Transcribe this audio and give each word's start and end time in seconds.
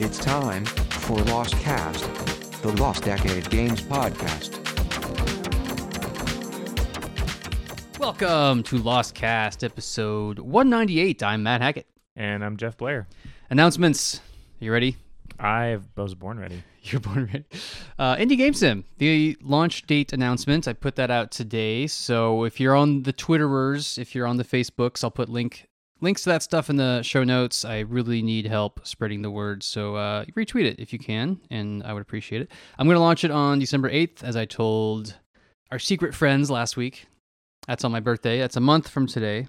It's 0.00 0.18
time 0.18 0.64
for 0.64 1.16
Lostcast, 1.16 2.62
the 2.62 2.70
Lost 2.80 3.02
Decade 3.02 3.50
Games 3.50 3.82
podcast. 3.82 4.54
Welcome 7.98 8.62
to 8.62 8.76
Lostcast, 8.76 9.64
episode 9.64 10.38
198. 10.38 11.20
I'm 11.24 11.42
Matt 11.42 11.62
Hackett. 11.62 11.88
And 12.14 12.44
I'm 12.44 12.56
Geoff 12.56 12.76
Blair. 12.76 13.08
Announcements. 13.50 14.20
You 14.60 14.72
ready? 14.72 14.96
I 15.40 15.78
was 15.96 16.14
born 16.14 16.38
ready. 16.38 16.62
You're 16.84 17.00
born 17.00 17.28
ready. 17.32 17.44
Uh, 17.98 18.14
Indie 18.16 18.36
Game 18.36 18.54
Sim, 18.54 18.84
the 18.98 19.36
launch 19.42 19.82
date 19.88 20.12
announcement. 20.12 20.68
I 20.68 20.74
put 20.74 20.94
that 20.94 21.10
out 21.10 21.32
today. 21.32 21.88
So 21.88 22.44
if 22.44 22.60
you're 22.60 22.76
on 22.76 23.02
the 23.02 23.12
Twitterers, 23.12 23.98
if 23.98 24.14
you're 24.14 24.28
on 24.28 24.36
the 24.36 24.44
Facebooks, 24.44 25.02
I'll 25.02 25.10
put 25.10 25.28
link 25.28 25.67
links 26.00 26.22
to 26.22 26.30
that 26.30 26.42
stuff 26.42 26.70
in 26.70 26.76
the 26.76 27.02
show 27.02 27.24
notes. 27.24 27.64
I 27.64 27.80
really 27.80 28.22
need 28.22 28.46
help 28.46 28.80
spreading 28.86 29.22
the 29.22 29.30
word. 29.30 29.62
So 29.62 29.96
uh, 29.96 30.24
retweet 30.36 30.64
it 30.64 30.78
if 30.78 30.92
you 30.92 30.98
can, 30.98 31.40
and 31.50 31.82
I 31.82 31.92
would 31.92 32.02
appreciate 32.02 32.42
it. 32.42 32.50
I'm 32.78 32.86
going 32.86 32.96
to 32.96 33.00
launch 33.00 33.24
it 33.24 33.30
on 33.30 33.58
December 33.58 33.90
8th, 33.90 34.22
as 34.22 34.36
I 34.36 34.44
told 34.44 35.16
our 35.70 35.78
secret 35.78 36.14
friends 36.14 36.50
last 36.50 36.76
week. 36.76 37.06
That's 37.66 37.84
on 37.84 37.92
my 37.92 38.00
birthday. 38.00 38.38
That's 38.38 38.56
a 38.56 38.60
month 38.60 38.88
from 38.88 39.06
today. 39.06 39.48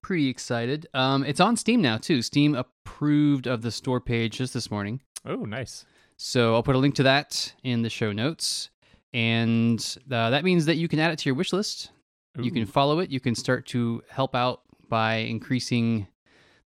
Pretty 0.00 0.28
excited. 0.28 0.86
Um, 0.94 1.24
it's 1.24 1.40
on 1.40 1.56
Steam 1.56 1.82
now 1.82 1.98
too. 1.98 2.22
Steam 2.22 2.54
approved 2.54 3.46
of 3.46 3.62
the 3.62 3.70
store 3.70 4.00
page 4.00 4.38
just 4.38 4.54
this 4.54 4.70
morning. 4.70 5.00
Oh, 5.24 5.44
nice. 5.44 5.84
So 6.16 6.54
I'll 6.54 6.62
put 6.62 6.74
a 6.74 6.78
link 6.78 6.94
to 6.96 7.02
that 7.04 7.52
in 7.62 7.82
the 7.82 7.90
show 7.90 8.12
notes, 8.12 8.70
and 9.12 9.78
uh, 10.10 10.30
that 10.30 10.44
means 10.44 10.66
that 10.66 10.76
you 10.76 10.88
can 10.88 10.98
add 10.98 11.12
it 11.12 11.18
to 11.20 11.28
your 11.28 11.34
wish 11.34 11.52
list. 11.52 11.90
You 12.38 12.50
can 12.50 12.64
follow 12.64 13.00
it. 13.00 13.10
You 13.10 13.20
can 13.20 13.34
start 13.34 13.66
to 13.66 14.02
help 14.08 14.34
out 14.34 14.62
by 14.92 15.14
increasing 15.16 16.06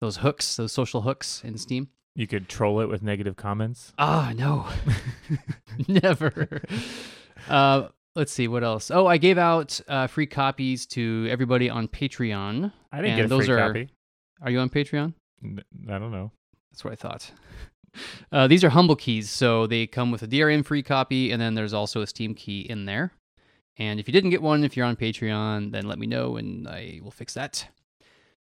those 0.00 0.16
hooks, 0.16 0.56
those 0.56 0.72
social 0.72 1.02
hooks 1.02 1.42
in 1.44 1.56
Steam. 1.56 1.90
You 2.16 2.26
could 2.26 2.48
troll 2.48 2.80
it 2.80 2.86
with 2.88 3.00
negative 3.00 3.36
comments. 3.36 3.92
Ah, 3.98 4.32
no, 4.34 4.66
never. 5.88 6.60
Uh, 7.48 7.88
let's 8.16 8.32
see 8.32 8.48
what 8.48 8.64
else. 8.64 8.90
Oh, 8.90 9.06
I 9.06 9.16
gave 9.18 9.38
out 9.38 9.80
uh, 9.86 10.08
free 10.08 10.26
copies 10.26 10.86
to 10.86 11.28
everybody 11.30 11.70
on 11.70 11.86
Patreon. 11.86 12.72
I 12.90 12.96
didn't 12.96 13.10
And 13.12 13.18
get 13.18 13.24
a 13.26 13.28
those 13.28 13.46
free 13.46 13.54
are- 13.54 13.66
copy. 13.68 13.88
Are 14.42 14.50
you 14.50 14.58
on 14.58 14.70
Patreon? 14.70 15.14
I 15.88 15.98
don't 15.98 16.10
know. 16.10 16.32
That's 16.72 16.84
what 16.84 16.92
I 16.92 16.96
thought. 16.96 17.30
Uh, 18.32 18.46
these 18.48 18.64
are 18.64 18.70
humble 18.70 18.96
keys, 18.96 19.30
so 19.30 19.66
they 19.68 19.86
come 19.86 20.10
with 20.10 20.22
a 20.22 20.26
DRM 20.26 20.64
free 20.64 20.82
copy, 20.82 21.30
and 21.30 21.40
then 21.40 21.54
there's 21.54 21.72
also 21.72 22.02
a 22.02 22.06
Steam 22.08 22.34
key 22.34 22.60
in 22.60 22.84
there. 22.86 23.12
And 23.78 24.00
if 24.00 24.08
you 24.08 24.12
didn't 24.12 24.30
get 24.30 24.42
one, 24.42 24.64
if 24.64 24.76
you're 24.76 24.84
on 24.86 24.96
Patreon, 24.96 25.70
then 25.72 25.86
let 25.86 25.98
me 25.98 26.06
know, 26.06 26.36
and 26.36 26.66
I 26.68 27.00
will 27.02 27.10
fix 27.10 27.32
that. 27.34 27.68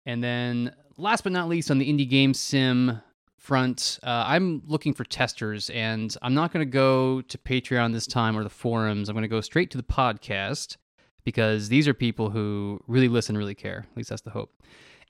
And 0.09 0.25
then, 0.25 0.75
last 0.97 1.23
but 1.23 1.33
not 1.33 1.51
least, 1.51 1.71
on 1.71 1.77
the 1.77 1.87
indie 1.87 2.09
game 2.09 2.33
sim 2.33 3.03
front, 3.37 3.99
uh, 4.03 4.25
I'm 4.27 4.63
looking 4.67 4.95
for 4.95 5.05
testers, 5.05 5.69
and 5.69 6.17
I'm 6.23 6.33
not 6.33 6.51
going 6.51 6.67
to 6.67 6.71
go 6.71 7.21
to 7.21 7.37
Patreon 7.37 7.93
this 7.93 8.07
time 8.07 8.35
or 8.35 8.43
the 8.43 8.49
forums. 8.49 9.11
I'm 9.11 9.15
going 9.15 9.21
to 9.21 9.29
go 9.29 9.43
straight 9.43 9.71
to 9.73 9.77
the 9.77 9.85
podcast 9.85 10.79
because 11.25 11.69
these 11.69 11.87
are 11.87 11.93
people 11.93 12.31
who 12.31 12.81
really 12.87 13.09
listen, 13.09 13.37
really 13.37 13.55
care. 13.55 13.87
At 13.91 13.97
least 13.99 14.09
that's 14.09 14.23
the 14.23 14.31
hope. 14.31 14.51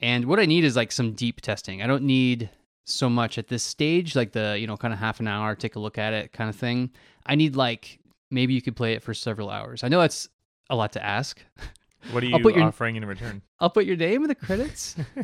And 0.01 0.25
what 0.25 0.41
I 0.41 0.47
need 0.47 0.65
is 0.65 0.75
like 0.75 0.91
some 0.91 1.13
deep 1.13 1.43
testing. 1.43 1.81
I 1.81 1.87
don't 1.87 2.03
need 2.03 2.51
so 2.85 3.09
much 3.09 3.39
at 3.39 3.47
this 3.47 3.63
stage, 3.63 4.17
like 4.17 4.33
the, 4.33 4.59
you 4.59 4.67
know, 4.67 4.77
kind 4.77 4.93
of 4.93 4.99
half 4.99 5.21
an 5.21 5.29
hour, 5.29 5.55
take 5.55 5.77
a 5.77 5.81
look 5.81 5.97
at 5.97 6.13
it 6.13 6.33
kind 6.33 6.51
of 6.51 6.57
thing. 6.57 6.91
I 7.25 7.37
need 7.37 7.55
like 7.55 8.01
maybe 8.33 8.53
you 8.53 8.63
could 8.63 8.75
play 8.75 8.95
it 8.95 9.05
for 9.05 9.15
several 9.15 9.49
hours. 9.49 9.85
I 9.85 9.89
know 9.89 10.01
that's 10.01 10.29
a 10.69 10.75
lot 10.75 10.91
to 10.95 11.05
ask. 11.05 11.41
What 12.13 12.23
are 12.23 12.27
you 12.27 12.39
put 12.41 12.55
your- 12.55 12.65
offering 12.65 12.97
in 12.97 13.05
return? 13.05 13.43
I'll 13.61 13.71
put 13.71 13.85
your 13.85 13.97
name 13.97 14.23
in 14.23 14.29
the 14.29 14.35
credits. 14.35 14.97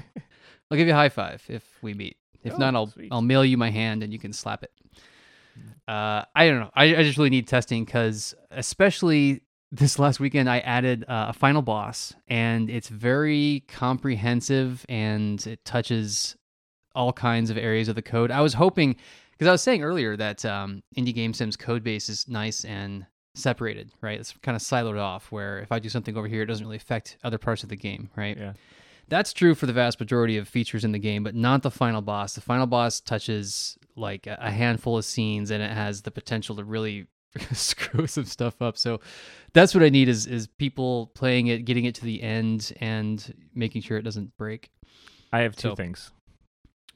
I'll 0.71 0.77
give 0.79 0.87
you 0.87 0.93
a 0.93 0.97
high 0.97 1.09
five 1.09 1.43
if 1.49 1.63
we 1.83 1.95
meet. 1.95 2.17
If 2.43 2.55
Oh, 2.55 2.59
not, 2.59 2.75
I'll 2.75 2.87
sweet. 2.89 3.09
I'll 3.11 3.23
mail 3.23 3.45
you 3.45 3.57
my 3.57 3.71
hand 3.71 4.03
and 4.03 4.13
you 4.13 4.19
can 4.19 4.33
slap 4.33 4.63
it. 4.63 4.71
Uh, 5.87 6.25
I 6.35 6.47
don't 6.49 6.61
know. 6.61 6.71
I, 6.75 6.97
I 6.97 7.03
just 7.03 7.17
really 7.19 7.31
need 7.31 7.47
testing 7.47 7.85
because 7.85 8.35
especially 8.51 9.43
this 9.71 9.99
last 9.99 10.19
weekend, 10.21 10.49
I 10.49 10.59
added 10.61 11.05
uh, 11.09 11.27
a 11.29 11.33
final 11.33 11.63
boss 11.63 12.15
and 12.29 12.71
it's 12.71 12.89
very 12.89 13.65
comprehensive 13.69 14.85
and 14.89 15.45
it 15.47 15.65
touches 15.65 16.37
all 16.95 17.13
kinds 17.13 17.51
of 17.51 17.59
areas 17.59 17.89
of 17.89 17.95
the 17.97 18.03
code. 18.03 18.31
I 18.31 18.41
was 18.41 18.55
hoping 18.55 18.97
because 19.33 19.49
I 19.49 19.53
was 19.53 19.63
saying 19.63 19.83
earlier 19.83 20.17
that 20.17 20.45
um, 20.45 20.83
Indie 20.97 21.15
Game 21.15 21.35
Sim's 21.35 21.57
code 21.57 21.83
base 21.83 22.09
is 22.09 22.29
nice 22.29 22.65
and 22.65 23.07
separated, 23.35 23.91
right? 24.01 24.19
It's 24.19 24.33
kind 24.43 24.57
of 24.57 24.63
siloed 24.63 24.99
off 25.01 25.31
where 25.33 25.59
if 25.59 25.73
I 25.73 25.79
do 25.79 25.89
something 25.89 26.17
over 26.17 26.29
here, 26.29 26.43
it 26.43 26.47
doesn't 26.47 26.65
really 26.65 26.77
affect 26.77 27.17
other 27.25 27.39
parts 27.39 27.63
of 27.63 27.69
the 27.69 27.77
game, 27.77 28.11
right? 28.17 28.37
Yeah. 28.37 28.53
That's 29.09 29.33
true 29.35 29.55
for 29.55 29.67
the 29.67 29.73
vast 29.73 30.01
majority 30.01 30.39
of 30.39 30.49
features 30.49 30.85
in 30.85 30.93
the 30.93 30.99
game, 30.99 31.23
but 31.25 31.35
not 31.35 31.63
the 31.63 31.71
final 31.71 32.01
boss. 32.01 32.35
The 32.35 32.41
final 32.41 32.67
boss 32.67 33.01
touches 33.01 33.77
like 33.97 34.27
a 34.27 34.51
handful 34.51 34.97
of 34.97 35.05
scenes 35.05 35.51
and 35.51 35.63
it 35.63 35.71
has 35.71 36.03
the 36.03 36.11
potential 36.11 36.57
to 36.57 36.65
really 36.65 37.07
screw 37.53 38.07
some 38.07 38.25
stuff 38.25 38.63
up. 38.63 38.79
So 38.79 39.01
that's 39.53 39.75
what 39.75 39.83
I 39.85 39.89
need 39.91 40.09
is 40.09 40.27
is 40.27 40.47
people 40.47 41.09
playing 41.15 41.49
it, 41.49 41.65
getting 41.67 41.85
it 41.85 41.95
to 41.97 42.05
the 42.05 42.23
end 42.23 42.73
and 42.81 43.35
making 43.55 43.83
sure 43.83 43.99
it 43.99 44.03
doesn't 44.03 44.35
break. 44.39 44.71
I 45.33 45.41
have 45.41 45.55
two 45.55 45.69
So- 45.71 45.75
things. 45.75 46.11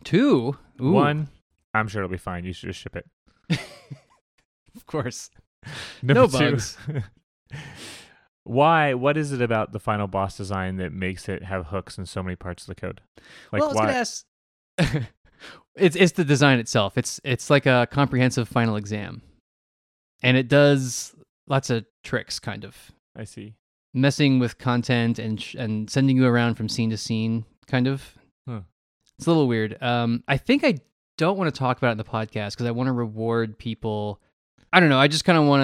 Two. 0.05 0.57
Ooh, 0.81 0.93
One, 0.93 1.29
I'm 1.75 1.89
sure 1.89 2.03
it'll 2.03 2.11
be 2.13 2.17
fine. 2.19 2.45
You 2.45 2.53
should 2.53 2.69
just 2.69 2.81
ship 2.81 2.95
it. 2.97 3.05
of 4.77 4.87
course. 4.87 5.29
Number 6.03 6.21
No 6.23 6.27
two, 6.27 6.51
bugs. 6.51 6.77
why? 8.45 8.95
What 8.95 9.17
is 9.17 9.33
it 9.33 9.43
about 9.43 9.73
the 9.73 9.81
final 9.81 10.07
boss 10.07 10.37
design 10.37 10.77
that 10.77 10.93
makes 10.93 11.29
it 11.29 11.43
have 11.45 11.67
hooks 11.67 11.99
in 11.99 12.07
so 12.07 12.23
many 12.23 12.37
parts 12.37 12.63
of 12.63 12.69
the 12.69 12.75
code? 12.81 13.01
Like 13.53 13.61
well, 13.63 13.71
I 13.71 13.73
was 13.73 13.77
why? 13.77 13.93
ask. 13.93 14.25
it's 15.77 15.97
it's 15.97 16.13
the 16.13 16.25
design 16.25 16.59
itself. 16.59 16.97
It's 16.97 17.21
it's 17.25 17.51
like 17.51 17.67
a 17.67 17.87
comprehensive 17.91 18.49
final 18.49 18.77
exam, 18.77 19.23
and 20.23 20.37
it 20.37 20.49
does 20.49 21.15
lots 21.47 21.71
of 21.71 21.85
tricks, 22.05 22.39
kind 22.39 22.65
of 22.65 22.77
I 23.17 23.25
see. 23.25 23.55
messing 23.95 24.39
with 24.39 24.59
content 24.59 25.19
and 25.19 25.41
sh- 25.41 25.57
and 25.59 25.91
sending 25.91 26.17
you 26.17 26.27
around 26.27 26.55
from 26.55 26.69
scene 26.69 26.91
to 26.91 26.97
scene, 26.97 27.45
kind 27.67 27.87
of. 27.87 28.15
Huh. 28.49 28.61
It's 29.19 29.27
a 29.27 29.31
little 29.31 29.49
weird. 29.49 29.83
Um, 29.83 30.23
I 30.29 30.37
think 30.37 30.63
I 30.65 30.77
don't 31.17 31.37
want 31.37 31.53
to 31.53 31.59
talk 31.59 31.77
about 31.79 31.89
it 31.89 31.93
in 31.93 31.99
the 31.99 32.05
podcast 32.05 32.53
because 32.53 32.67
I 32.67 32.71
want 32.71 32.87
to 32.87 32.93
reward 32.93 33.59
people. 33.59 34.21
I 34.73 34.81
don't 34.81 34.89
know. 34.89 34.99
I 34.99 35.09
just 35.09 35.25
kind 35.25 35.39
of 35.39 35.45
want 35.47 35.63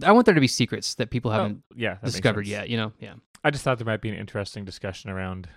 to. 0.00 0.06
I 0.06 0.12
want 0.12 0.26
there 0.26 0.34
to 0.34 0.40
be 0.40 0.46
secrets 0.46 0.94
that 0.96 1.10
people 1.10 1.30
haven't 1.30 1.62
Oh, 1.72 1.74
yeah, 1.76 1.94
that 1.94 2.04
discovered 2.06 2.46
yet. 2.46 2.68
You 2.68 2.76
know? 2.76 2.92
Yeah. 3.00 3.14
I 3.42 3.50
just 3.50 3.64
thought 3.64 3.78
there 3.78 3.86
might 3.86 4.00
be 4.00 4.08
an 4.08 4.14
interesting 4.14 4.64
discussion 4.64 5.10
around 5.10 5.48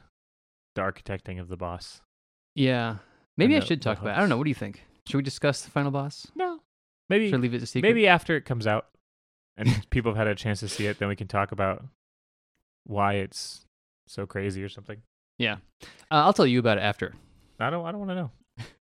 the 0.75 0.81
architecting 0.81 1.39
of 1.39 1.47
the 1.47 1.57
boss. 1.57 2.01
Yeah. 2.55 2.97
Maybe 3.37 3.55
I 3.55 3.59
the- 3.59 3.65
should 3.65 3.81
talk 3.81 3.99
about. 4.01 4.11
it. 4.11 4.17
I 4.17 4.19
don't 4.19 4.29
know. 4.29 4.37
What 4.37 4.43
do 4.45 4.49
you 4.49 4.55
think? 4.55 4.83
Should 5.07 5.17
we 5.17 5.23
discuss 5.23 5.61
the 5.61 5.69
final 5.71 5.91
boss? 5.91 6.27
No, 6.35 6.59
maybe 7.09 7.29
Should 7.29 7.35
I 7.35 7.41
leave 7.41 7.53
it 7.53 7.63
a 7.63 7.65
secret? 7.65 7.87
maybe 7.87 8.07
after 8.07 8.35
it 8.35 8.43
comes 8.45 8.67
out 8.67 8.87
and 9.55 9.85
people 9.89 10.11
have 10.11 10.17
had 10.17 10.27
a 10.27 10.35
chance 10.35 10.59
to 10.61 10.67
see 10.67 10.85
it, 10.87 10.99
then 10.99 11.07
we 11.07 11.15
can 11.15 11.27
talk 11.27 11.51
about 11.53 11.85
why 12.83 13.13
it's 13.13 13.61
so 14.07 14.25
crazy 14.25 14.61
or 14.63 14.69
something. 14.69 14.97
Yeah, 15.37 15.57
uh, 16.11 16.25
I'll 16.25 16.33
tell 16.33 16.47
you 16.47 16.59
about 16.59 16.77
it 16.79 16.81
after. 16.81 17.13
I 17.59 17.69
don't. 17.69 17.85
I 17.85 17.91
don't 17.91 17.99
want 17.99 18.11
to 18.11 18.15
know. 18.15 18.31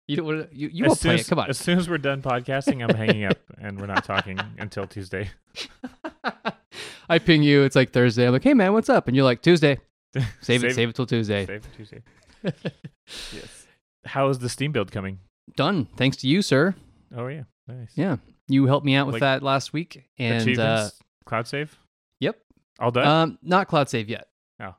You 0.07 0.17
don't 0.17 0.25
want 0.25 0.51
to. 0.51 0.57
You, 0.57 0.67
you 0.67 0.85
soon 0.85 0.95
play 0.95 1.13
as, 1.15 1.21
it. 1.21 1.29
Come 1.29 1.39
on. 1.39 1.49
As 1.49 1.57
soon 1.57 1.79
as 1.79 1.89
we're 1.89 1.97
done 1.97 2.21
podcasting, 2.21 2.83
I'm 2.83 2.95
hanging 2.95 3.23
up 3.25 3.37
and 3.61 3.79
we're 3.79 3.87
not 3.87 4.03
talking 4.03 4.39
until 4.57 4.85
Tuesday. 4.85 5.29
I 7.09 7.19
ping 7.19 7.43
you. 7.43 7.63
It's 7.63 7.75
like 7.75 7.91
Thursday. 7.91 8.25
I'm 8.25 8.33
like, 8.33 8.43
hey 8.43 8.53
man, 8.53 8.73
what's 8.73 8.89
up? 8.89 9.07
And 9.07 9.15
you're 9.15 9.25
like 9.25 9.41
Tuesday. 9.41 9.79
Save, 10.41 10.63
it. 10.63 10.67
Save- 10.67 10.73
Save 10.75 10.89
it 10.89 10.95
till 10.95 11.05
Tuesday. 11.05 11.45
Save 11.45 11.63
for 11.63 11.75
Tuesday. 11.75 12.01
yes. 12.43 13.65
How 14.05 14.27
is 14.29 14.39
the 14.39 14.49
Steam 14.49 14.71
build 14.71 14.91
coming? 14.91 15.19
Done. 15.55 15.87
Thanks 15.97 16.17
to 16.17 16.27
you, 16.27 16.41
sir. 16.41 16.75
Oh 17.15 17.27
yeah, 17.27 17.43
nice. 17.67 17.91
Yeah, 17.95 18.17
you 18.47 18.65
helped 18.65 18.85
me 18.85 18.95
out 18.95 19.05
with 19.07 19.13
Like, 19.13 19.21
that 19.21 19.43
last 19.43 19.71
week, 19.71 20.03
and 20.17 20.59
uh, 20.59 20.89
cloud 21.25 21.47
save. 21.47 21.77
yep. 22.19 22.37
All 22.79 22.91
done. 22.91 23.07
um, 23.07 23.37
not 23.41 23.67
cloud 23.67 23.89
save 23.89 24.09
yet. 24.09 24.27
Oh. 24.59 24.75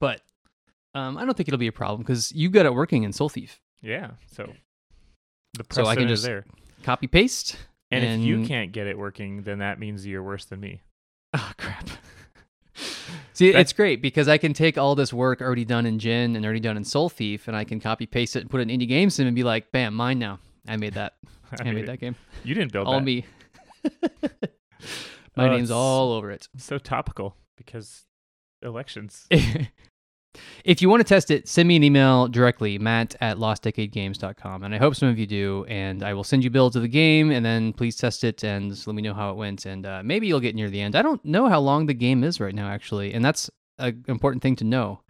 but 0.00 0.20
um, 0.94 1.16
I 1.16 1.24
don't 1.24 1.36
think 1.36 1.48
it'll 1.48 1.58
be 1.58 1.66
a 1.68 1.72
problem 1.72 2.02
because 2.02 2.32
you 2.32 2.50
got 2.50 2.66
it 2.66 2.74
working 2.74 3.04
in 3.04 3.12
Soul 3.12 3.28
Thief. 3.28 3.60
yeah. 3.82 4.10
So 4.26 4.52
the 5.58 5.64
So 5.72 5.86
I 5.86 5.94
can 5.96 6.08
just- 6.08 6.24
there. 6.24 6.44
Copy 6.82 7.06
paste. 7.06 7.56
And, 7.90 8.04
if 8.04 8.20
you 8.26 8.44
can't 8.46 8.72
get 8.72 8.86
it 8.88 8.98
working, 8.98 9.42
then 9.42 9.58
that 9.60 9.78
means 9.78 10.04
you're 10.06 10.22
worse 10.22 10.44
than 10.44 10.60
me. 10.60 10.80
Oh 11.34 11.52
crap. 11.58 11.88
See, 13.32 13.52
That- 13.52 13.60
it's 13.60 13.72
great 13.72 14.00
because 14.02 14.28
I 14.28 14.38
can 14.38 14.52
take 14.52 14.76
all 14.78 14.94
this 14.94 15.12
work 15.12 15.40
already 15.40 15.64
done 15.64 15.84
in 15.86 15.98
Jin 15.98 16.34
and 16.36 16.44
already 16.44 16.60
done 16.60 16.76
in 16.76 16.84
Soul 16.84 17.08
Thief, 17.08 17.48
and 17.48 17.56
I 17.56 17.64
can 17.64 17.80
copy 17.80 18.06
paste 18.06 18.36
it 18.36 18.40
and 18.40 18.50
put 18.50 18.60
it 18.60 18.70
in 18.70 18.80
indie 18.80 18.88
game 18.88 19.10
sim 19.10 19.26
and 19.26 19.34
be 19.36 19.42
like, 19.44 19.70
"Bam, 19.72 19.94
mine 19.94 20.18
now. 20.18 20.38
I 20.68 20.76
made 20.76 20.94
that. 20.94 21.14
I, 21.60 21.64
made 21.64 21.74
made 21.74 21.86
that 21.88 22.00
game. 22.00 22.16
You 22.44 22.54
didn't 22.54 22.72
build 22.72 22.86
all 22.86 22.94
that. 22.94 23.04
me. 23.04 23.24
My 25.36 25.48
Oh, 25.48 25.50
name's 25.50 25.70
all 25.70 26.12
over 26.12 26.30
it. 26.30 26.48
So 26.56 26.78
topical 26.78 27.36
because 27.56 28.04
elections. 28.62 29.26
If 30.64 30.82
you 30.82 30.88
want 30.88 31.00
to 31.00 31.04
test 31.04 31.30
it, 31.30 31.48
send 31.48 31.68
me 31.68 31.76
an 31.76 31.84
email 31.84 32.28
directly, 32.28 32.78
matt 32.78 33.14
at 33.20 33.36
lostdecadegames.com. 33.38 34.62
And 34.64 34.74
I 34.74 34.78
hope 34.78 34.94
some 34.96 35.08
of 35.08 35.18
you 35.18 35.26
do. 35.26 35.64
And 35.68 36.02
I 36.02 36.14
will 36.14 36.24
send 36.24 36.44
you 36.44 36.50
builds 36.50 36.76
of 36.76 36.82
the 36.82 36.88
game 36.88 37.30
and 37.30 37.44
then 37.44 37.72
please 37.72 37.96
test 37.96 38.24
it 38.24 38.42
and 38.44 38.70
let 38.86 38.94
me 38.94 39.02
know 39.02 39.14
how 39.14 39.30
it 39.30 39.36
went. 39.36 39.66
And 39.66 39.86
uh, 39.86 40.02
maybe 40.04 40.26
you'll 40.26 40.40
get 40.40 40.54
near 40.54 40.70
the 40.70 40.80
end. 40.80 40.96
I 40.96 41.02
don't 41.02 41.24
know 41.24 41.48
how 41.48 41.60
long 41.60 41.86
the 41.86 41.94
game 41.94 42.24
is 42.24 42.40
right 42.40 42.54
now, 42.54 42.68
actually. 42.68 43.14
And 43.14 43.24
that's 43.24 43.50
an 43.78 44.04
important 44.08 44.42
thing 44.42 44.56
to 44.56 44.64
know, 44.64 45.00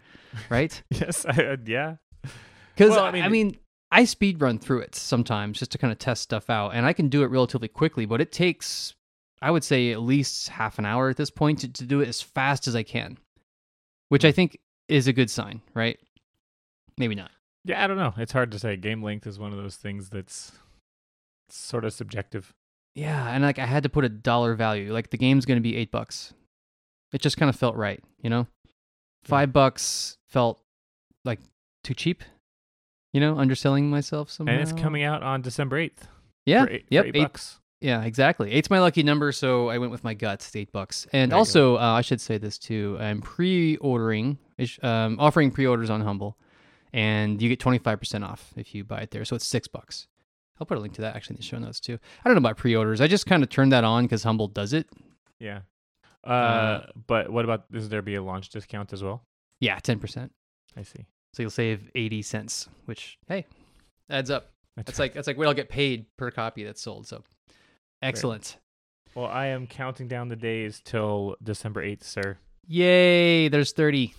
right? 0.49 0.81
yes. 0.89 1.25
I, 1.25 1.43
uh, 1.43 1.57
yeah. 1.65 1.95
Because, 2.75 2.91
Well, 2.91 3.05
I 3.05 3.09
I 3.09 3.29
mean, 3.29 3.31
mean, 3.31 3.57
I 3.91 4.03
speed 4.05 4.41
run 4.41 4.59
through 4.59 4.79
it 4.81 4.95
sometimes 4.95 5.59
just 5.59 5.71
to 5.71 5.77
kind 5.77 5.91
of 5.91 5.99
test 5.99 6.21
stuff 6.21 6.49
out, 6.49 6.71
and 6.75 6.85
I 6.85 6.93
can 6.93 7.07
do 7.09 7.23
it 7.23 7.27
relatively 7.31 7.69
quickly, 7.69 8.05
but 8.05 8.19
it 8.21 8.31
takes, 8.31 8.93
I 9.41 9.49
would 9.49 9.63
say, 9.63 9.91
at 9.91 10.01
least 10.01 10.49
half 10.49 10.77
an 10.77 10.85
hour 10.85 11.09
at 11.09 11.17
this 11.17 11.29
point 11.29 11.59
to, 11.59 11.69
to 11.69 11.85
do 11.85 12.01
it 12.01 12.07
as 12.09 12.21
fast 12.21 12.67
as 12.67 12.75
I 12.75 12.83
can, 12.83 13.17
which 14.09 14.25
I 14.25 14.31
think 14.31 14.59
is 14.87 15.07
a 15.07 15.13
good 15.13 15.29
sign, 15.29 15.61
right? 15.73 15.99
Maybe 16.97 17.15
not. 17.15 17.31
Yeah, 17.65 17.83
I 17.83 17.87
don't 17.87 17.97
know. 17.97 18.13
It's 18.17 18.31
hard 18.31 18.51
to 18.51 18.59
say. 18.59 18.77
Game 18.77 19.03
length 19.03 19.27
is 19.27 19.37
one 19.37 19.51
of 19.51 19.57
those 19.57 19.75
things 19.75 20.09
that's 20.09 20.51
sort 21.49 21.85
of 21.85 21.93
subjective. 21.93 22.53
Yeah, 22.95 23.29
and 23.29 23.43
like 23.43 23.59
I 23.59 23.65
had 23.65 23.83
to 23.83 23.89
put 23.89 24.05
a 24.05 24.09
dollar 24.09 24.55
value. 24.55 24.91
Like 24.93 25.09
the 25.09 25.17
game's 25.17 25.45
going 25.45 25.57
to 25.57 25.61
be 25.61 25.75
eight 25.75 25.91
bucks. 25.91 26.33
It 27.13 27.21
just 27.21 27.37
kind 27.37 27.49
of 27.49 27.55
felt 27.55 27.75
right, 27.75 28.03
you 28.21 28.29
know. 28.29 28.47
Five 29.23 29.51
bucks 29.53 30.17
felt 30.27 30.59
like 31.25 31.39
too 31.83 31.93
cheap. 31.93 32.23
You 33.13 33.21
know, 33.21 33.37
underselling 33.37 33.89
myself 33.89 34.29
somehow. 34.29 34.53
And 34.53 34.61
it's 34.61 34.73
coming 34.73 35.03
out 35.03 35.23
on 35.23 35.41
December 35.41 35.79
8th. 35.81 36.07
Yeah. 36.45 36.65
For 36.65 36.71
eight, 36.71 36.85
yep. 36.89 37.05
eight 37.05 37.15
eight- 37.15 37.21
bucks. 37.21 37.59
Yeah, 37.79 38.03
exactly. 38.03 38.51
Eight's 38.51 38.71
my 38.71 38.79
lucky 38.79 39.03
number, 39.03 39.31
so 39.31 39.69
I 39.69 39.77
went 39.77 39.91
with 39.91 40.03
my 40.03 40.15
guts. 40.15 40.55
Eight 40.55 40.71
bucks. 40.71 41.05
And 41.13 41.31
also, 41.31 41.77
uh, 41.77 41.79
I 41.79 42.01
should 42.01 42.19
say 42.19 42.39
this 42.39 42.57
too. 42.57 42.97
I'm 42.99 43.21
pre-ordering, 43.21 44.39
ish- 44.57 44.79
um, 44.83 45.17
offering 45.19 45.51
pre-orders 45.51 45.89
on 45.89 46.01
Humble, 46.01 46.37
and 46.93 47.41
you 47.41 47.49
get 47.49 47.59
25% 47.59 48.23
off 48.23 48.53
if 48.55 48.73
you 48.75 48.83
buy 48.83 49.01
it 49.01 49.11
there. 49.11 49.25
So 49.25 49.35
it's 49.35 49.45
six 49.45 49.67
bucks. 49.67 50.07
I'll 50.59 50.65
put 50.65 50.77
a 50.77 50.81
link 50.81 50.93
to 50.95 51.01
that 51.01 51.15
actually 51.15 51.35
in 51.35 51.37
the 51.37 51.43
show 51.43 51.57
notes 51.59 51.79
too. 51.79 51.99
I 52.23 52.29
don't 52.29 52.35
know 52.35 52.39
about 52.47 52.57
pre-orders. 52.57 52.99
I 53.01 53.07
just 53.07 53.25
kind 53.27 53.43
of 53.43 53.49
turned 53.49 53.71
that 53.71 53.83
on 53.83 54.03
because 54.05 54.23
Humble 54.23 54.47
does 54.47 54.73
it. 54.73 54.87
Yeah. 55.39 55.59
Uh, 56.23 56.29
Uh, 56.29 56.85
but 57.05 57.29
what 57.31 57.45
about, 57.45 57.65
is 57.73 57.89
there 57.89 58.01
be 58.01 58.15
a 58.15 58.23
launch 58.23 58.49
discount 58.49 58.91
as 58.91 59.03
well? 59.03 59.23
Yeah, 59.59 59.79
10%. 59.79 60.29
I 60.75 60.83
see. 60.83 61.05
So 61.33 61.43
you'll 61.43 61.51
save 61.51 61.89
80 61.93 62.21
cents, 62.23 62.67
which 62.85 63.17
hey, 63.27 63.45
adds 64.09 64.31
up. 64.31 64.51
That's 64.75 64.87
That's 64.87 64.99
like 64.99 65.13
that's 65.13 65.27
like 65.27 65.37
what 65.37 65.47
I'll 65.47 65.53
get 65.53 65.69
paid 65.69 66.05
per 66.17 66.31
copy 66.31 66.63
that's 66.63 66.81
sold. 66.81 67.07
So 67.07 67.23
excellent. 68.01 68.57
Well, 69.15 69.25
I 69.27 69.47
am 69.47 69.67
counting 69.67 70.07
down 70.07 70.27
the 70.29 70.35
days 70.35 70.81
till 70.83 71.35
December 71.43 71.83
8th, 71.83 72.03
sir. 72.03 72.37
Yay, 72.67 73.47
there's 73.49 73.71
30. 73.71 74.13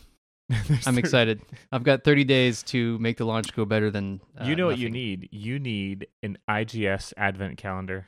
There's 0.68 0.86
I'm 0.86 0.96
excited. 0.98 1.42
I've 1.72 1.84
got 1.84 2.04
30 2.04 2.24
days 2.24 2.62
to 2.64 2.98
make 2.98 3.18
the 3.18 3.24
launch 3.26 3.54
go 3.54 3.64
better 3.64 3.90
than 3.90 4.20
uh, 4.40 4.44
you 4.46 4.56
know 4.56 4.66
what 4.66 4.78
you 4.78 4.88
need? 4.90 5.28
You 5.30 5.58
need 5.58 6.06
an 6.22 6.38
IGS 6.48 7.12
advent 7.16 7.58
calendar. 7.58 8.06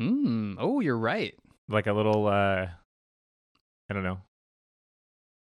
Mm, 0.00 0.56
oh, 0.58 0.80
you're 0.80 0.98
right. 0.98 1.34
Like 1.68 1.86
a 1.86 1.92
little, 1.92 2.26
uh, 2.26 2.66
I 3.90 3.94
don't 3.94 4.02
know. 4.04 4.18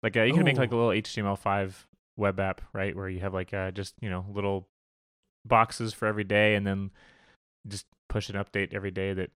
Like, 0.02 0.16
uh, 0.16 0.22
you 0.22 0.34
can 0.34 0.44
make 0.44 0.56
like 0.58 0.70
a 0.70 0.74
Oh. 0.74 0.86
little 0.86 0.92
HTML5 1.02 1.86
web 2.16 2.38
app, 2.40 2.60
right? 2.72 2.94
Where 2.94 3.08
you 3.08 3.20
have 3.20 3.34
like 3.34 3.52
uh, 3.54 3.70
just, 3.70 3.94
you 4.00 4.08
know, 4.10 4.24
little 4.32 4.68
boxes 5.46 5.92
for 5.92 6.06
every 6.06 6.24
day 6.24 6.54
and 6.54 6.66
then 6.66 6.90
just 7.66 7.86
push 8.08 8.28
an 8.28 8.36
update 8.36 8.72
every 8.74 8.90
day 8.90 9.12
that 9.14 9.30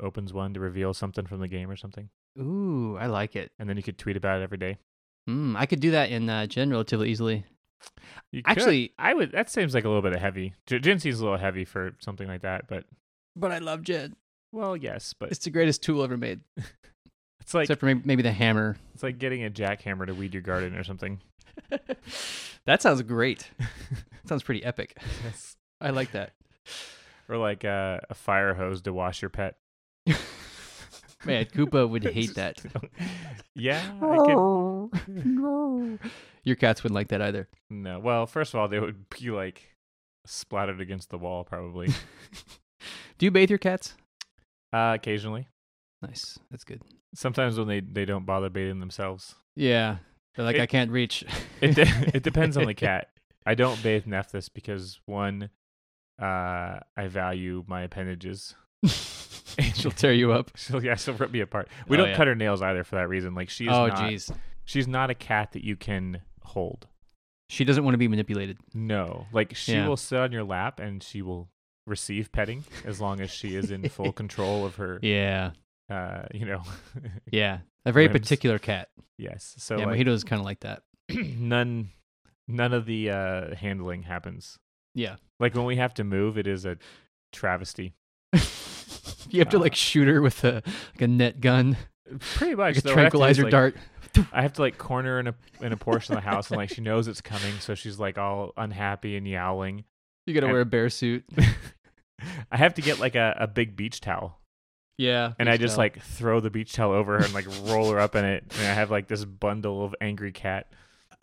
opens 0.00 0.32
one 0.32 0.54
to 0.54 0.60
reveal 0.60 0.92
something 0.94 1.26
from 1.26 1.40
the 1.40 1.48
game 1.48 1.70
or 1.70 1.76
something. 1.76 2.10
Ooh, 2.38 2.96
I 3.00 3.06
like 3.06 3.34
it. 3.36 3.50
And 3.58 3.68
then 3.68 3.76
you 3.76 3.82
could 3.82 3.98
tweet 3.98 4.16
about 4.16 4.40
it 4.40 4.44
every 4.44 4.58
day. 4.58 4.76
Mm, 5.28 5.56
I 5.56 5.66
could 5.66 5.80
do 5.80 5.90
that 5.92 6.10
in 6.10 6.28
uh, 6.30 6.46
Gen 6.46 6.70
relatively 6.70 7.10
easily. 7.10 7.44
You 8.32 8.42
could. 8.42 8.50
Actually- 8.58 8.92
I 8.98 9.14
would. 9.14 9.32
That 9.32 9.50
seems 9.50 9.74
like 9.74 9.84
a 9.84 9.88
little 9.88 10.02
bit 10.02 10.12
of 10.14 10.20
heavy. 10.20 10.54
G- 10.66 10.78
Gen 10.78 10.98
seems 10.98 11.20
a 11.20 11.22
little 11.24 11.38
heavy 11.38 11.64
for 11.64 11.94
something 12.00 12.26
like 12.26 12.42
that, 12.42 12.66
but 12.68 12.84
But 13.36 13.52
I 13.52 13.58
love 13.58 13.82
Gen. 13.82 14.16
well, 14.52 14.76
yes, 14.76 15.14
but 15.18 15.30
It's 15.30 15.44
the 15.44 15.50
greatest 15.50 15.82
tool 15.82 16.02
ever 16.02 16.16
made, 16.16 16.40
it's 17.40 17.54
like 17.54 17.64
except 17.64 17.80
for 17.80 17.86
maybe, 17.86 18.02
maybe 18.04 18.22
the 18.22 18.32
hammer. 18.32 18.76
it's 18.94 19.02
like 19.02 19.18
getting 19.18 19.44
a 19.44 19.50
jackhammer 19.50 20.06
to 20.06 20.14
weed 20.14 20.32
your 20.34 20.42
garden 20.42 20.74
or 20.76 20.82
something. 20.84 21.20
that 22.66 22.80
sounds 22.82 23.02
great. 23.02 23.50
sounds 24.26 24.42
pretty 24.42 24.64
epic. 24.64 24.96
Yes. 25.24 25.56
I 25.80 25.90
like 25.90 26.12
that. 26.12 26.32
Or 27.28 27.36
like 27.36 27.64
uh, 27.64 28.00
a 28.08 28.14
fire 28.14 28.54
hose 28.54 28.80
to 28.82 28.92
wash 28.92 29.20
your 29.22 29.28
pet. 29.28 29.56
Man, 31.24 31.44
Koopa 31.46 31.88
would 31.88 32.04
hate 32.04 32.34
that. 32.36 32.60
yeah, 33.54 33.82
I 34.00 34.16
could. 34.16 35.08
no. 35.26 35.98
Your 36.44 36.56
cats 36.56 36.82
wouldn't 36.82 36.94
like 36.94 37.08
that 37.08 37.20
either. 37.22 37.48
No, 37.70 37.98
well, 37.98 38.26
first 38.26 38.54
of 38.54 38.60
all, 38.60 38.68
they 38.68 38.78
would 38.80 39.08
be 39.10 39.30
like 39.30 39.62
splattered 40.26 40.80
against 40.80 41.10
the 41.10 41.18
wall, 41.18 41.44
probably. 41.44 41.88
Do 43.18 43.26
you 43.26 43.30
bathe 43.30 43.50
your 43.50 43.58
cats? 43.58 43.94
uh, 44.72 44.92
occasionally, 44.94 45.48
Nice. 46.02 46.38
That's 46.50 46.62
good. 46.64 46.82
sometimes 47.14 47.58
when 47.58 47.66
they 47.68 47.80
they 47.80 48.04
don't 48.04 48.24
bother 48.26 48.48
bathing 48.50 48.78
themselves. 48.80 49.34
Yeah. 49.56 49.96
They're 50.36 50.44
like, 50.44 50.56
It- 50.56 50.62
I 50.62 50.66
can't 50.66 50.90
reach. 50.92 51.24
It 51.60 51.74
de- 51.74 52.16
it 52.16 52.22
depends 52.22 52.56
on 52.56 52.66
the 52.66 52.74
cat. 52.74 53.08
I 53.44 53.54
don't 53.54 53.82
bathe 53.82 54.04
Nephthys 54.06 54.48
because 54.52 55.00
one, 55.06 55.50
uh, 56.22 56.78
I 56.96 57.08
value 57.08 57.64
my 57.66 57.82
appendages. 57.82 58.54
She'll 59.74 59.90
tear 59.90 60.12
you 60.12 60.32
up. 60.32 60.50
She'll 60.56 60.82
yeah, 60.84 60.94
she'll 60.94 61.14
rip 61.14 61.30
me 61.30 61.40
apart. 61.40 61.68
We 61.88 61.96
Oh, 61.96 62.00
don't 62.00 62.10
yeah. 62.10 62.16
cut 62.16 62.26
her 62.26 62.34
nails 62.34 62.62
either 62.62 62.84
for 62.84 62.96
that 62.96 63.08
reason. 63.08 63.34
Like 63.34 63.50
she 63.50 63.64
is 63.66 63.72
Oh, 63.72 63.86
not. 63.88 63.98
jeez. 63.98 64.34
She's 64.64 64.86
not 64.86 65.10
a 65.10 65.14
cat 65.14 65.52
that 65.52 65.64
you 65.64 65.76
can 65.76 66.20
hold. 66.42 66.86
She 67.50 67.64
doesn't 67.64 67.82
want 67.82 67.94
to 67.94 67.98
be 67.98 68.08
manipulated. 68.08 68.58
No, 68.74 69.26
like 69.32 69.54
she 69.56 69.72
Yeah. 69.72 69.88
will 69.88 69.96
sit 69.96 70.18
on 70.18 70.32
your 70.32 70.44
lap 70.44 70.78
and 70.80 71.02
she 71.02 71.22
will 71.22 71.48
receive 71.86 72.30
petting 72.30 72.64
as 72.84 73.00
long 73.00 73.20
as 73.20 73.30
she 73.30 73.54
is 73.56 73.70
in 73.70 73.88
full 73.88 74.12
control 74.12 74.66
of 74.66 74.76
her. 74.76 74.98
Yeah. 75.02 75.52
Uh, 75.90 76.22
you 76.34 76.44
know. 76.44 76.62
Yeah. 77.32 77.60
A 77.86 77.92
very 77.92 78.06
Limbs. 78.08 78.20
particular 78.20 78.58
cat. 78.58 78.88
yes. 79.16 79.54
So 79.58 79.78
yeah, 79.78 79.86
like, 79.86 79.98
Mojito's 79.98 80.22
kind 80.24 80.38
of 80.40 80.44
like 80.44 80.60
that. 80.60 80.82
none, 81.08 81.88
none 82.46 82.74
of 82.74 82.84
the 82.84 83.10
uh, 83.10 83.54
handling 83.54 84.02
happens. 84.02 84.58
Yeah. 84.94 85.16
Like 85.40 85.54
when 85.54 85.64
we 85.64 85.76
have 85.76 85.94
to 85.94 86.04
move, 86.04 86.36
it 86.36 86.46
is 86.46 86.66
a 86.66 86.76
travesty. 87.32 87.94
you 89.30 89.40
have 89.40 89.48
to 89.50 89.58
like 89.58 89.74
shoot 89.74 90.08
her 90.08 90.20
with 90.20 90.42
a 90.44 90.62
like 90.94 91.02
a 91.02 91.08
net 91.08 91.40
gun, 91.40 91.76
Pretty 92.36 92.54
much. 92.54 92.76
like 92.76 92.78
a 92.78 92.80
though, 92.82 92.90
what 92.94 92.98
I 92.98 93.02
have 93.04 93.12
to 93.12 93.18
do 93.18 93.24
is, 93.24 93.36
tranquilizer 93.36 93.42
like, 93.44 93.50
dart. 93.50 93.76
I 94.32 94.42
have 94.42 94.54
to 94.54 94.62
like 94.62 94.78
corner 94.78 95.14
her 95.14 95.20
in 95.20 95.26
a 95.28 95.34
in 95.60 95.72
a 95.72 95.76
portion 95.76 96.14
of 96.16 96.22
the 96.24 96.28
house, 96.28 96.50
and 96.50 96.56
like 96.58 96.70
she 96.70 96.80
knows 96.80 97.06
it's 97.08 97.20
coming, 97.20 97.54
so 97.60 97.74
she's 97.74 97.98
like 98.00 98.18
all 98.18 98.52
unhappy 98.56 99.16
and 99.16 99.26
yowling. 99.28 99.84
You 100.26 100.34
got 100.34 100.40
to 100.40 100.46
and- 100.46 100.52
wear 100.52 100.62
a 100.62 100.66
bear 100.66 100.88
suit. 100.90 101.24
I 102.50 102.56
have 102.56 102.74
to 102.74 102.82
get 102.82 102.98
like 102.98 103.14
a, 103.14 103.36
a 103.38 103.46
big 103.46 103.76
beach 103.76 104.00
towel, 104.00 104.40
Yeah. 104.96 105.34
and 105.38 105.48
I 105.48 105.56
just 105.56 105.76
towel. 105.76 105.84
like 105.84 106.00
throw 106.02 106.40
the 106.40 106.50
beach 106.50 106.72
towel 106.72 106.92
over 106.92 107.18
her 107.18 107.24
and 107.24 107.32
like 107.32 107.46
roll 107.64 107.90
her 107.92 108.00
up 108.00 108.16
in 108.16 108.24
it, 108.24 108.44
and 108.58 108.66
I 108.66 108.72
have 108.74 108.90
like 108.90 109.06
this 109.06 109.24
bundle 109.24 109.84
of 109.84 109.94
angry 110.00 110.32
cat. 110.32 110.72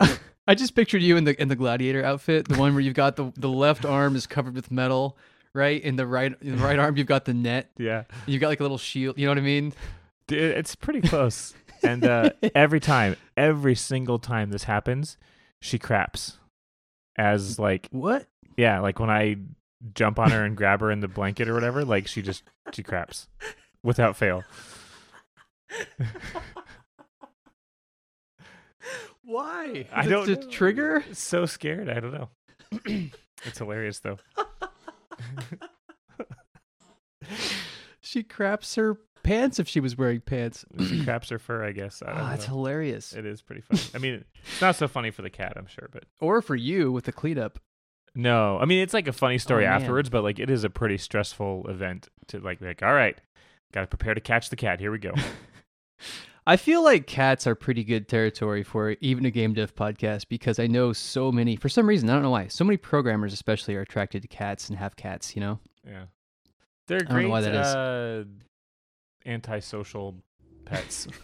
I 0.48 0.54
just 0.54 0.74
pictured 0.74 1.02
you 1.02 1.16
in 1.16 1.24
the 1.24 1.40
in 1.40 1.48
the 1.48 1.56
gladiator 1.56 2.02
outfit, 2.04 2.48
the 2.48 2.56
one 2.56 2.72
where 2.72 2.80
you've 2.80 2.94
got 2.94 3.16
the 3.16 3.32
the 3.36 3.48
left 3.48 3.84
arm 3.84 4.16
is 4.16 4.26
covered 4.26 4.54
with 4.54 4.70
metal, 4.70 5.18
right? 5.56 5.82
In 5.82 5.96
the 5.96 6.06
right 6.06 6.32
in 6.40 6.56
the 6.56 6.62
right 6.62 6.78
arm 6.82 6.96
you've 6.96 7.06
got 7.08 7.24
the 7.24 7.34
net. 7.34 7.70
Yeah, 7.78 8.04
You've 8.26 8.40
got 8.40 8.48
like 8.48 8.60
a 8.60 8.64
little 8.64 8.78
shield. 8.78 9.18
You 9.18 9.26
know 9.26 9.30
what 9.32 9.38
I 9.38 9.42
mean? 9.42 9.72
Dude, 10.28 10.56
it's 10.56 10.74
pretty 10.76 11.00
close. 11.00 11.54
and 11.82 12.04
uh, 12.04 12.30
every 12.54 12.80
time, 12.80 13.16
every 13.36 13.74
single 13.74 14.18
time 14.18 14.50
this 14.50 14.64
happens, 14.64 15.16
she 15.60 15.78
craps. 15.78 16.38
As 17.18 17.58
like 17.58 17.88
What? 17.90 18.26
yeah, 18.56 18.80
like 18.80 19.00
when 19.00 19.10
I 19.10 19.36
jump 19.94 20.18
on 20.18 20.30
her 20.30 20.44
and 20.44 20.56
grab 20.56 20.80
her 20.80 20.90
in 20.90 21.00
the 21.00 21.08
blanket 21.08 21.48
or 21.48 21.54
whatever, 21.54 21.84
like 21.84 22.06
she 22.06 22.20
just 22.22 22.42
she 22.72 22.82
craps 22.82 23.26
without 23.82 24.16
fail. 24.16 24.44
Why? 29.24 29.86
I 29.92 30.06
don't 30.06 30.50
trigger. 30.50 31.04
So 31.12 31.46
scared. 31.46 31.88
I 31.88 32.00
don't 32.00 32.12
know. 32.12 32.28
it's 33.44 33.58
hilarious 33.58 33.98
though. 33.98 34.18
She 38.00 38.22
craps 38.22 38.74
her 38.76 38.98
pants 39.24 39.58
if 39.58 39.66
she 39.68 39.80
was 39.80 39.98
wearing 39.98 40.20
pants. 40.20 40.64
She 40.78 41.02
craps 41.04 41.28
her 41.30 41.38
fur, 41.40 41.64
I 41.64 41.72
guess. 41.72 42.02
I 42.06 42.12
Ah, 42.12 42.28
that's 42.30 42.46
know. 42.46 42.54
hilarious. 42.54 43.12
It 43.12 43.26
is 43.26 43.42
pretty 43.42 43.62
funny. 43.62 43.80
I 43.94 43.98
mean, 43.98 44.24
it's 44.44 44.60
not 44.60 44.76
so 44.76 44.86
funny 44.86 45.10
for 45.10 45.22
the 45.22 45.30
cat, 45.30 45.54
I'm 45.56 45.66
sure, 45.66 45.88
but 45.90 46.04
Or 46.20 46.40
for 46.40 46.54
you 46.54 46.92
with 46.92 47.04
the 47.04 47.12
cleanup. 47.12 47.58
no. 48.14 48.58
I 48.60 48.64
mean, 48.64 48.80
it's 48.80 48.94
like 48.94 49.08
a 49.08 49.12
funny 49.12 49.38
story 49.38 49.66
Oh, 49.66 49.70
afterwards, 49.70 50.08
but 50.08 50.22
like 50.22 50.38
it 50.38 50.50
is 50.50 50.62
a 50.62 50.70
pretty 50.70 50.98
stressful 50.98 51.66
event 51.68 52.08
to 52.28 52.38
like 52.38 52.60
like, 52.60 52.82
all 52.82 52.94
right, 52.94 53.18
got 53.72 53.80
to 53.80 53.86
prepare 53.88 54.14
to 54.14 54.20
catch 54.20 54.50
the 54.50 54.56
cat. 54.56 54.78
Here 54.78 54.92
we 54.92 54.98
go. 54.98 55.12
I 56.48 56.56
feel 56.56 56.84
like 56.84 57.06
cats 57.08 57.46
are 57.46 57.56
pretty 57.56 57.82
good 57.82 58.06
territory 58.08 58.62
for 58.62 58.96
even 59.00 59.24
a 59.26 59.30
game 59.30 59.52
dev 59.52 59.74
podcast 59.74 60.28
because 60.28 60.58
I 60.60 60.68
know 60.68 60.92
so 60.92 61.32
many, 61.32 61.56
for 61.56 61.68
some 61.68 61.88
reason, 61.88 62.08
I 62.08 62.14
don't 62.14 62.22
know 62.22 62.30
why, 62.30 62.46
so 62.46 62.64
many 62.64 62.76
programmers 62.76 63.32
especially 63.32 63.74
are 63.74 63.80
attracted 63.80 64.22
to 64.22 64.28
cats 64.28 64.68
and 64.68 64.78
have 64.78 64.94
cats, 64.94 65.34
you 65.34 65.40
know? 65.40 65.58
Yeah, 65.84 66.04
they're 66.86 67.00
great. 67.00 67.28
why 67.28 67.40
that 67.40 67.54
is. 67.54 67.66
Uh, 67.66 68.24
antisocial 69.26 70.16
pets. 70.64 71.08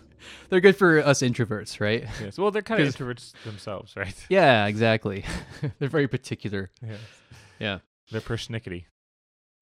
They're 0.51 0.61
good 0.61 0.77
for 0.77 1.01
us 1.01 1.21
introverts, 1.21 1.81
right? 1.81 2.07
yes. 2.21 2.39
Well, 2.39 2.53
they're 2.53 2.63
kind 2.63 2.81
of 2.81 2.89
introverts 2.95 3.33
themselves, 3.45 3.97
right? 3.97 4.15
Yeah, 4.29 4.67
exactly. 4.67 5.25
They're 5.81 5.89
very 5.89 6.07
particular. 6.07 6.71
Yeah. 6.81 6.97
Yeah. 7.59 7.79
They're 8.13 8.21
persnickety. 8.21 8.85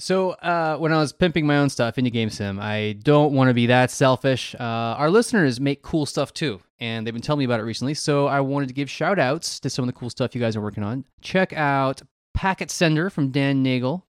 So 0.01 0.31
uh, 0.31 0.79
when 0.79 0.93
I 0.93 0.99
was 0.99 1.13
pimping 1.13 1.47
my 1.47 1.59
own 1.59 1.69
stuff 1.69 1.99
into 1.99 2.11
GameSim, 2.11 2.59
I 2.59 2.95
don't 3.03 3.35
want 3.35 3.49
to 3.49 3.55
be 3.55 3.67
that 3.67 3.91
selfish. 3.91 4.55
Uh, 4.55 4.63
our 4.97 5.11
listeners 5.11 5.61
make 5.61 5.83
cool 5.83 6.07
stuff 6.07 6.33
too, 6.33 6.63
and 6.81 7.07
they've 7.07 7.13
been 7.13 7.23
telling 7.23 7.41
me 7.41 7.45
about 7.45 7.61
it 7.61 7.65
recently. 7.65 7.93
So 7.93 8.27
I 8.27 8.41
wanted 8.41 8.69
to 8.69 8.75
give 8.75 8.89
shout 8.89 9.19
outs 9.19 9.61
to 9.61 9.69
some 9.69 9.83
of 9.83 9.87
the 9.87 9.93
cool 9.93 10.09
stuff 10.09 10.35
you 10.35 10.41
guys 10.41 10.57
are 10.57 10.63
working 10.63 10.83
on. 10.83 11.05
Check 11.21 11.53
out 11.53 12.01
Packet 12.33 12.71
Sender 12.71 13.11
from 13.11 13.31
Dan 13.31 13.63
Nagle. 13.63 14.07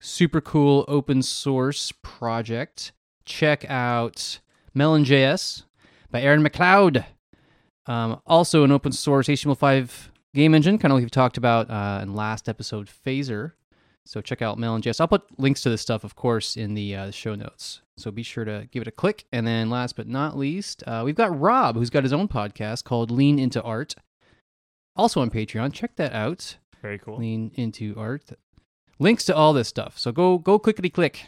Super 0.00 0.40
cool 0.40 0.86
open 0.88 1.20
source 1.20 1.92
project. 2.02 2.92
Check 3.26 3.68
out 3.68 4.40
Melon.js 4.72 5.64
by 6.10 6.22
Aaron 6.22 6.42
McLeod. 6.42 7.04
Um, 7.84 8.22
also, 8.26 8.64
an 8.64 8.72
open 8.72 8.92
source 8.92 9.28
HTML5 9.28 10.08
game 10.34 10.54
engine, 10.54 10.78
kind 10.78 10.92
of 10.92 10.96
like 10.96 11.02
we've 11.02 11.10
talked 11.10 11.36
about 11.36 11.68
uh, 11.68 12.00
in 12.02 12.14
last 12.14 12.48
episode, 12.48 12.88
Phaser. 12.88 13.52
So 14.10 14.20
check 14.20 14.42
out 14.42 14.58
Melon.js. 14.58 15.00
I'll 15.00 15.06
put 15.06 15.22
links 15.38 15.62
to 15.62 15.70
this 15.70 15.82
stuff, 15.82 16.02
of 16.02 16.16
course, 16.16 16.56
in 16.56 16.74
the 16.74 16.96
uh, 16.96 17.10
show 17.12 17.36
notes. 17.36 17.80
So 17.96 18.10
be 18.10 18.24
sure 18.24 18.44
to 18.44 18.66
give 18.72 18.80
it 18.80 18.88
a 18.88 18.90
click. 18.90 19.24
And 19.32 19.46
then, 19.46 19.70
last 19.70 19.94
but 19.94 20.08
not 20.08 20.36
least, 20.36 20.82
uh, 20.84 21.02
we've 21.04 21.14
got 21.14 21.38
Rob, 21.38 21.76
who's 21.76 21.90
got 21.90 22.02
his 22.02 22.12
own 22.12 22.26
podcast 22.26 22.82
called 22.82 23.12
Lean 23.12 23.38
Into 23.38 23.62
Art, 23.62 23.94
also 24.96 25.20
on 25.20 25.30
Patreon. 25.30 25.72
Check 25.72 25.94
that 25.94 26.12
out. 26.12 26.56
Very 26.82 26.98
cool. 26.98 27.18
Lean 27.18 27.52
Into 27.54 27.94
Art. 27.96 28.32
Links 28.98 29.24
to 29.26 29.36
all 29.36 29.52
this 29.52 29.68
stuff. 29.68 29.96
So 29.96 30.10
go 30.10 30.38
go 30.38 30.58
clickety 30.58 30.90
click. 30.90 31.26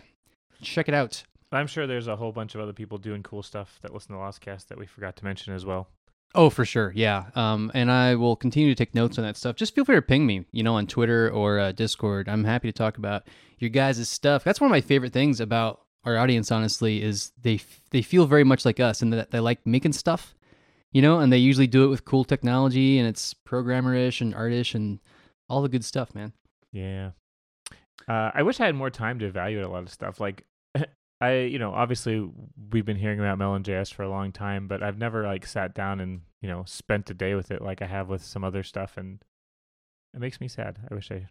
Check 0.60 0.88
it 0.88 0.94
out. 0.94 1.22
I'm 1.52 1.68
sure 1.68 1.86
there's 1.86 2.08
a 2.08 2.16
whole 2.16 2.32
bunch 2.32 2.56
of 2.56 2.60
other 2.60 2.72
people 2.72 2.98
doing 2.98 3.22
cool 3.22 3.44
stuff 3.44 3.78
that 3.82 3.94
listen 3.94 4.16
to 4.16 4.20
Lostcast 4.20 4.66
that 4.66 4.78
we 4.78 4.86
forgot 4.86 5.14
to 5.18 5.24
mention 5.24 5.54
as 5.54 5.64
well. 5.64 5.86
Oh, 6.34 6.48
for 6.48 6.64
sure, 6.64 6.92
yeah. 6.94 7.26
Um, 7.34 7.70
and 7.74 7.90
I 7.90 8.14
will 8.14 8.36
continue 8.36 8.70
to 8.70 8.74
take 8.74 8.94
notes 8.94 9.18
on 9.18 9.24
that 9.24 9.36
stuff. 9.36 9.56
Just 9.56 9.74
feel 9.74 9.84
free 9.84 9.96
to 9.96 10.02
ping 10.02 10.26
me, 10.26 10.46
you 10.50 10.62
know, 10.62 10.76
on 10.76 10.86
Twitter 10.86 11.30
or 11.30 11.58
uh, 11.58 11.72
Discord. 11.72 12.28
I'm 12.28 12.44
happy 12.44 12.68
to 12.68 12.72
talk 12.72 12.96
about 12.96 13.28
your 13.58 13.68
guys' 13.68 14.08
stuff. 14.08 14.42
That's 14.42 14.60
one 14.60 14.68
of 14.68 14.72
my 14.72 14.80
favorite 14.80 15.12
things 15.12 15.40
about 15.40 15.82
our 16.04 16.16
audience. 16.16 16.50
Honestly, 16.50 17.02
is 17.02 17.32
they 17.40 17.60
they 17.90 18.00
feel 18.00 18.24
very 18.26 18.44
much 18.44 18.64
like 18.64 18.80
us, 18.80 19.02
and 19.02 19.12
that 19.12 19.30
they 19.30 19.40
like 19.40 19.66
making 19.66 19.92
stuff, 19.92 20.34
you 20.90 21.02
know, 21.02 21.20
and 21.20 21.30
they 21.30 21.38
usually 21.38 21.66
do 21.66 21.84
it 21.84 21.88
with 21.88 22.06
cool 22.06 22.24
technology, 22.24 22.98
and 22.98 23.06
it's 23.06 23.34
programmerish 23.34 24.22
and 24.22 24.34
artish 24.34 24.74
and 24.74 25.00
all 25.50 25.60
the 25.60 25.68
good 25.68 25.84
stuff, 25.84 26.14
man. 26.14 26.32
Yeah. 26.72 27.10
Uh, 28.08 28.30
I 28.34 28.42
wish 28.42 28.58
I 28.58 28.66
had 28.66 28.74
more 28.74 28.90
time 28.90 29.18
to 29.18 29.26
evaluate 29.26 29.64
a 29.64 29.68
lot 29.68 29.82
of 29.82 29.90
stuff. 29.90 30.18
Like, 30.18 30.46
I, 31.22 31.42
you 31.42 31.60
know, 31.60 31.72
obviously 31.72 32.28
we've 32.72 32.84
been 32.84 32.96
hearing 32.96 33.20
about 33.20 33.38
Melon.js 33.38 33.94
for 33.94 34.02
a 34.02 34.10
long 34.10 34.32
time, 34.32 34.66
but 34.66 34.82
I've 34.82 34.98
never 34.98 35.22
like 35.22 35.46
sat 35.46 35.72
down 35.72 36.00
and 36.00 36.22
you 36.40 36.48
know 36.48 36.64
spent 36.66 37.08
a 37.10 37.14
day 37.14 37.36
with 37.36 37.52
it 37.52 37.62
like 37.62 37.80
I 37.80 37.86
have 37.86 38.08
with 38.08 38.24
some 38.24 38.42
other 38.42 38.64
stuff, 38.64 38.96
and 38.96 39.20
it 40.14 40.20
makes 40.20 40.40
me 40.40 40.48
sad. 40.48 40.80
I 40.90 40.94
wish 40.94 41.12
I. 41.12 41.28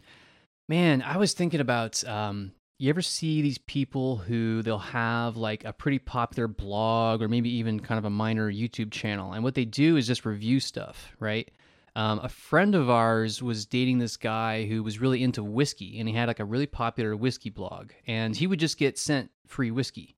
Man, 0.69 1.01
I 1.01 1.17
was 1.17 1.33
thinking 1.33 1.59
about 1.59 2.07
um, 2.07 2.53
you 2.79 2.89
ever 2.89 3.01
see 3.01 3.41
these 3.41 3.57
people 3.57 4.15
who 4.15 4.61
they'll 4.61 4.77
have 4.77 5.35
like 5.35 5.65
a 5.65 5.73
pretty 5.73 5.99
popular 5.99 6.47
blog 6.47 7.21
or 7.21 7.27
maybe 7.27 7.49
even 7.57 7.81
kind 7.81 7.99
of 7.99 8.05
a 8.05 8.09
minor 8.09 8.49
YouTube 8.49 8.91
channel, 8.91 9.33
and 9.33 9.43
what 9.43 9.55
they 9.55 9.65
do 9.65 9.97
is 9.97 10.07
just 10.07 10.25
review 10.25 10.61
stuff, 10.61 11.11
right? 11.19 11.51
Um, 11.95 12.19
a 12.23 12.29
friend 12.29 12.73
of 12.73 12.89
ours 12.89 13.41
was 13.41 13.65
dating 13.65 13.97
this 13.97 14.15
guy 14.15 14.65
who 14.65 14.81
was 14.81 15.01
really 15.01 15.21
into 15.23 15.43
whiskey, 15.43 15.99
and 15.99 16.07
he 16.07 16.15
had 16.15 16.27
like 16.27 16.39
a 16.39 16.45
really 16.45 16.67
popular 16.67 17.15
whiskey 17.15 17.49
blog, 17.49 17.91
and 18.07 18.35
he 18.35 18.47
would 18.47 18.59
just 18.59 18.77
get 18.77 18.97
sent 18.97 19.29
free 19.45 19.71
whiskey, 19.71 20.15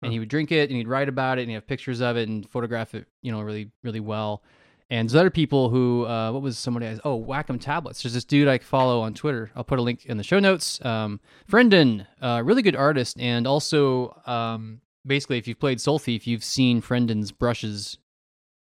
and 0.00 0.12
he 0.12 0.20
would 0.20 0.28
drink 0.28 0.52
it, 0.52 0.70
and 0.70 0.76
he'd 0.76 0.86
write 0.86 1.08
about 1.08 1.38
it, 1.38 1.42
and 1.42 1.50
he'd 1.50 1.56
have 1.56 1.66
pictures 1.66 2.00
of 2.00 2.16
it, 2.16 2.28
and 2.28 2.48
photograph 2.48 2.94
it, 2.94 3.06
you 3.20 3.32
know, 3.32 3.40
really, 3.40 3.70
really 3.82 4.00
well. 4.00 4.44
And 4.90 5.08
there's 5.08 5.16
other 5.16 5.30
people 5.30 5.68
who, 5.68 6.06
uh, 6.06 6.32
what 6.32 6.40
was 6.40 6.56
somebody? 6.56 6.86
I, 6.86 6.98
oh, 7.04 7.22
Wacom 7.22 7.60
Tablets. 7.60 8.02
There's 8.02 8.14
this 8.14 8.24
dude 8.24 8.48
I 8.48 8.58
follow 8.58 9.00
on 9.00 9.12
Twitter. 9.12 9.50
I'll 9.54 9.64
put 9.64 9.78
a 9.78 9.82
link 9.82 10.06
in 10.06 10.16
the 10.16 10.22
show 10.22 10.38
notes. 10.38 10.82
Um, 10.84 11.20
Frenden, 11.50 12.06
uh, 12.22 12.42
really 12.44 12.62
good 12.62 12.76
artist, 12.76 13.20
and 13.20 13.46
also 13.46 14.18
um, 14.24 14.80
basically, 15.04 15.36
if 15.36 15.48
you've 15.48 15.60
played 15.60 15.80
Soul 15.80 15.98
Thief, 15.98 16.26
you've 16.26 16.44
seen 16.44 16.80
Frenden's 16.80 17.32
brushes 17.32 17.98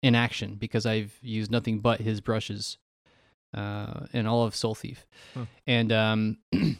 in 0.02 0.14
action 0.14 0.56
because 0.56 0.84
I've 0.86 1.16
used 1.22 1.50
nothing 1.50 1.78
but 1.80 2.00
his 2.00 2.20
brushes 2.20 2.78
uh, 3.54 4.06
in 4.12 4.26
all 4.26 4.44
of 4.44 4.54
Soul 4.56 4.74
Thief, 4.74 5.06
Hmm. 5.34 5.42
and 5.66 5.92
um, 5.92 6.38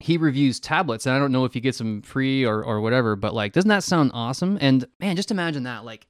he 0.00 0.16
reviews 0.18 0.60
tablets. 0.60 1.06
And 1.06 1.14
I 1.14 1.18
don't 1.18 1.32
know 1.32 1.44
if 1.44 1.54
he 1.54 1.60
gets 1.60 1.78
them 1.78 2.02
free 2.02 2.44
or 2.44 2.62
or 2.64 2.80
whatever, 2.80 3.16
but 3.16 3.34
like, 3.34 3.52
doesn't 3.52 3.68
that 3.68 3.82
sound 3.84 4.10
awesome? 4.14 4.58
And 4.60 4.86
man, 5.00 5.16
just 5.16 5.30
imagine 5.30 5.64
that, 5.64 5.84
like. 5.84 6.06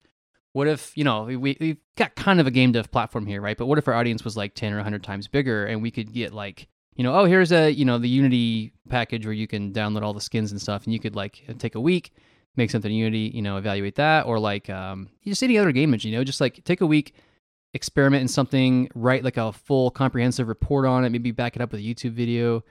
What 0.52 0.68
if, 0.68 0.96
you 0.96 1.04
know, 1.04 1.24
we, 1.24 1.36
we've 1.36 1.76
got 1.98 2.14
kind 2.14 2.40
of 2.40 2.46
a 2.46 2.50
game 2.50 2.72
dev 2.72 2.90
platform 2.90 3.26
here, 3.26 3.42
right? 3.42 3.58
But 3.58 3.66
what 3.66 3.76
if 3.76 3.86
our 3.88 3.92
audience 3.92 4.24
was 4.24 4.38
like 4.38 4.54
10 4.54 4.72
or 4.72 4.76
100 4.76 5.02
times 5.04 5.28
bigger 5.28 5.66
and 5.66 5.82
we 5.82 5.90
could 5.90 6.14
get 6.14 6.32
like, 6.32 6.66
you 6.94 7.04
know, 7.04 7.14
oh, 7.14 7.26
here's 7.26 7.52
a, 7.52 7.68
you 7.70 7.84
know, 7.84 7.98
the 7.98 8.08
Unity 8.08 8.72
package 8.88 9.26
where 9.26 9.34
you 9.34 9.46
can 9.46 9.74
download 9.74 10.00
all 10.00 10.14
the 10.14 10.20
skins 10.22 10.52
and 10.52 10.58
stuff 10.62 10.84
and 10.84 10.94
you 10.94 10.98
could 10.98 11.14
like 11.14 11.44
take 11.58 11.74
a 11.74 11.80
week, 11.80 12.10
make 12.56 12.70
something 12.70 12.90
in 12.90 12.96
Unity, 12.96 13.30
you 13.34 13.42
know, 13.42 13.56
evaluate 13.56 13.96
that 13.96 14.26
or 14.26 14.38
like 14.38 14.70
um, 14.70 15.08
just 15.24 15.42
any 15.42 15.58
other 15.58 15.72
game 15.72 15.92
engine, 15.92 16.12
you 16.12 16.18
know, 16.18 16.24
just 16.24 16.40
like 16.40 16.64
take 16.64 16.80
a 16.80 16.86
week, 16.86 17.14
experiment 17.74 18.22
in 18.22 18.28
something, 18.28 18.88
write 18.94 19.24
like 19.24 19.36
a 19.36 19.52
full 19.52 19.90
comprehensive 19.90 20.48
report 20.48 20.86
on 20.86 21.04
it, 21.04 21.10
maybe 21.10 21.30
back 21.30 21.56
it 21.56 21.62
up 21.62 21.72
with 21.72 21.80
a 21.80 21.84
YouTube 21.84 22.12
video. 22.12 22.64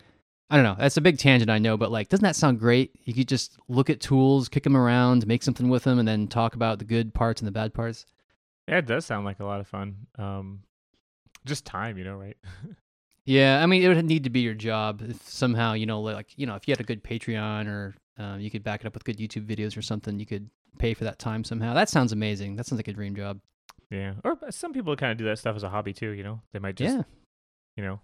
I 0.50 0.56
don't 0.58 0.64
know. 0.64 0.76
That's 0.78 0.98
a 0.98 1.02
big 1.02 1.18
tangent, 1.18 1.50
I 1.50 1.58
know, 1.58 1.76
but 1.76 1.92
like, 1.92 2.10
doesn't 2.10 2.24
that 2.24 2.36
sound 2.36 2.60
great? 2.60 2.92
You 3.04 3.14
could 3.14 3.28
just 3.28 3.58
look 3.68 3.90
at 3.90 4.00
tools, 4.00 4.48
kick 4.48 4.64
them 4.64 4.78
around, 4.78 5.26
make 5.26 5.42
something 5.42 5.70
with 5.70 5.84
them, 5.84 5.98
and 5.98 6.08
then 6.08 6.28
talk 6.28 6.56
about 6.56 6.80
the 6.80 6.86
good 6.86 7.14
parts 7.14 7.42
and 7.42 7.48
the 7.48 7.52
bad 7.52 7.74
parts. 7.74 8.06
Yeah, 8.68 8.78
it 8.78 8.86
does 8.86 9.06
sound 9.06 9.26
like 9.26 9.40
a 9.40 9.46
lot 9.46 9.60
of 9.60 9.68
fun. 9.68 9.96
Um, 10.18 10.62
just 11.46 11.66
time, 11.66 11.98
you 11.98 12.04
know, 12.04 12.16
right? 12.16 12.38
Yeah, 13.26 13.62
I 13.62 13.66
mean, 13.66 13.82
it 13.82 13.88
would 13.88 14.06
need 14.06 14.26
to 14.26 14.30
be 14.30 14.42
your 14.42 14.54
job 14.54 15.02
if 15.02 15.28
somehow, 15.28 15.74
you 15.74 15.88
know, 15.88 16.00
like, 16.00 16.38
you 16.38 16.46
know, 16.46 16.56
if 16.56 16.68
you 16.68 16.74
had 16.74 16.80
a 16.80 16.84
good 16.84 17.04
Patreon 17.04 17.68
or 17.68 17.96
um, 18.18 18.40
you 18.40 18.50
could 18.50 18.64
back 18.64 18.82
it 18.82 18.88
up 18.88 18.94
with 18.94 19.04
good 19.04 19.18
YouTube 19.18 19.46
videos 19.46 19.78
or 19.78 19.82
something, 19.82 20.20
you 20.20 20.26
could 20.26 20.50
pay 20.80 20.94
for 20.94 21.04
that 21.06 21.20
time 21.20 21.44
somehow. 21.44 21.74
That 21.74 21.90
sounds 21.90 22.12
amazing. 22.12 22.56
That 22.56 22.66
sounds 22.66 22.80
like 22.80 22.88
a 22.88 22.94
dream 22.94 23.16
job. 23.16 23.40
yeah. 23.90 24.14
Or 24.24 24.38
some 24.52 24.74
people 24.74 24.96
kind 24.96 25.12
of 25.12 25.18
do 25.18 25.26
that 25.26 25.40
stuff 25.40 25.56
as 25.56 25.64
a 25.64 25.70
hobby 25.70 25.94
too. 25.94 26.10
You 26.12 26.24
know, 26.24 26.42
they 26.54 26.60
might 26.60 26.76
just, 26.76 26.96
yeah. 26.96 27.04
you 27.78 27.84
know, 27.84 28.00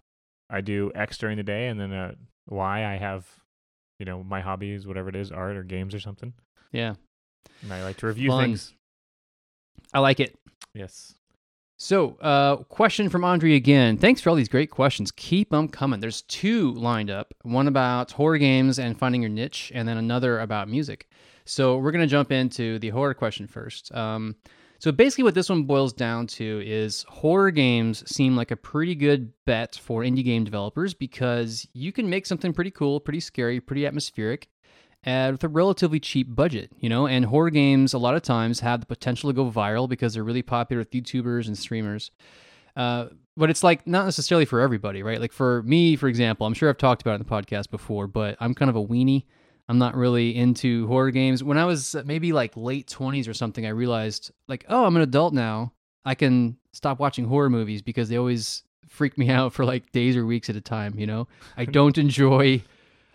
I 0.49 0.61
do 0.61 0.91
X 0.95 1.17
during 1.17 1.37
the 1.37 1.43
day, 1.43 1.67
and 1.67 1.79
then 1.79 1.91
uh, 1.93 2.13
Y 2.49 2.85
I 2.85 2.97
have, 2.97 3.25
you 3.99 4.05
know, 4.05 4.23
my 4.23 4.41
hobbies, 4.41 4.85
whatever 4.85 5.09
it 5.09 5.15
is, 5.15 5.31
art 5.31 5.55
or 5.57 5.63
games 5.63 5.93
or 5.95 5.99
something, 5.99 6.33
Yeah. 6.73 6.95
and 7.61 7.71
I 7.73 7.83
like 7.83 7.97
to 7.97 8.07
review 8.07 8.29
Fun. 8.31 8.43
things. 8.45 8.73
I 9.93 9.99
like 9.99 10.19
it. 10.19 10.37
Yes. 10.73 11.13
So, 11.83 12.15
uh, 12.21 12.57
question 12.57 13.09
from 13.09 13.23
Andre 13.23 13.55
again. 13.55 13.97
Thanks 13.97 14.21
for 14.21 14.29
all 14.29 14.35
these 14.35 14.47
great 14.47 14.69
questions. 14.69 15.11
Keep 15.11 15.49
them 15.49 15.67
coming. 15.67 15.99
There's 15.99 16.21
two 16.21 16.73
lined 16.73 17.09
up 17.09 17.33
one 17.41 17.67
about 17.67 18.11
horror 18.11 18.37
games 18.37 18.77
and 18.77 18.95
finding 18.95 19.23
your 19.23 19.31
niche, 19.31 19.71
and 19.73 19.87
then 19.87 19.97
another 19.97 20.39
about 20.41 20.69
music. 20.69 21.09
So, 21.43 21.77
we're 21.79 21.91
going 21.91 22.03
to 22.03 22.07
jump 22.07 22.31
into 22.31 22.77
the 22.77 22.89
horror 22.89 23.15
question 23.15 23.47
first. 23.47 23.91
Um, 23.95 24.35
so, 24.77 24.91
basically, 24.91 25.23
what 25.23 25.33
this 25.33 25.49
one 25.49 25.63
boils 25.63 25.91
down 25.91 26.27
to 26.27 26.61
is 26.63 27.01
horror 27.09 27.49
games 27.49 28.07
seem 28.07 28.35
like 28.35 28.51
a 28.51 28.55
pretty 28.55 28.93
good 28.93 29.33
bet 29.47 29.75
for 29.75 30.03
indie 30.03 30.23
game 30.23 30.43
developers 30.43 30.93
because 30.93 31.67
you 31.73 31.91
can 31.91 32.07
make 32.07 32.27
something 32.27 32.53
pretty 32.53 32.69
cool, 32.69 32.99
pretty 32.99 33.21
scary, 33.21 33.59
pretty 33.59 33.87
atmospheric, 33.87 34.49
and 35.03 35.33
with 35.33 35.43
a 35.43 35.47
relatively 35.47 35.99
cheap 35.99 36.27
budget, 36.33 36.71
you 36.79 36.89
know. 36.89 37.07
And 37.07 37.25
horror 37.25 37.49
games 37.49 37.93
a 37.93 37.97
lot 37.97 38.15
of 38.15 38.21
times 38.21 38.59
have 38.59 38.79
the 38.79 38.85
potential 38.85 39.29
to 39.29 39.33
go 39.33 39.49
viral 39.49 39.89
because 39.89 40.13
they're 40.13 40.23
really 40.23 40.41
popular 40.41 40.79
with 40.79 40.91
YouTubers 40.91 41.47
and 41.47 41.57
streamers. 41.57 42.11
Uh, 42.75 43.07
but 43.35 43.49
it's 43.49 43.63
like 43.63 43.87
not 43.87 44.05
necessarily 44.05 44.45
for 44.45 44.59
everybody, 44.59 45.03
right? 45.03 45.19
Like 45.19 45.31
for 45.31 45.63
me, 45.63 45.95
for 45.95 46.07
example, 46.07 46.45
I'm 46.45 46.53
sure 46.53 46.69
I've 46.69 46.77
talked 46.77 47.01
about 47.01 47.13
it 47.13 47.21
in 47.21 47.25
the 47.25 47.29
podcast 47.29 47.69
before, 47.71 48.07
but 48.07 48.37
I'm 48.39 48.53
kind 48.53 48.69
of 48.69 48.75
a 48.75 48.83
weenie. 48.85 49.25
I'm 49.69 49.77
not 49.77 49.95
really 49.95 50.35
into 50.35 50.85
horror 50.87 51.11
games. 51.11 51.43
When 51.43 51.57
I 51.57 51.65
was 51.65 51.95
uh, 51.95 52.03
maybe 52.05 52.33
like 52.33 52.57
late 52.57 52.87
20s 52.87 53.27
or 53.27 53.33
something, 53.33 53.65
I 53.65 53.69
realized 53.69 54.31
like, 54.47 54.65
oh, 54.67 54.85
I'm 54.85 54.95
an 54.97 55.01
adult 55.01 55.33
now. 55.33 55.73
I 56.03 56.13
can 56.15 56.57
stop 56.73 56.99
watching 56.99 57.25
horror 57.25 57.49
movies 57.49 57.81
because 57.81 58.09
they 58.09 58.17
always 58.17 58.63
freak 58.89 59.17
me 59.17 59.29
out 59.31 59.53
for 59.53 59.63
like 59.63 59.91
days 59.91 60.17
or 60.17 60.25
weeks 60.25 60.49
at 60.49 60.55
a 60.55 60.61
time, 60.61 60.99
you 60.99 61.07
know? 61.07 61.27
I 61.55 61.65
don't 61.79 61.97
enjoy 61.97 62.61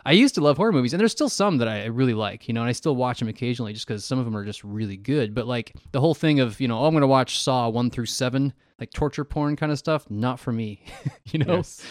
I 0.07 0.13
used 0.13 0.37
to 0.37 0.41
love 0.41 0.57
horror 0.57 0.71
movies, 0.71 0.93
and 0.93 1.01
there's 1.01 1.11
still 1.11 1.29
some 1.29 1.59
that 1.59 1.67
I 1.67 1.87
really 1.87 2.15
like, 2.15 2.47
you 2.47 2.55
know, 2.55 2.61
and 2.61 2.69
I 2.69 2.73
still 2.73 2.95
watch 2.95 3.19
them 3.19 3.27
occasionally 3.27 3.73
just 3.73 3.89
because 3.89 4.05
some 4.05 4.21
of 4.21 4.25
them 4.25 4.37
are 4.37 4.45
just 4.45 4.63
really 4.63 4.97
good. 4.97 5.35
But 5.35 5.49
like 5.49 5.75
the 5.91 6.01
whole 6.01 6.15
thing 6.15 6.39
of, 6.39 6.61
you 6.61 6.69
know, 6.69 6.79
oh, 6.79 6.87
I'm 6.87 6.93
going 6.93 7.01
to 7.01 7.09
watch 7.09 7.41
Saw 7.41 7.69
1 7.69 7.91
through 7.91 8.07
7, 8.07 8.53
like 8.79 8.93
torture 8.93 9.25
porn 9.25 9.57
kind 9.57 9.73
of 9.73 9.79
stuff, 9.79 10.09
not 10.09 10.39
for 10.39 10.53
me, 10.53 10.81
you 11.25 11.41
know? 11.41 11.57
Yes. 11.57 11.85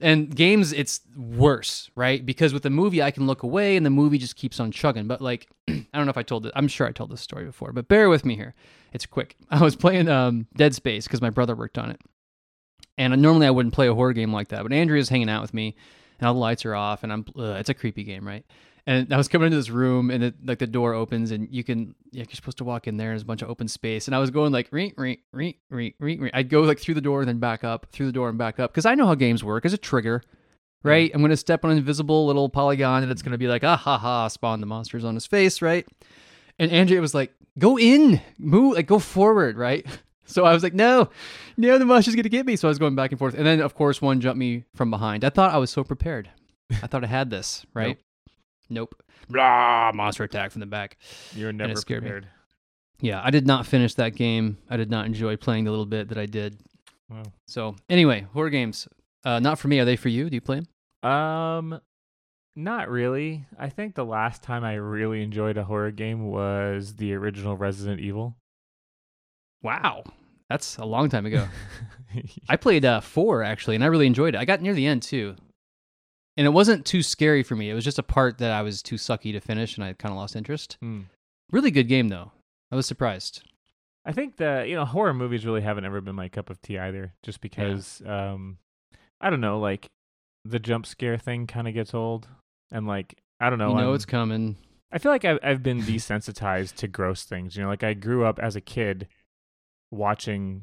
And 0.00 0.34
games, 0.34 0.72
it's 0.72 1.02
worse, 1.16 1.88
right? 1.94 2.26
Because 2.26 2.52
with 2.52 2.64
the 2.64 2.70
movie, 2.70 3.00
I 3.00 3.12
can 3.12 3.28
look 3.28 3.44
away 3.44 3.76
and 3.76 3.86
the 3.86 3.90
movie 3.90 4.18
just 4.18 4.34
keeps 4.34 4.58
on 4.58 4.72
chugging. 4.72 5.06
But 5.06 5.20
like, 5.20 5.46
I 5.68 5.84
don't 5.94 6.06
know 6.06 6.10
if 6.10 6.18
I 6.18 6.24
told 6.24 6.46
it, 6.46 6.52
I'm 6.56 6.66
sure 6.66 6.88
I 6.88 6.90
told 6.90 7.12
this 7.12 7.20
story 7.20 7.44
before, 7.44 7.72
but 7.72 7.86
bear 7.86 8.08
with 8.08 8.24
me 8.24 8.34
here. 8.34 8.56
It's 8.92 9.06
quick. 9.06 9.36
I 9.50 9.62
was 9.62 9.76
playing 9.76 10.08
um, 10.08 10.48
Dead 10.56 10.74
Space 10.74 11.06
because 11.06 11.22
my 11.22 11.30
brother 11.30 11.54
worked 11.54 11.78
on 11.78 11.90
it. 11.90 12.00
And 12.98 13.22
normally 13.22 13.46
I 13.46 13.50
wouldn't 13.50 13.72
play 13.72 13.86
a 13.86 13.94
horror 13.94 14.12
game 14.14 14.32
like 14.32 14.48
that, 14.48 14.64
but 14.64 14.72
Andrea's 14.72 15.08
hanging 15.08 15.30
out 15.30 15.42
with 15.42 15.54
me 15.54 15.76
and 16.22 16.28
all 16.28 16.34
the 16.34 16.40
lights 16.40 16.64
are 16.64 16.76
off 16.76 17.02
and 17.02 17.12
I'm, 17.12 17.24
uh, 17.36 17.54
it's 17.54 17.68
a 17.68 17.74
creepy 17.74 18.04
game, 18.04 18.24
right? 18.24 18.44
And 18.86 19.12
I 19.12 19.16
was 19.16 19.26
coming 19.26 19.46
into 19.46 19.56
this 19.56 19.70
room, 19.70 20.10
and 20.10 20.24
it, 20.24 20.34
like 20.44 20.58
the 20.58 20.66
door 20.66 20.92
opens, 20.92 21.30
and 21.30 21.48
you 21.52 21.62
can 21.62 21.94
yeah, 22.10 22.24
you're 22.24 22.34
supposed 22.34 22.58
to 22.58 22.64
walk 22.64 22.88
in 22.88 22.96
there. 22.96 23.10
There's 23.10 23.22
a 23.22 23.24
bunch 23.24 23.42
of 23.42 23.48
open 23.48 23.68
space, 23.68 24.08
and 24.08 24.14
I 24.14 24.18
was 24.18 24.32
going 24.32 24.50
like 24.50 24.66
ring, 24.72 24.92
ring, 24.96 25.18
ring, 25.32 25.54
ring, 25.70 25.94
ring. 26.00 26.30
I'd 26.34 26.48
go 26.48 26.62
like 26.62 26.80
through 26.80 26.94
the 26.94 27.00
door 27.00 27.20
and 27.20 27.28
then 27.28 27.38
back 27.38 27.62
up, 27.62 27.86
through 27.92 28.06
the 28.06 28.12
door 28.12 28.28
and 28.28 28.36
back 28.36 28.58
up, 28.58 28.72
because 28.72 28.84
I 28.84 28.96
know 28.96 29.06
how 29.06 29.14
games 29.14 29.44
work. 29.44 29.64
As 29.64 29.72
a 29.72 29.78
trigger, 29.78 30.20
right? 30.82 31.12
I'm 31.14 31.22
gonna 31.22 31.36
step 31.36 31.64
on 31.64 31.70
an 31.70 31.78
invisible 31.78 32.26
little 32.26 32.48
polygon, 32.48 33.04
and 33.04 33.12
it's 33.12 33.22
gonna 33.22 33.38
be 33.38 33.46
like 33.46 33.62
ah 33.62 33.76
ha 33.76 33.98
ha, 33.98 34.26
spawn 34.26 34.58
the 34.58 34.66
monsters 34.66 35.04
on 35.04 35.14
his 35.14 35.26
face, 35.26 35.62
right? 35.62 35.86
And 36.58 36.72
Andrea 36.72 37.00
was 37.00 37.14
like, 37.14 37.32
"Go 37.60 37.78
in, 37.78 38.20
move, 38.36 38.74
like 38.74 38.88
go 38.88 38.98
forward, 38.98 39.56
right?" 39.56 39.86
So 40.24 40.44
I 40.44 40.54
was 40.54 40.62
like, 40.62 40.74
no, 40.74 41.10
no, 41.56 41.78
the 41.78 41.84
monster's 41.84 42.14
gonna 42.14 42.28
get 42.28 42.46
me. 42.46 42.56
So 42.56 42.68
I 42.68 42.70
was 42.70 42.78
going 42.78 42.94
back 42.94 43.10
and 43.10 43.18
forth, 43.18 43.34
and 43.34 43.46
then 43.46 43.60
of 43.60 43.74
course 43.74 44.00
one 44.00 44.20
jumped 44.20 44.38
me 44.38 44.64
from 44.74 44.90
behind. 44.90 45.24
I 45.24 45.30
thought 45.30 45.52
I 45.52 45.58
was 45.58 45.70
so 45.70 45.84
prepared. 45.84 46.30
I 46.82 46.86
thought 46.86 47.04
I 47.04 47.08
had 47.08 47.30
this 47.30 47.66
right. 47.74 47.98
Nope. 48.70 48.94
Blah, 49.28 49.92
monster 49.94 50.24
attack 50.24 50.50
from 50.52 50.60
the 50.60 50.66
back. 50.66 50.96
You're 51.34 51.52
never 51.52 51.74
scared 51.76 52.02
me. 52.02 52.08
prepared. 52.08 52.28
Yeah, 53.00 53.20
I 53.22 53.30
did 53.30 53.46
not 53.46 53.66
finish 53.66 53.94
that 53.94 54.14
game. 54.14 54.58
I 54.70 54.76
did 54.76 54.90
not 54.90 55.06
enjoy 55.06 55.36
playing 55.36 55.64
the 55.64 55.70
little 55.70 55.86
bit 55.86 56.08
that 56.08 56.18
I 56.18 56.26
did. 56.26 56.56
Wow. 57.10 57.24
So 57.46 57.76
anyway, 57.90 58.26
horror 58.32 58.50
games. 58.50 58.88
Uh, 59.24 59.40
not 59.40 59.58
for 59.58 59.68
me. 59.68 59.80
Are 59.80 59.84
they 59.84 59.96
for 59.96 60.08
you? 60.08 60.30
Do 60.30 60.34
you 60.34 60.40
play 60.40 60.60
them? 60.60 61.10
Um, 61.10 61.80
not 62.54 62.88
really. 62.88 63.44
I 63.58 63.68
think 63.68 63.94
the 63.94 64.04
last 64.04 64.42
time 64.42 64.64
I 64.64 64.74
really 64.74 65.22
enjoyed 65.22 65.56
a 65.56 65.64
horror 65.64 65.90
game 65.90 66.26
was 66.28 66.94
the 66.94 67.14
original 67.14 67.56
Resident 67.56 68.00
Evil. 68.00 68.36
Wow, 69.62 70.04
that's 70.48 70.76
a 70.78 70.84
long 70.84 71.08
time 71.08 71.26
ago. 71.26 71.46
I 72.48 72.56
played 72.56 72.84
uh, 72.84 73.00
four 73.00 73.42
actually, 73.42 73.74
and 73.76 73.84
I 73.84 73.88
really 73.88 74.06
enjoyed 74.06 74.34
it. 74.34 74.38
I 74.38 74.44
got 74.44 74.60
near 74.60 74.74
the 74.74 74.86
end 74.86 75.02
too, 75.02 75.36
and 76.36 76.46
it 76.46 76.50
wasn't 76.50 76.84
too 76.84 77.02
scary 77.02 77.42
for 77.42 77.56
me. 77.56 77.70
It 77.70 77.74
was 77.74 77.84
just 77.84 77.98
a 77.98 78.02
part 78.02 78.38
that 78.38 78.50
I 78.52 78.62
was 78.62 78.82
too 78.82 78.96
sucky 78.96 79.32
to 79.32 79.40
finish, 79.40 79.76
and 79.76 79.84
I 79.84 79.92
kind 79.94 80.12
of 80.12 80.16
lost 80.18 80.36
interest. 80.36 80.76
Hmm. 80.80 81.00
Really 81.50 81.70
good 81.70 81.88
game 81.88 82.08
though. 82.08 82.32
I 82.70 82.76
was 82.76 82.86
surprised. 82.86 83.42
I 84.04 84.12
think 84.12 84.36
the 84.36 84.64
you 84.66 84.74
know 84.74 84.84
horror 84.84 85.14
movies 85.14 85.46
really 85.46 85.60
haven't 85.60 85.84
ever 85.84 86.00
been 86.00 86.16
my 86.16 86.28
cup 86.28 86.50
of 86.50 86.60
tea 86.60 86.78
either. 86.78 87.12
Just 87.22 87.40
because 87.40 88.02
um, 88.04 88.58
I 89.20 89.30
don't 89.30 89.40
know, 89.40 89.60
like 89.60 89.86
the 90.44 90.58
jump 90.58 90.86
scare 90.86 91.18
thing 91.18 91.46
kind 91.46 91.68
of 91.68 91.74
gets 91.74 91.94
old, 91.94 92.26
and 92.72 92.86
like 92.86 93.16
I 93.38 93.48
don't 93.48 93.58
know, 93.60 93.70
you 93.70 93.76
know 93.76 93.86
I'm- 93.88 93.94
it's 93.94 94.04
coming. 94.06 94.56
I 94.94 94.98
feel 94.98 95.12
like 95.12 95.24
I've 95.24 95.38
I've 95.42 95.62
been 95.62 95.80
desensitized 95.80 96.74
to 96.76 96.88
gross 96.88 97.24
things. 97.24 97.56
You 97.56 97.62
know, 97.62 97.68
like 97.68 97.82
I 97.84 97.94
grew 97.94 98.26
up 98.26 98.38
as 98.38 98.56
a 98.56 98.60
kid 98.60 99.08
watching 99.92 100.62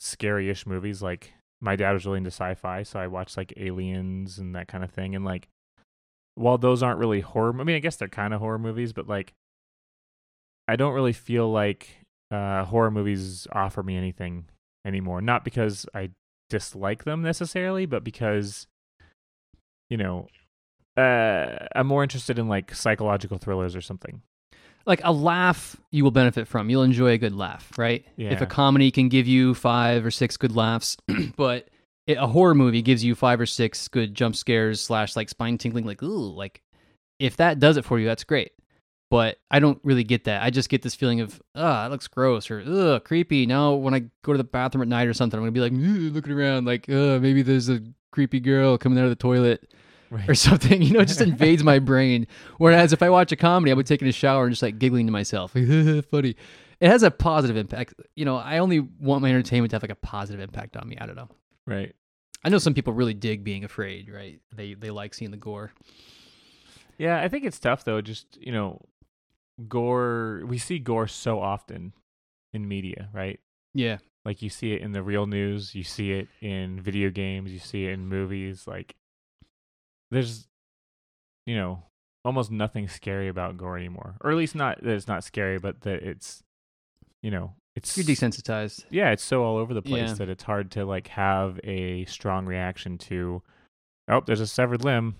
scary-ish 0.00 0.66
movies. 0.66 1.02
Like 1.02 1.32
my 1.60 1.76
dad 1.76 1.92
was 1.92 2.06
really 2.06 2.18
into 2.18 2.30
sci-fi, 2.30 2.82
so 2.82 2.98
I 2.98 3.06
watched 3.06 3.36
like 3.36 3.52
Aliens 3.56 4.38
and 4.38 4.56
that 4.56 4.66
kind 4.66 4.82
of 4.82 4.90
thing. 4.90 5.14
And 5.14 5.24
like, 5.24 5.48
while 6.34 6.58
those 6.58 6.82
aren't 6.82 6.98
really 6.98 7.20
horror, 7.20 7.54
I 7.60 7.64
mean, 7.64 7.76
I 7.76 7.80
guess 7.80 7.96
they're 7.96 8.08
kind 8.08 8.34
of 8.34 8.40
horror 8.40 8.58
movies, 8.58 8.92
but 8.92 9.06
like, 9.06 9.34
I 10.66 10.76
don't 10.76 10.94
really 10.94 11.12
feel 11.12 11.50
like 11.50 11.88
uh, 12.30 12.64
horror 12.64 12.90
movies 12.90 13.46
offer 13.52 13.82
me 13.82 13.96
anything 13.96 14.46
anymore. 14.84 15.20
Not 15.20 15.44
because 15.44 15.86
I 15.94 16.10
dislike 16.48 17.04
them 17.04 17.22
necessarily, 17.22 17.86
but 17.86 18.04
because 18.04 18.66
you 19.88 19.96
know 19.96 20.26
uh, 20.96 21.66
I'm 21.74 21.86
more 21.86 22.02
interested 22.02 22.38
in 22.38 22.48
like 22.48 22.74
psychological 22.74 23.38
thrillers 23.38 23.76
or 23.76 23.80
something. 23.80 24.22
Like 24.86 25.00
a 25.04 25.12
laugh, 25.12 25.76
you 25.90 26.04
will 26.04 26.10
benefit 26.10 26.48
from. 26.48 26.70
You'll 26.70 26.82
enjoy 26.82 27.10
a 27.12 27.18
good 27.18 27.34
laugh, 27.34 27.70
right? 27.78 28.04
If 28.32 28.40
a 28.40 28.46
comedy 28.46 28.90
can 28.90 29.08
give 29.08 29.26
you 29.26 29.54
five 29.54 30.04
or 30.04 30.10
six 30.10 30.36
good 30.36 30.54
laughs, 30.56 30.96
but 31.36 31.68
it, 32.06 32.16
a 32.18 32.26
horror 32.26 32.54
movie 32.54 32.82
gives 32.82 33.04
you 33.04 33.14
five 33.14 33.40
or 33.40 33.46
six 33.46 33.86
good 33.88 34.14
jump 34.14 34.34
scares 34.36 34.80
slash 34.80 35.16
like 35.16 35.28
spine 35.28 35.58
tingling, 35.58 35.84
like 35.84 36.02
ooh, 36.02 36.34
like 36.34 36.62
if 37.18 37.36
that 37.36 37.58
does 37.60 37.76
it 37.76 37.84
for 37.84 37.98
you, 37.98 38.06
that's 38.06 38.24
great. 38.24 38.52
But 39.10 39.38
I 39.50 39.58
don't 39.58 39.80
really 39.82 40.04
get 40.04 40.24
that. 40.24 40.42
I 40.42 40.50
just 40.50 40.68
get 40.68 40.82
this 40.82 40.94
feeling 40.94 41.20
of 41.20 41.40
ah, 41.54 41.86
it 41.86 41.90
looks 41.90 42.08
gross 42.08 42.50
or 42.50 42.62
ugh, 42.66 43.04
creepy. 43.04 43.44
Now 43.44 43.74
when 43.74 43.92
I 43.92 44.04
go 44.22 44.32
to 44.32 44.38
the 44.38 44.44
bathroom 44.44 44.82
at 44.82 44.88
night 44.88 45.08
or 45.08 45.14
something, 45.14 45.38
I'm 45.38 45.42
gonna 45.42 45.52
be 45.52 45.60
like 45.60 45.72
looking 45.74 46.32
around, 46.32 46.64
like 46.64 46.88
maybe 46.88 47.42
there's 47.42 47.68
a 47.68 47.80
creepy 48.12 48.40
girl 48.40 48.78
coming 48.78 48.98
out 48.98 49.04
of 49.04 49.10
the 49.10 49.16
toilet 49.16 49.72
Right. 50.10 50.28
or 50.28 50.34
something. 50.34 50.82
You 50.82 50.94
know, 50.94 51.00
it 51.00 51.06
just 51.06 51.20
invades 51.30 51.62
my 51.62 51.78
brain. 51.78 52.26
Whereas 52.58 52.92
if 52.92 53.02
I 53.02 53.10
watch 53.10 53.30
a 53.32 53.36
comedy, 53.36 53.70
I'll 53.70 53.76
be 53.76 53.84
taking 53.84 54.08
a 54.08 54.12
shower 54.12 54.44
and 54.44 54.52
just 54.52 54.62
like 54.62 54.78
giggling 54.78 55.06
to 55.06 55.12
myself. 55.12 55.52
Funny. 56.10 56.36
It 56.80 56.88
has 56.88 57.02
a 57.02 57.10
positive 57.10 57.56
impact. 57.56 57.94
You 58.16 58.24
know, 58.24 58.36
I 58.36 58.58
only 58.58 58.80
want 58.80 59.22
my 59.22 59.28
entertainment 59.28 59.70
to 59.70 59.76
have 59.76 59.82
like 59.82 59.90
a 59.90 59.96
positive 59.96 60.40
impact 60.40 60.76
on 60.76 60.88
me. 60.88 60.96
I 61.00 61.06
don't 61.06 61.16
know. 61.16 61.28
Right. 61.66 61.94
I 62.42 62.48
know 62.48 62.58
some 62.58 62.74
people 62.74 62.92
really 62.92 63.14
dig 63.14 63.44
being 63.44 63.64
afraid, 63.64 64.10
right? 64.10 64.40
They 64.54 64.74
they 64.74 64.90
like 64.90 65.14
seeing 65.14 65.30
the 65.30 65.36
gore. 65.36 65.72
Yeah, 66.98 67.20
I 67.20 67.28
think 67.28 67.44
it's 67.44 67.58
tough 67.58 67.84
though. 67.84 68.00
Just 68.00 68.38
you 68.40 68.52
know, 68.52 68.80
gore. 69.68 70.42
We 70.46 70.58
see 70.58 70.78
gore 70.78 71.06
so 71.06 71.40
often 71.40 71.92
in 72.52 72.66
media, 72.66 73.10
right? 73.12 73.38
Yeah. 73.74 73.98
Like 74.24 74.42
you 74.42 74.48
see 74.50 74.72
it 74.72 74.82
in 74.82 74.92
the 74.92 75.02
real 75.02 75.26
news, 75.26 75.74
you 75.74 75.82
see 75.82 76.12
it 76.12 76.28
in 76.40 76.80
video 76.80 77.10
games, 77.10 77.52
you 77.52 77.58
see 77.58 77.86
it 77.86 77.92
in 77.92 78.06
movies. 78.06 78.66
Like 78.66 78.94
there's, 80.10 80.46
you 81.46 81.56
know, 81.56 81.82
almost 82.24 82.50
nothing 82.50 82.88
scary 82.88 83.28
about 83.28 83.56
gore 83.56 83.76
anymore, 83.76 84.16
or 84.20 84.30
at 84.30 84.36
least 84.36 84.54
not 84.54 84.82
that 84.82 84.90
it's 84.92 85.08
not 85.08 85.24
scary, 85.24 85.58
but 85.58 85.80
that 85.82 86.02
it's, 86.02 86.42
you 87.22 87.30
know, 87.30 87.54
it's 87.76 87.96
You're 87.96 88.04
desensitized. 88.06 88.84
yeah, 88.90 89.10
it's 89.10 89.22
so 89.24 89.44
all 89.44 89.56
over 89.56 89.72
the 89.72 89.82
place 89.82 90.08
Yeah. 90.10 90.14
that 90.14 90.28
it's 90.28 90.42
hard 90.42 90.70
to 90.72 90.84
like 90.84 91.08
have 91.08 91.58
a 91.64 92.04
strong 92.06 92.46
reaction 92.46 92.98
to. 92.98 93.42
Oh, 94.08 94.22
there's 94.26 94.40
a 94.40 94.46
severed 94.46 94.84
limb. 94.84 95.14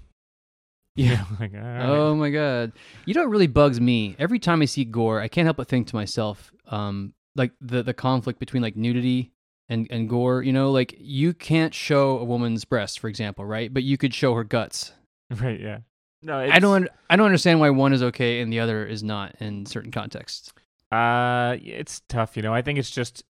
Yeah. 0.97 1.25
like, 1.41 1.55
all 1.55 1.61
right. 1.61 1.87
Oh 1.87 2.15
my 2.17 2.31
god. 2.31 2.73
You 3.07 3.15
know 3.15 3.23
what 3.23 3.31
really 3.31 3.47
bugs 3.47 3.81
me? 3.81 4.17
Every 4.19 4.39
time 4.41 4.61
I 4.63 4.65
see 4.65 4.85
gore, 4.85 5.21
I 5.21 5.29
can't 5.29 5.47
help 5.47 5.57
but 5.59 5.69
think 5.69 5.87
to 5.89 5.97
myself, 5.97 6.53
um, 6.67 7.15
like 7.37 7.53
the 7.61 7.83
the 7.85 7.95
conflict 7.95 8.41
between 8.41 8.63
like 8.63 8.77
nudity 8.77 9.31
and, 9.71 9.87
and 9.89 10.09
gore, 10.09 10.43
you 10.43 10.53
know, 10.53 10.71
like 10.71 10.97
you 10.99 11.33
can't 11.33 11.73
show 11.73 12.19
a 12.19 12.25
woman's 12.25 12.65
breasts, 12.65 12.97
for 12.97 13.09
example, 13.09 13.47
right? 13.47 13.73
But 13.73 13.85
you 13.85 13.97
could 13.97 14.13
show 14.13 14.35
her 14.35 14.45
guts. 14.45 14.93
right, 15.31 15.59
yeah. 15.59 15.79
No, 16.23 16.39
I 16.39 16.59
don't 16.59 16.87
I 17.09 17.17
don't 17.17 17.25
understand 17.25 17.61
why 17.61 17.71
one 17.71 17.95
is 17.95 18.03
okay 18.03 18.41
and 18.41 18.53
the 18.53 18.61
other 18.61 18.85
is 18.85 19.03
not 19.03 19.37
in 19.41 19.65
certain 19.65 19.91
contexts. 19.91 20.53
Uh, 20.93 21.57
it's 21.63 22.03
tough. 22.09 22.37
You 22.37 22.43
know, 22.43 22.53
I 22.53 22.61
think 22.61 22.79
it's 22.79 22.91
just, 22.91 23.25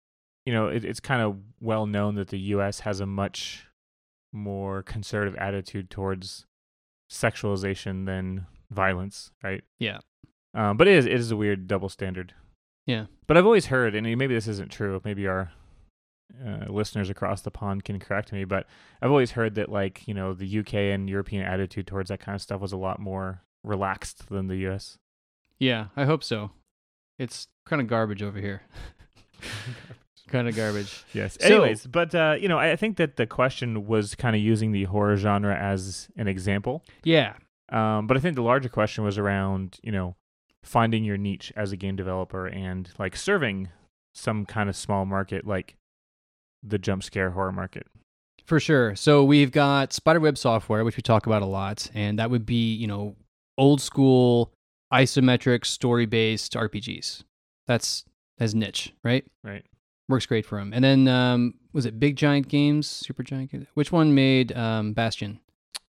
you 0.46 0.54
know, 0.54 0.68
it, 0.68 0.86
it's 0.86 1.00
kind 1.00 1.20
of 1.20 1.36
well 1.60 1.84
known 1.84 2.14
that 2.14 2.28
the 2.28 2.38
U.S. 2.38 2.80
has 2.80 3.00
a 3.00 3.06
much 3.06 3.66
more 4.32 4.82
conservative 4.82 5.36
attitude 5.36 5.90
towards 5.90 6.46
sexualization 7.10 8.06
than 8.06 8.46
violence, 8.70 9.32
right? 9.42 9.64
Yeah. 9.78 9.98
Um, 10.54 10.78
but 10.78 10.88
it 10.88 10.94
is 10.94 11.04
it 11.04 11.12
is 11.12 11.30
a 11.30 11.36
weird 11.36 11.68
double 11.68 11.90
standard. 11.90 12.32
Yeah. 12.86 13.06
But 13.26 13.36
I've 13.36 13.44
always 13.44 13.66
heard, 13.66 13.94
and 13.94 14.06
maybe 14.16 14.34
this 14.34 14.48
isn't 14.48 14.70
true. 14.70 15.02
Maybe 15.04 15.26
our 15.26 15.52
uh, 16.46 16.70
listeners 16.70 17.10
across 17.10 17.40
the 17.42 17.50
pond 17.50 17.84
can 17.84 17.98
correct 17.98 18.32
me, 18.32 18.44
but 18.44 18.66
I've 19.02 19.10
always 19.10 19.32
heard 19.32 19.54
that 19.56 19.68
like 19.70 20.06
you 20.06 20.14
know 20.14 20.34
the 20.34 20.58
UK 20.60 20.74
and 20.74 21.08
European 21.08 21.42
attitude 21.44 21.86
towards 21.86 22.08
that 22.08 22.20
kind 22.20 22.34
of 22.36 22.42
stuff 22.42 22.60
was 22.60 22.72
a 22.72 22.76
lot 22.76 23.00
more 23.00 23.42
relaxed 23.64 24.28
than 24.28 24.46
the 24.48 24.56
U.S. 24.58 24.98
Yeah, 25.58 25.86
I 25.96 26.04
hope 26.04 26.22
so. 26.22 26.50
It's 27.18 27.48
kind 27.66 27.82
of 27.82 27.88
garbage 27.88 28.22
over 28.22 28.38
here. 28.40 28.62
kind 30.28 30.48
of 30.48 30.54
garbage. 30.56 31.04
Yes. 31.12 31.36
So- 31.40 31.46
Anyways, 31.46 31.86
but 31.86 32.14
uh, 32.14 32.36
you 32.40 32.48
know, 32.48 32.58
I 32.58 32.72
I 32.72 32.76
think 32.76 32.96
that 32.98 33.16
the 33.16 33.26
question 33.26 33.86
was 33.86 34.14
kind 34.14 34.36
of 34.36 34.42
using 34.42 34.72
the 34.72 34.84
horror 34.84 35.16
genre 35.16 35.54
as 35.56 36.08
an 36.16 36.28
example. 36.28 36.84
Yeah. 37.04 37.34
Um, 37.70 38.06
but 38.06 38.16
I 38.16 38.20
think 38.20 38.34
the 38.34 38.42
larger 38.42 38.68
question 38.70 39.04
was 39.04 39.18
around, 39.18 39.78
you 39.82 39.92
know, 39.92 40.16
finding 40.64 41.04
your 41.04 41.16
niche 41.18 41.52
as 41.56 41.70
a 41.72 41.76
game 41.76 41.96
developer 41.96 42.46
and 42.46 42.88
like 42.98 43.14
serving 43.16 43.68
some 44.14 44.46
kind 44.46 44.68
of 44.68 44.76
small 44.76 45.04
market 45.04 45.46
like 45.46 45.76
the 46.62 46.78
jump 46.78 47.02
scare 47.02 47.30
horror 47.30 47.52
market. 47.52 47.86
For 48.44 48.58
sure. 48.58 48.96
So 48.96 49.24
we've 49.24 49.52
got 49.52 49.92
Spiderweb 49.92 50.38
software, 50.38 50.84
which 50.84 50.96
we 50.96 51.02
talk 51.02 51.26
about 51.26 51.42
a 51.42 51.46
lot, 51.46 51.90
and 51.94 52.18
that 52.18 52.30
would 52.30 52.46
be, 52.46 52.74
you 52.74 52.86
know, 52.86 53.14
old 53.58 53.80
school 53.80 54.52
isometric 54.92 55.66
story 55.66 56.06
based 56.06 56.54
RPGs. 56.54 57.24
That's 57.66 58.04
that's 58.38 58.54
niche, 58.54 58.94
right? 59.04 59.24
Right. 59.44 59.64
Works 60.08 60.24
great 60.24 60.46
for 60.46 60.58
them. 60.58 60.72
And 60.72 60.82
then 60.82 61.08
um, 61.08 61.54
was 61.74 61.84
it 61.84 62.00
Big 62.00 62.16
Giant 62.16 62.48
Games, 62.48 62.86
Super 62.88 63.22
Giant? 63.22 63.52
Games? 63.52 63.66
Which 63.74 63.92
one 63.92 64.14
made 64.14 64.56
um, 64.56 64.94
Bastion? 64.94 65.40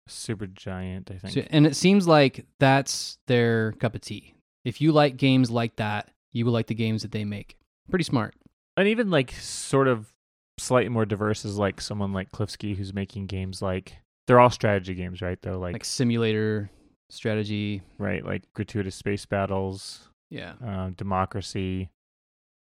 Super 0.08 0.46
giant, 0.46 1.10
I 1.12 1.18
think. 1.18 1.34
So, 1.34 1.42
and 1.50 1.66
it 1.66 1.76
seems 1.76 2.08
like 2.08 2.46
that's 2.58 3.18
their 3.26 3.72
cup 3.72 3.94
of 3.94 4.00
tea. 4.00 4.34
If 4.64 4.80
you 4.80 4.90
like 4.90 5.16
games 5.18 5.50
like 5.50 5.76
that, 5.76 6.10
you 6.32 6.44
will 6.46 6.52
like 6.52 6.66
the 6.66 6.74
games 6.74 7.02
that 7.02 7.12
they 7.12 7.24
make. 7.24 7.58
Pretty 7.90 8.04
smart. 8.04 8.34
and 8.76 8.88
even 8.88 9.10
like 9.10 9.32
sort 9.32 9.86
of 9.86 10.12
slightly 10.58 10.88
more 10.90 11.06
diverse 11.06 11.44
is 11.44 11.56
like 11.58 11.80
someone 11.80 12.12
like 12.12 12.30
Cliffski 12.32 12.76
who's 12.76 12.92
making 12.92 13.26
games 13.26 13.62
like 13.62 13.96
they're 14.26 14.40
all 14.40 14.50
strategy 14.50 14.94
games, 14.94 15.22
right? 15.22 15.40
Though 15.40 15.58
like, 15.58 15.72
Like 15.72 15.84
simulator 15.84 16.70
strategy. 17.08 17.82
right, 17.98 18.24
like 18.24 18.42
gratuitous 18.52 18.94
space 18.94 19.24
battles, 19.24 20.08
Yeah. 20.30 20.54
uh, 20.64 20.90
democracy. 20.90 21.88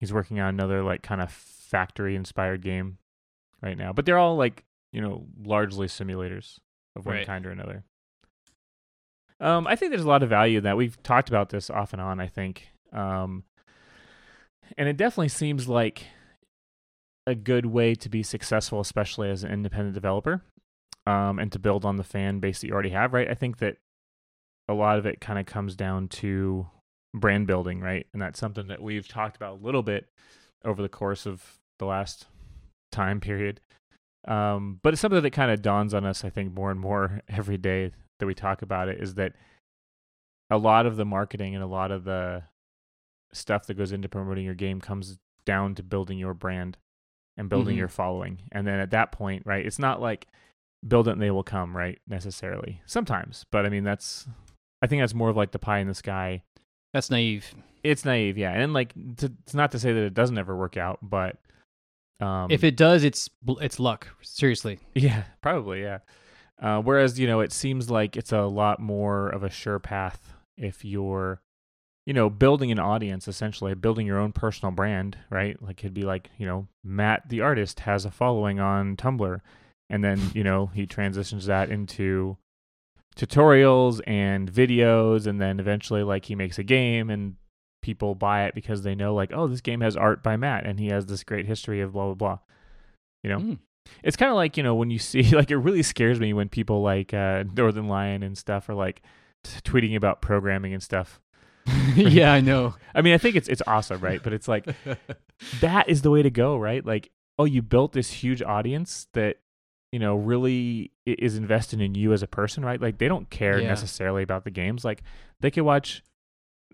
He's 0.00 0.12
working 0.12 0.40
on 0.40 0.48
another 0.48 0.82
like 0.82 1.02
kind 1.02 1.20
of 1.20 1.30
factory 1.30 2.16
inspired 2.16 2.62
game 2.62 2.96
right 3.62 3.76
now, 3.76 3.92
but 3.92 4.06
they're 4.06 4.16
all 4.18 4.36
like 4.36 4.64
you 4.92 5.00
know 5.02 5.26
largely 5.44 5.86
simulators 5.86 6.58
of 6.96 7.04
one 7.06 7.16
Right. 7.16 7.26
kind 7.26 7.44
or 7.46 7.50
another. 7.50 7.84
Um, 9.38 9.66
I 9.66 9.76
think 9.76 9.90
there's 9.90 10.04
a 10.04 10.08
lot 10.08 10.22
of 10.22 10.28
value 10.28 10.58
in 10.58 10.64
that. 10.64 10.76
We've 10.76 11.02
talked 11.02 11.28
about 11.28 11.48
this 11.50 11.70
off 11.70 11.92
and 11.92 12.00
on. 12.02 12.20
I 12.20 12.26
think, 12.26 12.68
um, 12.92 13.44
and 14.76 14.88
it 14.88 14.96
definitely 14.96 15.28
seems 15.28 15.68
like 15.68 16.06
a 17.30 17.34
good 17.34 17.66
way 17.66 17.94
to 17.94 18.08
be 18.08 18.22
successful, 18.22 18.80
especially 18.80 19.30
as 19.30 19.44
an 19.44 19.52
independent 19.52 19.94
developer, 19.94 20.42
um, 21.06 21.38
and 21.38 21.50
to 21.52 21.58
build 21.58 21.84
on 21.84 21.96
the 21.96 22.04
fan 22.04 22.40
base 22.40 22.60
that 22.60 22.66
you 22.66 22.72
already 22.74 22.90
have. 22.90 23.12
Right. 23.12 23.30
I 23.30 23.34
think 23.34 23.58
that 23.58 23.76
a 24.68 24.74
lot 24.74 24.98
of 24.98 25.06
it 25.06 25.20
kind 25.20 25.38
of 25.38 25.46
comes 25.46 25.74
down 25.74 26.08
to 26.08 26.66
brand 27.14 27.46
building, 27.46 27.80
right? 27.80 28.06
And 28.12 28.22
that's 28.22 28.38
something 28.38 28.68
that 28.68 28.82
we've 28.82 29.08
talked 29.08 29.36
about 29.36 29.60
a 29.60 29.64
little 29.64 29.82
bit 29.82 30.08
over 30.64 30.82
the 30.82 30.88
course 30.88 31.26
of 31.26 31.58
the 31.78 31.86
last 31.86 32.26
time 32.92 33.20
period. 33.20 33.60
Um, 34.28 34.78
but 34.82 34.92
it's 34.92 35.00
something 35.00 35.22
that 35.22 35.30
kind 35.30 35.50
of 35.50 35.62
dawns 35.62 35.94
on 35.94 36.04
us, 36.04 36.24
I 36.24 36.30
think, 36.30 36.52
more 36.52 36.70
and 36.70 36.78
more 36.78 37.22
every 37.28 37.56
day 37.56 37.92
that 38.18 38.26
we 38.26 38.34
talk 38.34 38.62
about 38.62 38.88
it 38.88 39.00
is 39.00 39.14
that 39.14 39.32
a 40.50 40.58
lot 40.58 40.86
of 40.86 40.96
the 40.96 41.04
marketing 41.04 41.54
and 41.54 41.64
a 41.64 41.68
lot 41.68 41.90
of 41.90 42.04
the 42.04 42.42
stuff 43.32 43.66
that 43.66 43.74
goes 43.74 43.92
into 43.92 44.08
promoting 44.08 44.44
your 44.44 44.54
game 44.54 44.80
comes 44.80 45.18
down 45.46 45.74
to 45.76 45.82
building 45.82 46.18
your 46.18 46.34
brand 46.34 46.76
and 47.40 47.48
building 47.48 47.74
Mhm. 47.74 47.78
your 47.78 47.88
following. 47.88 48.38
And 48.52 48.66
then 48.66 48.78
at 48.78 48.90
that 48.90 49.10
point, 49.12 49.42
right, 49.46 49.64
it's 49.66 49.78
not 49.78 50.00
like 50.00 50.26
build 50.86 51.08
it 51.08 51.12
and 51.12 51.20
they 51.22 51.30
will 51.30 51.42
come, 51.42 51.76
right? 51.76 51.98
Necessarily. 52.06 52.80
Sometimes. 52.86 53.44
But 53.50 53.66
I 53.66 53.68
mean 53.70 53.82
that's 53.84 54.28
I 54.82 54.86
think 54.86 55.02
that's 55.02 55.14
more 55.14 55.28
of 55.30 55.36
like 55.36 55.50
the 55.52 55.58
pie 55.58 55.78
in 55.78 55.88
the 55.88 55.94
sky. 55.94 56.42
That's 56.94 57.10
naive. 57.10 57.54
It's 57.82 58.04
naive, 58.04 58.36
yeah. 58.38 58.52
And 58.52 58.72
like 58.72 58.92
to, 59.16 59.32
it's 59.42 59.54
not 59.54 59.72
to 59.72 59.78
say 59.78 59.92
that 59.92 60.02
it 60.02 60.14
doesn't 60.14 60.38
ever 60.38 60.56
work 60.56 60.76
out, 60.76 60.98
but 61.02 61.36
um 62.20 62.50
if 62.50 62.62
it 62.64 62.76
does, 62.76 63.02
it's 63.04 63.28
it's 63.60 63.80
luck. 63.80 64.08
Seriously. 64.22 64.78
Yeah, 64.94 65.24
probably, 65.40 65.82
yeah. 65.82 65.98
Uh, 66.62 66.82
whereas, 66.82 67.18
you 67.18 67.26
know, 67.26 67.40
it 67.40 67.52
seems 67.52 67.88
like 67.90 68.18
it's 68.18 68.32
a 68.32 68.42
lot 68.42 68.80
more 68.80 69.28
of 69.30 69.42
a 69.42 69.48
sure 69.48 69.78
path 69.78 70.34
if 70.58 70.84
you're, 70.84 71.40
you 72.06 72.14
know, 72.14 72.30
building 72.30 72.72
an 72.72 72.78
audience, 72.78 73.28
essentially, 73.28 73.74
building 73.74 74.06
your 74.06 74.18
own 74.18 74.32
personal 74.32 74.72
brand, 74.72 75.18
right? 75.28 75.60
Like 75.62 75.80
it'd 75.80 75.94
be 75.94 76.02
like, 76.02 76.30
you 76.38 76.46
know, 76.46 76.66
Matt 76.82 77.28
the 77.28 77.40
artist 77.40 77.80
has 77.80 78.04
a 78.04 78.10
following 78.10 78.58
on 78.58 78.96
Tumblr. 78.96 79.40
And 79.88 80.04
then, 80.04 80.20
you 80.34 80.44
know, 80.44 80.66
he 80.66 80.86
transitions 80.86 81.46
that 81.46 81.68
into 81.68 82.36
tutorials 83.16 84.00
and 84.06 84.50
videos. 84.50 85.26
And 85.26 85.40
then 85.40 85.58
eventually, 85.58 86.04
like, 86.04 86.26
he 86.26 86.36
makes 86.36 86.58
a 86.58 86.62
game 86.62 87.10
and 87.10 87.34
people 87.82 88.14
buy 88.14 88.44
it 88.44 88.54
because 88.54 88.82
they 88.82 88.94
know, 88.94 89.14
like, 89.14 89.32
oh, 89.34 89.48
this 89.48 89.60
game 89.60 89.80
has 89.80 89.96
art 89.96 90.22
by 90.22 90.36
Matt 90.36 90.64
and 90.64 90.78
he 90.78 90.88
has 90.88 91.06
this 91.06 91.24
great 91.24 91.46
history 91.46 91.80
of 91.80 91.92
blah, 91.92 92.06
blah, 92.06 92.14
blah. 92.14 92.38
You 93.24 93.30
know? 93.30 93.38
Mm. 93.38 93.58
it's 94.02 94.16
kind 94.16 94.30
of 94.30 94.36
like 94.36 94.56
you 94.56 94.62
know 94.62 94.74
when 94.74 94.90
you 94.90 94.98
see 95.10 95.22
like 95.34 95.50
it 95.50 95.56
really 95.56 95.82
scares 95.82 96.20
me 96.20 96.32
when 96.32 96.48
people 96.48 96.82
like 96.82 97.12
uh 97.12 97.44
northern 97.54 97.88
lion 97.88 98.22
and 98.22 98.36
stuff 98.38 98.68
are 98.68 98.74
like 98.74 99.02
t- 99.44 99.60
tweeting 99.62 99.96
about 99.96 100.22
programming 100.22 100.72
and 100.72 100.82
stuff 100.82 101.20
yeah, 101.94 102.32
I 102.32 102.40
know. 102.40 102.74
i 102.94 103.02
mean 103.02 103.14
i 103.14 103.18
think 103.18 103.36
it's 103.36 103.48
it's 103.48 103.62
awesome 103.66 104.00
right? 104.00 104.22
But 104.22 104.32
it's 104.32 104.48
like 104.48 104.66
that 105.60 105.88
is 105.88 106.02
the 106.02 106.10
way 106.10 106.22
to 106.22 106.30
go 106.30 106.56
right? 106.58 106.84
Like 106.84 107.10
oh 107.38 107.44
you 107.44 107.62
built 107.62 107.92
this 107.92 108.10
huge 108.10 108.42
audience 108.42 109.06
that 109.14 109.36
you 109.92 109.98
know 109.98 110.14
really 110.16 110.92
is 111.06 111.36
invested 111.36 111.80
in 111.80 111.94
you 111.94 112.12
as 112.12 112.22
a 112.22 112.26
person 112.26 112.64
right? 112.64 112.80
Like 112.80 112.98
they 112.98 113.08
don't 113.08 113.28
care 113.30 113.60
Yeah. 113.60 113.68
necessarily 113.68 114.22
about 114.22 114.44
the 114.44 114.50
games. 114.50 114.84
Like 114.84 115.02
they 115.40 115.50
could 115.50 115.64
watch 115.64 116.02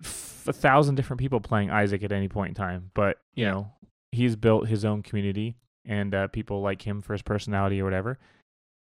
f- 0.03 0.45
a 0.49 0.53
thousand 0.53 0.95
different 0.95 1.21
people 1.21 1.41
playing 1.41 1.71
isaac 1.71 2.03
at 2.05 2.13
any 2.13 2.29
point 2.29 2.51
in 2.51 2.55
time 2.55 2.91
but 2.95 3.19
you 3.35 3.45
Yeah. 3.45 3.51
know 3.53 3.73
he's 4.13 4.37
built 4.37 4.69
his 4.69 4.85
own 4.85 5.03
community 5.03 5.57
and 5.85 6.15
uh, 6.15 6.29
people 6.29 6.61
like 6.63 6.83
him 6.83 7.01
for 7.03 7.13
his 7.13 7.23
personality 7.23 7.81
or 7.81 7.85
whatever. 7.85 8.19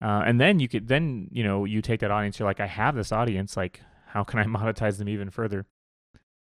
Uh, 0.02 0.22
and 0.26 0.40
then 0.40 0.60
you 0.60 0.68
could 0.68 0.88
then 0.88 1.28
you 1.32 1.44
know 1.44 1.66
you 1.66 1.82
take 1.82 2.00
that 2.02 2.12
audience 2.12 2.38
you're 2.40 2.48
like 2.48 2.60
i 2.60 2.68
have 2.68 2.96
this 2.96 3.12
audience. 3.12 3.56
Like 3.58 3.82
how 4.08 4.24
can 4.24 4.40
i 4.40 4.44
monetize 4.58 4.98
them 4.98 5.10
even 5.10 5.30
further 5.30 5.66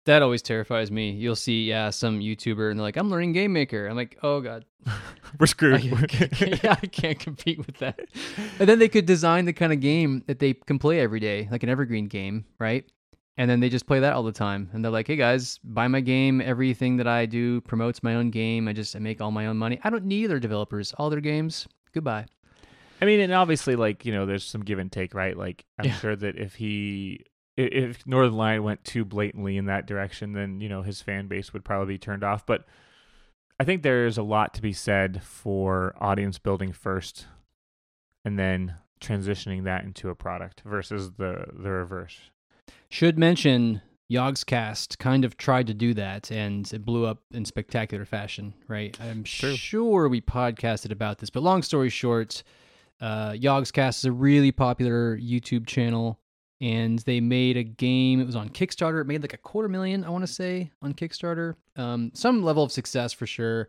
That 0.06 0.22
always 0.22 0.40
terrifies 0.42 0.90
me. 0.90 1.10
You'll 1.10 1.36
see, 1.36 1.64
yeah, 1.68 1.90
some 1.90 2.20
YouTuber 2.20 2.70
and 2.70 2.78
they're 2.78 2.82
like, 2.84 2.96
"I'm 2.96 3.10
learning 3.10 3.32
Game 3.32 3.52
Maker." 3.52 3.86
I'm 3.86 3.96
like, 3.96 4.16
"Oh 4.22 4.40
God, 4.40 4.64
we're 4.86 4.90
I 5.42 5.46
screwed 5.46 6.08
can't, 6.08 6.62
yeah, 6.64 6.76
I 6.82 6.86
can't 6.86 7.18
compete 7.18 7.58
with 7.58 7.76
that." 7.78 8.00
And 8.58 8.68
then 8.68 8.78
they 8.78 8.88
could 8.88 9.04
design 9.06 9.44
the 9.44 9.52
kind 9.52 9.72
of 9.72 9.80
game 9.80 10.24
that 10.26 10.38
they 10.38 10.54
can 10.54 10.78
play 10.78 11.00
every 11.00 11.20
day, 11.20 11.48
like 11.50 11.62
an 11.62 11.68
evergreen 11.68 12.06
game, 12.06 12.46
right? 12.58 12.84
And 13.36 13.48
then 13.50 13.60
they 13.60 13.68
just 13.68 13.86
play 13.86 14.00
that 14.00 14.12
all 14.14 14.22
the 14.22 14.32
time. 14.32 14.68
And 14.72 14.82
they're 14.84 14.90
like, 14.92 15.06
"Hey 15.06 15.16
guys, 15.16 15.58
buy 15.64 15.86
my 15.86 16.00
game. 16.00 16.40
Everything 16.40 16.96
that 16.96 17.06
I 17.06 17.26
do 17.26 17.60
promotes 17.60 18.02
my 18.02 18.14
own 18.14 18.30
game. 18.30 18.68
I 18.68 18.72
just 18.72 18.96
I 18.96 18.98
make 19.00 19.20
all 19.20 19.30
my 19.30 19.46
own 19.46 19.58
money. 19.58 19.80
I 19.84 19.90
don't 19.90 20.04
need 20.06 20.26
their 20.26 20.40
developers. 20.40 20.92
All 20.98 21.10
their 21.10 21.20
games. 21.20 21.68
Goodbye." 21.92 22.26
I 23.02 23.06
mean, 23.06 23.20
and 23.20 23.32
obviously, 23.32 23.76
like 23.76 24.04
you 24.04 24.12
know, 24.12 24.26
there's 24.26 24.44
some 24.44 24.62
give 24.62 24.78
and 24.78 24.90
take, 24.92 25.14
right? 25.14 25.36
Like, 25.36 25.64
I'm 25.78 25.86
Yeah. 25.86 25.94
sure 25.98 26.16
that 26.16 26.36
if 26.36 26.54
he, 26.54 27.24
i- 27.24 27.29
if 27.66 28.06
Northern 28.06 28.36
Lion 28.36 28.62
went 28.62 28.84
too 28.84 29.04
blatantly 29.04 29.56
in 29.56 29.66
that 29.66 29.86
direction, 29.86 30.32
then 30.32 30.60
you 30.60 30.68
know 30.68 30.82
his 30.82 31.02
fan 31.02 31.28
base 31.28 31.52
would 31.52 31.64
probably 31.64 31.94
be 31.94 31.98
turned 31.98 32.24
off. 32.24 32.46
But 32.46 32.66
I 33.58 33.64
think 33.64 33.82
there's 33.82 34.18
a 34.18 34.22
lot 34.22 34.54
to 34.54 34.62
be 34.62 34.72
said 34.72 35.22
for 35.22 35.94
audience 36.00 36.38
building 36.38 36.72
first, 36.72 37.26
and 38.24 38.38
then 38.38 38.74
transitioning 39.00 39.64
that 39.64 39.84
into 39.84 40.10
a 40.10 40.14
product 40.14 40.62
versus 40.64 41.12
the 41.12 41.46
the 41.52 41.70
reverse. 41.70 42.18
Should 42.88 43.18
mention 43.18 43.82
Yogscast 44.10 44.98
kind 44.98 45.24
of 45.24 45.36
tried 45.36 45.68
to 45.68 45.74
do 45.74 45.94
that 45.94 46.30
and 46.32 46.70
it 46.72 46.84
blew 46.84 47.06
up 47.06 47.22
in 47.30 47.44
spectacular 47.44 48.04
fashion, 48.04 48.54
right? 48.66 48.96
I'm 49.00 49.22
True. 49.22 49.54
sure 49.54 50.08
we 50.08 50.20
podcasted 50.20 50.90
about 50.90 51.18
this, 51.18 51.30
but 51.30 51.44
long 51.44 51.62
story 51.62 51.90
short, 51.90 52.42
uh, 53.00 53.30
Yogscast 53.30 53.98
is 53.98 54.04
a 54.04 54.12
really 54.12 54.50
popular 54.50 55.16
YouTube 55.16 55.66
channel 55.66 56.18
and 56.60 56.98
they 57.00 57.20
made 57.20 57.56
a 57.56 57.62
game. 57.62 58.20
It 58.20 58.26
was 58.26 58.36
on 58.36 58.50
Kickstarter. 58.50 59.00
It 59.00 59.06
made 59.06 59.22
like 59.22 59.32
a 59.32 59.38
quarter 59.38 59.68
million, 59.68 60.04
I 60.04 60.10
want 60.10 60.26
to 60.26 60.32
say, 60.32 60.70
on 60.82 60.94
Kickstarter. 60.94 61.54
Um, 61.76 62.10
some 62.14 62.42
level 62.42 62.62
of 62.62 62.72
success 62.72 63.12
for 63.12 63.26
sure. 63.26 63.68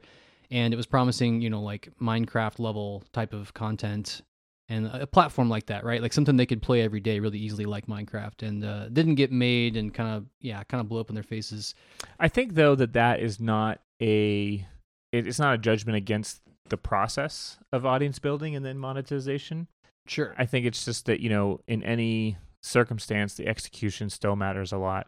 And 0.49 0.73
it 0.73 0.77
was 0.77 0.85
promising, 0.85 1.41
you 1.41 1.49
know, 1.49 1.61
like 1.61 1.89
Minecraft 2.01 2.59
level 2.59 3.03
type 3.13 3.33
of 3.33 3.53
content 3.53 4.21
and 4.67 4.87
a 4.87 5.07
platform 5.07 5.49
like 5.49 5.65
that, 5.67 5.83
right? 5.83 6.01
Like 6.01 6.13
something 6.13 6.37
they 6.37 6.45
could 6.45 6.61
play 6.61 6.81
every 6.81 7.01
day 7.01 7.19
really 7.19 7.39
easily, 7.39 7.65
like 7.65 7.87
Minecraft, 7.87 8.41
and 8.43 8.63
uh, 8.63 8.89
didn't 8.89 9.15
get 9.15 9.31
made 9.31 9.75
and 9.75 9.93
kind 9.93 10.15
of 10.15 10.25
yeah, 10.39 10.63
kind 10.63 10.79
of 10.79 10.87
blew 10.87 10.99
up 10.99 11.09
in 11.09 11.15
their 11.15 11.23
faces. 11.23 11.75
I 12.19 12.29
think 12.29 12.55
though 12.55 12.75
that 12.75 12.93
that 12.93 13.19
is 13.19 13.39
not 13.39 13.81
a 14.01 14.65
it's 15.11 15.39
not 15.39 15.55
a 15.55 15.57
judgment 15.57 15.97
against 15.97 16.41
the 16.69 16.77
process 16.77 17.57
of 17.73 17.85
audience 17.85 18.17
building 18.19 18.55
and 18.55 18.65
then 18.65 18.77
monetization. 18.77 19.67
Sure. 20.07 20.33
I 20.37 20.45
think 20.45 20.65
it's 20.65 20.85
just 20.85 21.05
that 21.05 21.19
you 21.19 21.29
know 21.29 21.59
in 21.67 21.83
any 21.83 22.37
circumstance 22.61 23.33
the 23.33 23.47
execution 23.47 24.09
still 24.09 24.35
matters 24.35 24.71
a 24.71 24.77
lot. 24.77 25.07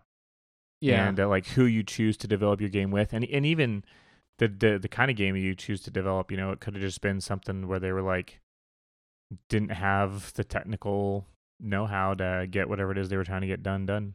yeah. 0.82 1.08
and 1.08 1.20
uh, 1.20 1.28
like 1.28 1.46
who 1.48 1.66
you 1.66 1.84
choose 1.84 2.18
to 2.18 2.28
develop 2.28 2.60
your 2.60 2.70
game 2.70 2.92
with, 2.92 3.14
and 3.14 3.24
and 3.26 3.46
even 3.46 3.84
the 4.40 4.48
the 4.48 4.80
the 4.80 4.88
kind 4.90 5.10
of 5.12 5.18
game 5.18 5.36
you 5.36 5.56
choose 5.56 5.82
to 5.84 5.92
develop. 5.92 6.32
You 6.32 6.38
know, 6.38 6.52
it 6.52 6.60
could 6.60 6.74
have 6.74 6.82
just 6.82 7.02
been 7.02 7.22
something 7.22 7.68
where 7.68 7.80
they 7.80 7.92
were 7.92 8.02
like 8.02 8.40
didn't 9.50 9.72
have 9.72 10.34
the 10.34 10.44
technical 10.44 11.26
know-how 11.60 12.14
to 12.16 12.48
get 12.50 12.70
whatever 12.70 12.92
it 12.92 12.98
is 12.98 13.10
they 13.10 13.18
were 13.18 13.24
trying 13.24 13.42
to 13.42 13.48
get 13.48 13.64
done 13.64 13.86
done. 13.86 14.14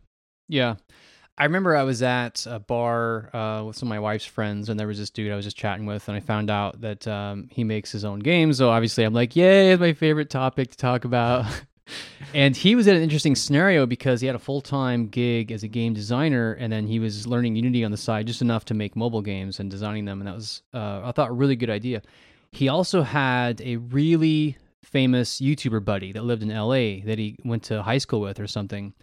Yeah. 0.48 0.76
I 1.40 1.44
remember 1.44 1.76
I 1.76 1.84
was 1.84 2.02
at 2.02 2.44
a 2.46 2.58
bar 2.58 3.34
uh, 3.34 3.62
with 3.64 3.76
some 3.76 3.86
of 3.86 3.90
my 3.90 4.00
wife's 4.00 4.24
friends, 4.24 4.68
and 4.68 4.78
there 4.78 4.88
was 4.88 4.98
this 4.98 5.08
dude 5.10 5.30
I 5.30 5.36
was 5.36 5.44
just 5.44 5.56
chatting 5.56 5.86
with, 5.86 6.08
and 6.08 6.16
I 6.16 6.20
found 6.20 6.50
out 6.50 6.80
that 6.80 7.06
um, 7.06 7.48
he 7.52 7.62
makes 7.62 7.92
his 7.92 8.04
own 8.04 8.18
games. 8.18 8.58
So 8.58 8.70
obviously, 8.70 9.04
I'm 9.04 9.14
like, 9.14 9.36
"Yay, 9.36 9.70
it's 9.70 9.80
my 9.80 9.92
favorite 9.92 10.30
topic 10.30 10.72
to 10.72 10.76
talk 10.76 11.04
about." 11.04 11.46
and 12.34 12.56
he 12.56 12.74
was 12.74 12.86
in 12.86 12.96
an 12.96 13.02
interesting 13.02 13.34
scenario 13.34 13.86
because 13.86 14.20
he 14.20 14.26
had 14.26 14.36
a 14.36 14.40
full 14.40 14.60
time 14.60 15.08
gig 15.08 15.52
as 15.52 15.62
a 15.62 15.68
game 15.68 15.94
designer, 15.94 16.52
and 16.54 16.72
then 16.72 16.86
he 16.86 16.98
was 16.98 17.26
learning 17.26 17.56
Unity 17.56 17.84
on 17.84 17.90
the 17.90 17.96
side 17.96 18.26
just 18.26 18.42
enough 18.42 18.64
to 18.66 18.74
make 18.74 18.96
mobile 18.96 19.22
games 19.22 19.60
and 19.60 19.70
designing 19.70 20.04
them, 20.04 20.20
and 20.20 20.28
that 20.28 20.34
was, 20.34 20.62
uh, 20.74 21.02
I 21.04 21.12
thought, 21.12 21.30
a 21.30 21.34
really 21.34 21.56
good 21.56 21.70
idea. 21.70 22.02
He 22.52 22.68
also 22.68 23.02
had 23.02 23.60
a 23.60 23.76
really 23.76 24.56
famous 24.84 25.40
YouTuber 25.40 25.84
buddy 25.84 26.12
that 26.12 26.24
lived 26.24 26.42
in 26.42 26.48
LA 26.48 27.04
that 27.04 27.18
he 27.18 27.36
went 27.44 27.62
to 27.64 27.82
high 27.82 27.98
school 27.98 28.20
with 28.20 28.40
or 28.40 28.46
something. 28.46 28.94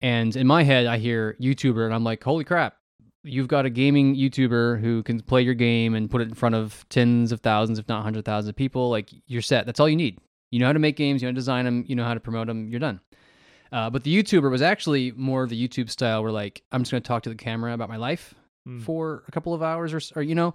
And 0.00 0.34
in 0.36 0.46
my 0.46 0.62
head, 0.62 0.86
I 0.86 0.98
hear 0.98 1.36
YouTuber, 1.40 1.84
and 1.84 1.94
I'm 1.94 2.04
like, 2.04 2.22
holy 2.22 2.44
crap, 2.44 2.76
you've 3.22 3.48
got 3.48 3.66
a 3.66 3.70
gaming 3.70 4.14
YouTuber 4.14 4.80
who 4.80 5.02
can 5.02 5.20
play 5.20 5.42
your 5.42 5.54
game 5.54 5.94
and 5.94 6.10
put 6.10 6.20
it 6.20 6.28
in 6.28 6.34
front 6.34 6.54
of 6.54 6.84
tens 6.88 7.32
of 7.32 7.40
thousands, 7.40 7.78
if 7.78 7.88
not 7.88 8.02
hundred 8.02 8.24
thousands 8.24 8.50
of 8.50 8.56
people. 8.56 8.90
Like, 8.90 9.10
you're 9.26 9.42
set. 9.42 9.66
That's 9.66 9.80
all 9.80 9.88
you 9.88 9.96
need. 9.96 10.18
You 10.54 10.60
know 10.60 10.66
how 10.66 10.72
to 10.72 10.78
make 10.78 10.94
games, 10.96 11.20
you 11.20 11.26
know 11.26 11.30
how 11.30 11.32
to 11.32 11.40
design 11.42 11.64
them, 11.64 11.84
you 11.88 11.96
know 11.96 12.04
how 12.04 12.14
to 12.14 12.20
promote 12.20 12.46
them, 12.46 12.68
you're 12.68 12.78
done. 12.78 13.00
Uh, 13.72 13.90
but 13.90 14.04
the 14.04 14.16
YouTuber 14.22 14.48
was 14.48 14.62
actually 14.62 15.10
more 15.16 15.42
of 15.42 15.50
the 15.50 15.68
YouTube 15.68 15.90
style 15.90 16.22
where, 16.22 16.30
like, 16.30 16.62
I'm 16.70 16.82
just 16.82 16.92
going 16.92 17.02
to 17.02 17.08
talk 17.08 17.24
to 17.24 17.28
the 17.28 17.34
camera 17.34 17.74
about 17.74 17.88
my 17.88 17.96
life 17.96 18.34
Hmm. 18.64 18.78
for 18.78 19.24
a 19.28 19.30
couple 19.32 19.52
of 19.52 19.62
hours 19.62 19.92
or, 19.92 20.00
or 20.14 20.22
you 20.22 20.34
know, 20.36 20.54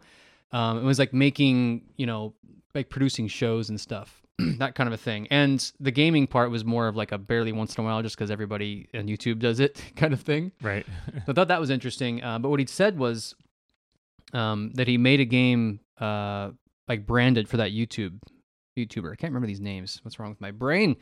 um, 0.54 0.78
it 0.80 0.84
was 0.84 0.98
like 1.00 1.14
making, 1.14 1.84
you 1.98 2.06
know, 2.08 2.34
like 2.74 2.90
producing 2.90 3.28
shows 3.28 3.70
and 3.70 3.80
stuff, 3.80 4.22
that 4.58 4.74
kind 4.74 4.88
of 4.88 4.94
a 4.94 4.98
thing. 4.98 5.28
And 5.30 5.60
the 5.82 5.92
gaming 5.92 6.26
part 6.28 6.50
was 6.50 6.64
more 6.66 6.88
of 6.88 6.96
like 6.96 7.12
a 7.12 7.18
barely 7.18 7.52
once 7.52 7.76
in 7.76 7.84
a 7.84 7.86
while, 7.86 8.02
just 8.02 8.16
because 8.16 8.32
everybody 8.32 8.88
on 8.96 9.08
YouTube 9.08 9.40
does 9.40 9.60
it 9.60 9.84
kind 9.96 10.14
of 10.14 10.22
thing. 10.22 10.54
Right. 10.62 10.86
So 11.14 11.22
I 11.28 11.34
thought 11.34 11.50
that 11.50 11.60
was 11.60 11.70
interesting. 11.70 12.24
Uh, 12.24 12.40
but 12.40 12.50
what 12.50 12.60
he 12.60 12.66
said 12.66 12.98
was 12.98 13.36
um, 14.34 14.72
that 14.76 14.88
he 14.88 14.98
made 14.98 15.20
a 15.20 15.26
game 15.26 15.82
uh, 16.00 16.52
like 16.88 17.06
branded 17.06 17.48
for 17.50 17.58
that 17.58 17.72
YouTube 17.74 18.20
YouTuber. 18.86 19.12
I 19.12 19.16
can't 19.16 19.32
remember 19.32 19.48
these 19.48 19.62
names. 19.62 20.00
What's 20.04 20.20
wrong 20.20 20.30
with 20.30 20.42
my 20.42 20.52
brain? 20.52 20.96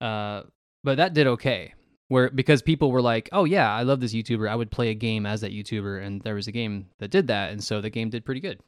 Uh, 0.00 0.42
but 0.84 0.96
that 0.96 1.14
did 1.14 1.26
okay. 1.26 1.74
Where 2.08 2.30
because 2.30 2.62
people 2.62 2.90
were 2.90 3.02
like, 3.02 3.28
"Oh 3.32 3.44
yeah, 3.44 3.70
I 3.72 3.82
love 3.82 4.00
this 4.00 4.14
YouTuber. 4.14 4.48
I 4.48 4.56
would 4.56 4.70
play 4.70 4.88
a 4.88 4.94
game 4.94 5.26
as 5.26 5.42
that 5.42 5.52
YouTuber," 5.52 6.02
and 6.02 6.22
there 6.22 6.34
was 6.34 6.48
a 6.48 6.52
game 6.52 6.86
that 7.00 7.10
did 7.10 7.26
that, 7.26 7.50
and 7.50 7.62
so 7.62 7.80
the 7.82 7.90
game 7.90 8.08
did 8.08 8.24
pretty 8.24 8.40
good. 8.40 8.60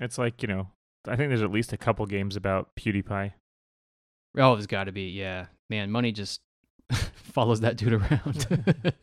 it's 0.00 0.16
like 0.16 0.40
you 0.40 0.48
know, 0.48 0.68
I 1.06 1.16
think 1.16 1.28
there's 1.28 1.42
at 1.42 1.50
least 1.50 1.74
a 1.74 1.76
couple 1.76 2.06
games 2.06 2.34
about 2.34 2.74
PewDiePie. 2.76 3.32
Oh, 4.38 4.54
there's 4.54 4.66
got 4.66 4.84
to 4.84 4.92
be. 4.92 5.10
Yeah, 5.10 5.46
man, 5.68 5.90
money 5.90 6.12
just 6.12 6.40
follows 7.14 7.60
that 7.60 7.76
dude 7.76 7.92
around. 7.92 8.46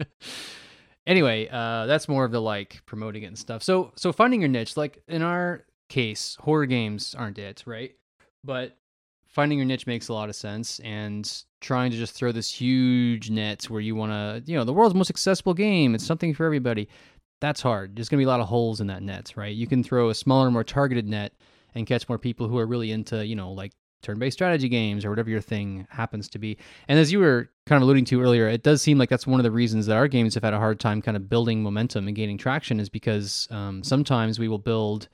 anyway, 1.06 1.48
uh, 1.52 1.86
that's 1.86 2.10
more 2.10 2.26
of 2.26 2.32
the 2.32 2.42
like 2.42 2.82
promoting 2.88 3.22
it 3.22 3.28
and 3.28 3.38
stuff. 3.38 3.62
So, 3.62 3.92
so 3.96 4.12
finding 4.12 4.42
your 4.42 4.50
niche, 4.50 4.76
like 4.76 5.04
in 5.08 5.22
our 5.22 5.64
case. 5.90 6.38
Horror 6.42 6.66
games 6.66 7.16
aren't 7.18 7.38
it, 7.38 7.64
right? 7.66 7.96
But 8.44 8.78
finding 9.36 9.60
your 9.60 9.66
niche 9.66 9.86
makes 9.86 10.08
a 10.08 10.14
lot 10.14 10.30
of 10.30 10.36
sense 10.36 10.80
and 10.80 11.44
trying 11.60 11.92
to 11.92 11.98
just 11.98 12.16
throw 12.16 12.32
this 12.32 12.50
huge 12.50 13.30
net 13.30 13.66
where 13.66 13.82
you 13.82 13.94
want 13.94 14.10
to, 14.14 14.42
you 14.50 14.58
know, 14.58 14.64
the 14.64 14.72
world's 14.72 14.96
most 14.96 15.10
accessible 15.10 15.54
game, 15.54 15.94
it's 15.94 16.06
something 16.06 16.34
for 16.34 16.46
everybody. 16.46 16.88
That's 17.42 17.62
hard. 17.62 17.98
There's 17.98 18.08
going 18.08 18.18
to 18.18 18.22
be 18.22 18.26
a 18.26 18.30
lot 18.30 18.40
of 18.40 18.48
holes 18.48 18.80
in 18.80 18.88
that 18.88 19.04
net, 19.04 19.34
right? 19.36 19.54
You 19.54 19.68
can 19.68 19.84
throw 19.84 20.08
a 20.08 20.16
smaller, 20.16 20.50
more 20.50 20.64
targeted 20.64 21.06
net 21.06 21.34
and 21.76 21.86
catch 21.86 22.08
more 22.08 22.18
people 22.18 22.48
who 22.48 22.58
are 22.58 22.66
really 22.66 22.92
into, 22.92 23.26
you 23.26 23.36
know, 23.36 23.52
like 23.52 23.74
turn-based 24.02 24.38
strategy 24.38 24.70
games 24.70 25.04
or 25.04 25.10
whatever 25.10 25.30
your 25.30 25.42
thing 25.42 25.86
happens 25.90 26.30
to 26.30 26.40
be. 26.40 26.58
And 26.88 26.98
as 26.98 27.12
you 27.12 27.20
were 27.20 27.50
kind 27.66 27.76
of 27.76 27.84
alluding 27.84 28.06
to 28.06 28.22
earlier, 28.22 28.48
it 28.48 28.64
does 28.64 28.82
seem 28.82 28.98
like 28.98 29.10
that's 29.10 29.28
one 29.28 29.42
of 29.42 29.44
the 29.44 29.52
reasons 29.52 29.86
that 29.88 29.98
our 29.98 30.08
games 30.08 30.34
have 30.36 30.44
had 30.44 30.54
a 30.54 30.60
hard 30.60 30.80
time 30.80 31.02
kind 31.02 31.18
of 31.18 31.28
building 31.28 31.62
momentum 31.62 32.08
and 32.08 32.16
gaining 32.16 32.38
traction 32.38 32.80
is 32.80 32.88
because 32.88 33.50
um, 33.52 33.84
sometimes 33.84 34.40
we 34.40 34.48
will 34.48 34.60
build 34.60 35.10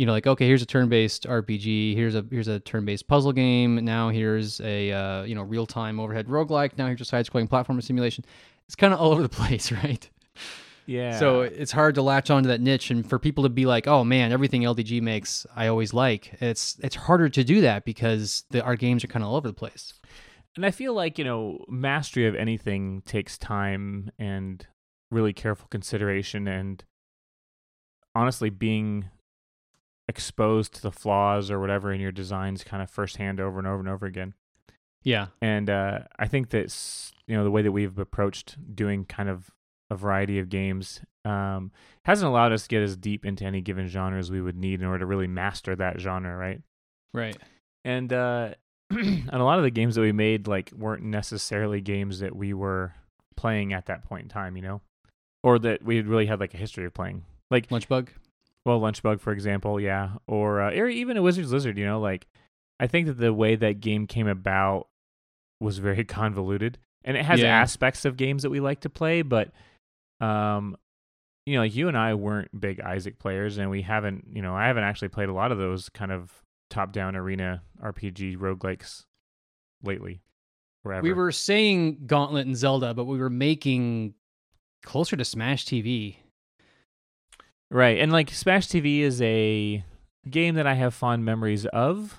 you 0.00 0.06
know 0.06 0.12
like 0.12 0.26
okay 0.26 0.46
here's 0.46 0.62
a 0.62 0.66
turn-based 0.66 1.24
rpg 1.24 1.94
here's 1.94 2.14
a 2.14 2.24
here's 2.30 2.48
a 2.48 2.58
turn-based 2.60 3.06
puzzle 3.06 3.32
game 3.32 3.84
now 3.84 4.08
here's 4.08 4.58
a 4.62 4.90
uh, 4.90 5.22
you 5.24 5.34
know 5.34 5.42
real-time 5.42 6.00
overhead 6.00 6.26
roguelike 6.26 6.78
now 6.78 6.86
here's 6.86 7.02
a 7.02 7.04
side-scrolling 7.04 7.48
platformer 7.48 7.82
simulation. 7.82 8.24
It's 8.66 8.74
kind 8.74 8.94
of 8.94 9.00
all 9.00 9.12
over 9.12 9.22
the 9.22 9.28
place 9.28 9.70
right? 9.70 10.08
Yeah. 10.86 11.18
so 11.18 11.42
it's 11.42 11.70
hard 11.70 11.96
to 11.96 12.02
latch 12.02 12.30
onto 12.30 12.48
that 12.48 12.62
niche 12.62 12.90
and 12.90 13.06
for 13.06 13.18
people 13.18 13.44
to 13.44 13.50
be 13.50 13.66
like 13.66 13.86
oh 13.86 14.02
man 14.02 14.32
everything 14.32 14.62
ldg 14.62 15.02
makes 15.02 15.46
i 15.54 15.68
always 15.68 15.92
like 15.92 16.34
it's 16.40 16.78
it's 16.82 16.96
harder 16.96 17.28
to 17.28 17.44
do 17.44 17.60
that 17.60 17.84
because 17.84 18.44
the, 18.50 18.64
our 18.64 18.76
games 18.76 19.04
are 19.04 19.06
kind 19.06 19.22
of 19.22 19.28
all 19.28 19.36
over 19.36 19.46
the 19.48 19.54
place. 19.54 19.92
And 20.56 20.66
I 20.66 20.72
feel 20.72 20.94
like, 20.94 21.16
you 21.16 21.24
know, 21.24 21.64
mastery 21.68 22.26
of 22.26 22.34
anything 22.34 23.02
takes 23.06 23.38
time 23.38 24.10
and 24.18 24.66
really 25.08 25.32
careful 25.32 25.68
consideration 25.70 26.48
and 26.48 26.82
honestly 28.16 28.50
being 28.50 29.10
exposed 30.10 30.74
to 30.74 30.82
the 30.82 30.90
flaws 30.90 31.52
or 31.52 31.60
whatever 31.60 31.92
in 31.92 32.00
your 32.00 32.10
designs 32.10 32.64
kind 32.64 32.82
of 32.82 32.90
firsthand 32.90 33.38
over 33.38 33.58
and 33.58 33.66
over 33.66 33.78
and 33.78 33.88
over 33.88 34.06
again. 34.06 34.34
yeah. 35.04 35.28
And 35.40 35.70
uh, 35.70 36.00
I 36.18 36.26
think 36.26 36.50
that, 36.50 36.76
you 37.28 37.36
know, 37.36 37.44
the 37.44 37.50
way 37.50 37.62
that 37.62 37.70
we've 37.70 37.96
approached 37.96 38.56
doing 38.74 39.04
kind 39.04 39.28
of 39.28 39.50
a 39.88 39.94
variety 39.94 40.40
of 40.40 40.48
games 40.48 41.00
um, 41.24 41.70
hasn't 42.04 42.28
allowed 42.28 42.52
us 42.52 42.64
to 42.64 42.68
get 42.68 42.82
as 42.82 42.96
deep 42.96 43.24
into 43.24 43.44
any 43.44 43.60
given 43.60 43.86
genre 43.86 44.18
as 44.18 44.32
we 44.32 44.40
would 44.42 44.56
need 44.56 44.80
in 44.80 44.86
order 44.86 44.98
to 44.98 45.06
really 45.06 45.28
master 45.28 45.76
that 45.76 46.00
genre, 46.00 46.36
right? 46.36 46.60
right. 47.14 47.36
And 47.84 48.12
uh 48.12 48.54
and 48.90 49.32
a 49.32 49.44
lot 49.44 49.58
of 49.58 49.62
the 49.62 49.70
games 49.70 49.94
that 49.94 50.00
we 50.00 50.10
made 50.10 50.48
like 50.48 50.72
weren't 50.76 51.04
necessarily 51.04 51.80
games 51.80 52.18
that 52.18 52.34
we 52.34 52.52
were 52.52 52.92
playing 53.36 53.72
at 53.72 53.86
that 53.86 54.02
point 54.04 54.24
in 54.24 54.28
time 54.28 54.56
you 54.56 54.62
know? 54.62 54.80
Or 55.44 55.60
that 55.60 55.84
we 55.84 55.96
had 55.96 56.08
really 56.08 56.26
had 56.26 56.40
like 56.40 56.52
a 56.52 56.56
history 56.56 56.84
of 56.84 56.92
playing. 56.92 57.24
Like 57.50 57.68
lunchbug 57.68 58.08
well 58.78 58.80
lunchbug 58.92 59.20
for 59.20 59.32
example 59.32 59.80
yeah 59.80 60.10
or 60.26 60.60
uh, 60.60 60.70
or 60.74 60.88
even 60.88 61.16
a 61.16 61.22
wizard's 61.22 61.52
lizard 61.52 61.76
you 61.78 61.84
know 61.84 62.00
like 62.00 62.26
i 62.78 62.86
think 62.86 63.06
that 63.06 63.18
the 63.18 63.32
way 63.32 63.56
that 63.56 63.80
game 63.80 64.06
came 64.06 64.26
about 64.28 64.86
was 65.60 65.78
very 65.78 66.04
convoluted 66.18 66.78
and 67.04 67.16
it 67.16 67.24
has 67.24 67.40
Yeah. 67.40 67.48
aspects 67.48 68.04
of 68.04 68.16
games 68.16 68.42
that 68.42 68.50
we 68.50 68.60
like 68.60 68.80
to 68.80 68.90
play 68.90 69.22
but 69.22 69.50
um 70.20 70.76
you 71.46 71.54
know 71.54 71.62
like 71.62 71.74
you 71.74 71.88
and 71.88 71.96
i 71.96 72.14
weren't 72.14 72.48
big 72.58 72.80
isaac 72.80 73.18
players 73.18 73.58
and 73.58 73.70
we 73.70 73.82
haven't 73.82 74.26
you 74.32 74.42
know 74.42 74.54
i 74.54 74.66
haven't 74.66 74.84
actually 74.84 75.08
played 75.08 75.28
a 75.28 75.32
lot 75.32 75.50
of 75.52 75.58
those 75.58 75.88
kind 75.88 76.12
of 76.12 76.42
top 76.68 76.92
down 76.92 77.16
arena 77.16 77.62
rpg 77.82 78.36
roguelikes 78.36 79.04
lately 79.82 80.20
wherever 80.82 81.02
we 81.02 81.12
were 81.12 81.32
saying 81.32 81.98
gauntlet 82.06 82.46
and 82.46 82.56
zelda 82.56 82.92
but 82.94 83.04
we 83.06 83.18
were 83.18 83.30
making 83.30 84.14
closer 84.82 85.16
to 85.16 85.24
smash 85.24 85.64
tv 85.66 86.16
right 87.70 87.98
and 87.98 88.10
like 88.12 88.30
smash 88.30 88.66
tv 88.66 89.00
is 89.00 89.20
a 89.22 89.84
game 90.28 90.54
that 90.56 90.66
i 90.66 90.74
have 90.74 90.92
fond 90.94 91.24
memories 91.24 91.66
of 91.66 92.18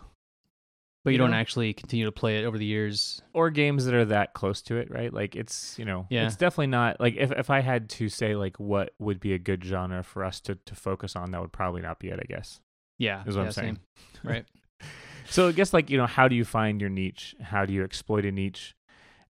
but 1.04 1.10
you, 1.10 1.14
You 1.14 1.18
don't 1.18 1.32
know? 1.32 1.38
actually 1.38 1.74
continue 1.74 2.06
to 2.06 2.12
play 2.12 2.38
it 2.38 2.46
over 2.46 2.60
the 2.60 2.66
years 2.66 3.24
or 3.34 3.50
games 3.50 3.86
that 3.86 3.96
are 3.96 4.06
that 4.06 4.36
close 4.36 4.62
to 4.62 4.76
it, 4.78 4.92
right? 4.92 5.12
Like 5.12 5.36
it's 5.36 5.80
you 5.80 5.84
know, 5.84 6.06
Yeah. 6.12 6.28
it's 6.28 6.36
definitely 6.36 6.68
not 6.68 7.00
like 7.00 7.16
if 7.18 7.32
if 7.32 7.50
I 7.50 7.62
had 7.62 7.90
to 7.98 8.08
say 8.08 8.36
like 8.36 8.60
what 8.60 8.94
would 9.00 9.20
be 9.20 9.34
a 9.34 9.40
good 9.40 9.64
genre 9.66 10.04
for 10.04 10.24
us 10.24 10.40
to 10.42 10.54
to 10.64 10.76
focus 10.76 11.16
on, 11.16 11.32
that 11.32 11.42
would 11.42 11.52
probably 11.52 11.82
not 11.82 11.98
be 11.98 12.10
it. 12.10 12.20
I 12.20 12.32
guess 12.32 12.62
yeah 13.00 13.24
is 13.26 13.36
what 13.36 13.42
yeah, 13.42 13.48
I'm 13.48 13.52
saying. 13.52 13.80
same. 14.24 14.24
right 14.32 14.46
So 15.26 15.48
I 15.48 15.54
guess 15.54 15.74
like 15.74 15.90
you 15.90 15.98
know, 15.98 16.06
how 16.06 16.28
do 16.28 16.36
you 16.36 16.46
find 16.46 16.80
your 16.80 16.92
niche? 16.92 17.34
How 17.42 17.66
do 17.66 17.74
you 17.74 17.84
exploit 17.84 18.24
a 18.24 18.32
niche? 18.32 18.76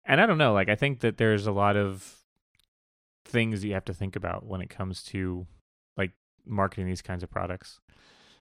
And 0.04 0.20
I 0.20 0.26
don't 0.26 0.36
know. 0.36 0.52
Like 0.52 0.68
I 0.68 0.74
think 0.74 1.00
that 1.00 1.16
there's 1.16 1.46
a 1.46 1.52
lot 1.52 1.78
of 1.78 2.18
things 3.24 3.64
you 3.64 3.72
have 3.72 3.86
to 3.86 3.94
think 3.94 4.16
about 4.16 4.44
when 4.44 4.60
it 4.60 4.68
comes 4.68 5.02
to 5.04 5.46
like 5.96 6.12
marketing 6.46 6.86
these 6.86 7.02
kinds 7.02 7.22
of 7.22 7.30
products. 7.30 7.80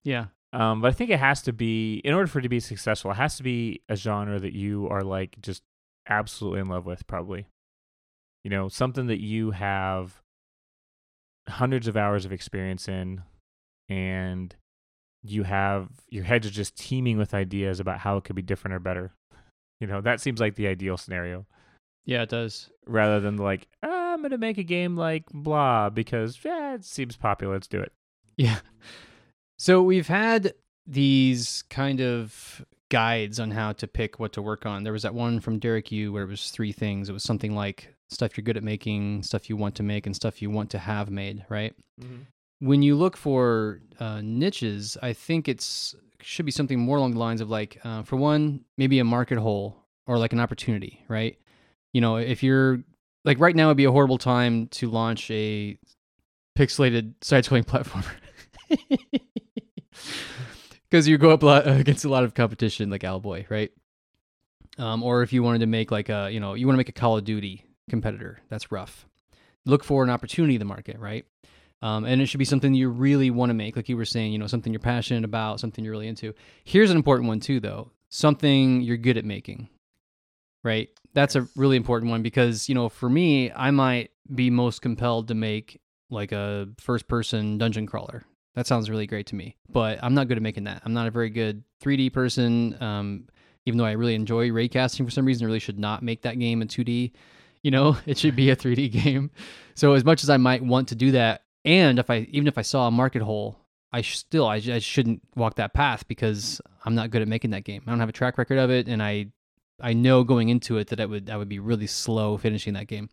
yeah 0.04 0.26
Um, 0.52 0.82
but 0.82 0.90
I 0.90 0.92
think 0.94 1.10
it 1.10 1.20
has 1.20 1.42
to 1.44 1.54
be, 1.54 2.02
in 2.04 2.14
order 2.14 2.28
for 2.28 2.40
it 2.40 2.44
to 2.44 2.50
be 2.50 2.60
successful, 2.60 3.12
it 3.12 3.16
has 3.16 3.38
to 3.38 3.44
be 3.44 3.82
a 3.90 3.96
genre 3.96 4.40
that 4.40 4.54
you 4.54 4.88
are 4.90 5.02
like 5.02 5.40
just 5.42 5.64
absolutely 6.08 6.60
in 6.60 6.68
love 6.68 6.86
with, 6.86 7.08
probably. 7.08 7.48
You 8.44 8.52
know, 8.52 8.68
something 8.70 9.08
that 9.08 9.22
you 9.22 9.52
have 9.52 10.22
hundreds 11.48 11.88
of 11.88 11.98
hours 11.98 12.26
of 12.26 12.32
experience 12.32 12.88
in, 12.88 13.24
and 13.90 14.56
you 15.24 15.44
have 15.44 15.88
your 16.10 16.24
head 16.26 16.46
is 16.46 16.52
just 16.52 16.76
teeming 16.78 17.18
with 17.18 17.34
ideas 17.34 17.80
about 17.80 18.00
how 18.00 18.18
it 18.18 18.24
could 18.26 18.36
be 18.36 18.42
different 18.42 18.76
or 18.76 18.80
better. 18.80 19.14
You 19.80 19.88
know, 19.88 20.02
that 20.02 20.22
seems 20.22 20.40
like 20.40 20.56
the 20.56 20.68
ideal 20.68 20.98
scenario 20.98 21.46
yeah 22.06 22.24
it 22.24 22.30
does 22.30 22.70
rather 22.86 23.22
than 23.22 23.38
like, 23.38 23.68
"Ah, 23.82 24.03
going 24.24 24.32
to 24.32 24.38
make 24.38 24.58
a 24.58 24.64
game 24.64 24.96
like 24.96 25.26
blah 25.32 25.90
because 25.90 26.40
yeah, 26.44 26.74
it 26.74 26.86
seems 26.86 27.16
popular. 27.16 27.54
Let's 27.54 27.68
do 27.68 27.80
it. 27.80 27.92
Yeah. 28.38 28.60
So 29.60 29.84
we've 29.84 30.08
had 30.08 30.54
these 30.88 31.64
kind 31.70 32.02
of 32.02 32.66
guides 32.90 33.40
on 33.40 33.52
how 33.52 33.74
to 33.74 33.88
pick 33.88 34.20
what 34.20 34.34
to 34.34 34.42
work 34.42 34.66
on. 34.66 34.84
There 34.84 34.94
was 34.94 35.04
that 35.04 35.14
one 35.14 35.40
from 35.40 35.60
Derek 35.60 35.92
Yu 35.92 36.12
where 36.12 36.24
it 36.24 36.30
was 36.30 36.50
three 36.50 36.72
things. 36.72 37.10
It 37.10 37.14
was 37.14 37.24
something 37.24 37.56
like 37.56 37.94
stuff 38.10 38.38
you're 38.38 38.44
good 38.44 38.58
at 38.58 38.64
making, 38.64 39.24
stuff 39.24 39.50
you 39.50 39.58
want 39.58 39.76
to 39.76 39.84
make, 39.84 40.06
and 40.06 40.16
stuff 40.16 40.42
you 40.42 40.50
want 40.50 40.70
to 40.72 40.80
have 40.80 41.10
made, 41.10 41.46
right? 41.50 41.74
When 42.60 42.82
you 42.82 42.96
look 42.96 43.18
for 43.18 43.82
uh, 44.00 44.22
niches, 44.24 44.98
I 45.02 45.14
think 45.14 45.48
it's 45.48 45.96
should 46.22 46.46
be 46.46 46.52
something 46.52 46.80
more 46.80 46.98
along 46.98 47.12
the 47.12 47.20
lines 47.20 47.42
of 47.42 47.50
like, 47.50 47.80
uh, 47.84 48.04
for 48.04 48.16
one, 48.16 48.64
maybe 48.78 49.00
a 49.00 49.04
market 49.04 49.38
hole 49.38 49.76
or 50.08 50.18
like 50.18 50.32
an 50.32 50.40
opportunity, 50.40 51.04
right? 51.10 51.38
You 51.94 52.02
know, 52.02 52.16
if 52.18 52.42
you're 52.42 52.80
like 53.24 53.40
right 53.40 53.56
now, 53.56 53.70
would 53.70 53.78
be 53.78 53.86
a 53.86 53.92
horrible 53.92 54.18
time 54.18 54.68
to 54.68 54.90
launch 54.90 55.30
a 55.32 55.78
pixelated 56.58 57.14
side-scrolling 57.22 57.66
platformer 57.66 58.12
because 60.90 61.08
you 61.08 61.18
go 61.18 61.32
up 61.32 61.44
lot, 61.44 61.68
against 61.68 62.06
a 62.06 62.10
lot 62.10 62.24
of 62.24 62.34
competition 62.34 62.90
like 62.90 63.02
Owlboy, 63.02 63.50
right? 63.50 63.72
Um, 64.78 65.04
or 65.04 65.22
if 65.22 65.34
you 65.34 65.44
wanted 65.44 65.60
to 65.60 65.68
make 65.68 65.92
like 65.92 66.10
a, 66.10 66.30
you 66.32 66.40
know, 66.40 66.54
you 66.54 66.68
want 66.68 66.76
to 66.76 66.78
make 66.78 66.90
a 66.90 66.94
Call 66.94 67.18
of 67.18 67.24
Duty 67.24 67.66
competitor, 67.90 68.40
that's 68.50 68.72
rough. 68.72 69.08
Look 69.66 69.84
for 69.84 70.04
an 70.04 70.10
opportunity 70.10 70.56
in 70.56 70.60
the 70.60 70.66
market, 70.66 71.00
right? 71.00 71.26
Um, 71.82 72.06
and 72.06 72.22
it 72.22 72.28
should 72.28 72.38
be 72.38 72.46
something 72.46 72.74
you 72.74 72.90
really 72.90 73.30
want 73.30 73.50
to 73.50 73.54
make, 73.54 73.76
like 73.76 73.90
you 73.90 73.98
were 73.98 74.06
saying, 74.06 74.32
you 74.32 74.40
know, 74.40 74.48
something 74.48 74.72
you're 74.72 74.80
passionate 74.80 75.26
about, 75.26 75.60
something 75.60 75.84
you're 75.84 75.92
really 75.92 76.08
into. 76.08 76.34
Here's 76.64 76.90
an 76.90 76.96
important 76.98 77.28
one 77.28 77.42
too, 77.42 77.60
though: 77.60 77.92
something 78.08 78.82
you're 78.82 78.98
good 78.98 79.18
at 79.18 79.26
making, 79.26 79.68
right? 80.64 80.90
That's 81.14 81.36
a 81.36 81.48
really 81.56 81.78
important 81.78 82.10
one 82.10 82.24
because 82.24 82.70
you 82.70 82.76
know, 82.76 82.90
for 82.90 83.10
me, 83.10 83.52
I 83.52 83.72
might 83.72 84.12
be 84.34 84.50
most 84.50 84.82
compelled 84.82 85.28
to 85.28 85.36
make 85.36 85.82
like 86.10 86.32
a 86.32 86.68
first-person 86.80 87.58
dungeon 87.58 87.86
crawler. 87.86 88.24
That 88.56 88.68
sounds 88.68 88.90
really 88.90 89.08
great 89.08 89.28
to 89.28 89.36
me, 89.36 89.58
but 89.70 90.00
I'm 90.04 90.14
not 90.14 90.28
good 90.28 90.38
at 90.38 90.44
making 90.44 90.66
that. 90.66 90.84
I'm 90.86 90.94
not 90.94 91.08
a 91.08 91.12
very 91.12 91.30
good 91.30 91.64
3D 91.84 92.14
person. 92.14 92.78
Um, 92.82 93.28
even 93.66 93.78
though 93.78 93.86
I 93.86 93.94
really 93.94 94.16
enjoy 94.16 94.50
raycasting 94.50 95.06
for 95.06 95.12
some 95.12 95.26
reason, 95.26 95.46
I 95.46 95.48
really 95.48 95.60
should 95.60 95.80
not 95.80 96.04
make 96.04 96.22
that 96.24 96.38
game 96.38 96.62
in 96.62 96.68
2D. 96.68 97.12
You 97.64 97.72
know, 97.72 97.98
it 98.06 98.18
should 98.18 98.36
be 98.36 98.50
a 98.50 98.56
3D 98.56 98.92
game. 99.04 99.32
So 99.76 99.94
as 99.94 100.04
much 100.04 100.24
as 100.24 100.30
I 100.30 100.38
might 100.38 100.64
want 100.64 100.90
to 100.90 100.96
do 100.96 101.12
that, 101.12 101.44
and 101.66 101.98
if 101.98 102.10
I 102.10 102.28
even 102.32 102.48
if 102.48 102.58
I 102.58 102.62
saw 102.62 102.88
a 102.88 102.92
market 102.92 103.22
hole, 103.22 103.58
I 103.92 104.02
still 104.02 104.46
I, 104.46 104.56
I 104.56 104.80
shouldn't 104.80 105.22
walk 105.36 105.56
that 105.56 105.74
path 105.74 106.08
because 106.08 106.62
I'm 106.86 106.96
not 106.96 107.10
good 107.10 107.22
at 107.22 107.28
making 107.28 107.52
that 107.52 107.64
game. 107.64 107.84
I 107.88 107.92
don't 107.92 108.00
have 108.00 108.10
a 108.10 108.14
track 108.14 108.38
record 108.38 108.58
of 108.58 108.70
it, 108.70 108.88
and 108.88 109.02
I 109.02 109.28
I 109.84 109.94
know 109.94 110.24
going 110.24 110.48
into 110.50 110.78
it 110.78 110.88
that 110.88 111.00
I 111.00 111.06
would 111.06 111.30
I 111.30 111.38
would 111.38 111.50
be 111.50 111.60
really 111.60 111.88
slow 111.88 112.38
finishing 112.38 112.74
that 112.74 112.88
game. 112.88 113.10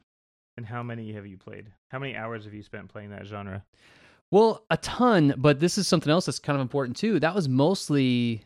And 0.57 0.65
how 0.65 0.83
many 0.83 1.13
have 1.13 1.27
you 1.27 1.37
played? 1.37 1.73
How 1.89 1.99
many 1.99 2.17
hours 2.17 2.45
have 2.45 2.55
you 2.55 2.63
spent 2.63 2.89
playing 2.89 3.11
that 3.11 3.27
genre? 3.27 3.65
Well, 4.31 4.65
a 4.71 4.77
ton, 4.77 5.35
but 5.37 5.59
this 5.59 5.77
is 5.77 5.89
something 5.89 6.11
else 6.11 6.27
that's 6.27 6.39
kind 6.39 6.57
of 6.57 6.61
important 6.63 6.97
too. 6.97 7.19
That 7.19 7.35
was 7.35 7.49
mostly 7.49 8.45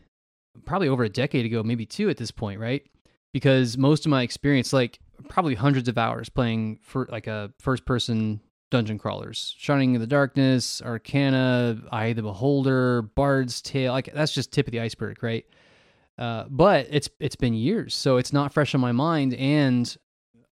probably 0.65 0.87
over 0.87 1.03
a 1.03 1.09
decade 1.09 1.45
ago, 1.45 1.61
maybe 1.61 1.85
two 1.85 2.09
at 2.09 2.17
this 2.17 2.31
point, 2.31 2.59
right? 2.59 2.83
Because 3.31 3.77
most 3.77 4.05
of 4.05 4.09
my 4.09 4.23
experience, 4.23 4.73
like 4.73 4.99
probably 5.29 5.53
hundreds 5.53 5.87
of 5.87 5.97
hours 5.97 6.29
playing 6.29 6.79
for 6.81 7.07
like 7.11 7.27
a 7.27 7.51
first 7.59 7.85
person 7.85 8.41
dungeon 8.71 8.97
crawlers, 8.97 9.53
Shining 9.57 9.93
in 9.93 10.01
the 10.01 10.07
Darkness, 10.07 10.81
Arcana, 10.81 11.77
Eye 11.91 12.07
of 12.07 12.15
the 12.15 12.23
Beholder, 12.23 13.03
Bard's 13.03 13.61
Tale, 13.61 13.93
like 13.93 14.11
that's 14.13 14.33
just 14.33 14.51
tip 14.51 14.67
of 14.67 14.71
the 14.71 14.79
iceberg, 14.79 15.21
right? 15.21 15.45
Uh, 16.17 16.45
but 16.49 16.87
it's 16.89 17.09
it's 17.19 17.35
been 17.35 17.53
years, 17.53 17.93
so 17.93 18.17
it's 18.17 18.31
not 18.31 18.53
fresh 18.53 18.73
on 18.73 18.81
my 18.81 18.91
mind, 18.91 19.33
and 19.33 19.95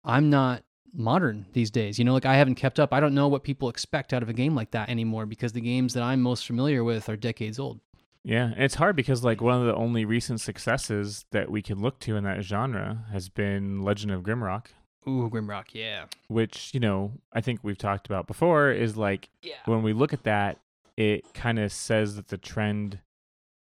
I'm 0.04 0.28
not 0.30 0.64
modern 0.92 1.46
these 1.52 1.70
days. 1.70 1.98
You 1.98 2.04
know, 2.04 2.12
like 2.14 2.26
I 2.26 2.34
haven't 2.36 2.56
kept 2.56 2.80
up. 2.80 2.92
I 2.92 3.00
don't 3.00 3.14
know 3.14 3.28
what 3.28 3.44
people 3.44 3.68
expect 3.68 4.12
out 4.12 4.22
of 4.22 4.28
a 4.28 4.32
game 4.32 4.54
like 4.54 4.72
that 4.72 4.88
anymore 4.88 5.24
because 5.26 5.52
the 5.52 5.60
games 5.60 5.94
that 5.94 6.02
I'm 6.02 6.20
most 6.20 6.46
familiar 6.46 6.82
with 6.84 7.08
are 7.08 7.16
decades 7.16 7.58
old. 7.58 7.80
Yeah, 8.24 8.46
and 8.54 8.62
it's 8.62 8.74
hard 8.76 8.94
because 8.96 9.24
like 9.24 9.40
one 9.40 9.60
of 9.60 9.66
the 9.66 9.74
only 9.74 10.04
recent 10.04 10.40
successes 10.40 11.24
that 11.32 11.50
we 11.50 11.62
can 11.62 11.80
look 11.80 11.98
to 12.00 12.16
in 12.16 12.24
that 12.24 12.42
genre 12.42 13.04
has 13.12 13.28
been 13.28 13.82
Legend 13.82 14.12
of 14.12 14.22
Grimrock, 14.22 14.66
Ooh, 15.08 15.28
Grimrock, 15.32 15.66
yeah. 15.72 16.04
which 16.28 16.70
you 16.74 16.80
know 16.80 17.12
I 17.32 17.40
think 17.40 17.60
we've 17.62 17.78
talked 17.78 18.06
about 18.06 18.26
before. 18.26 18.70
Is 18.70 18.96
like 18.96 19.28
Yeah. 19.42 19.54
when 19.66 19.82
we 19.82 19.92
look 19.92 20.12
at 20.12 20.24
that, 20.24 20.58
it 20.96 21.32
kind 21.34 21.58
of 21.58 21.72
says 21.72 22.16
that 22.16 22.28
the 22.28 22.36
trend 22.38 22.98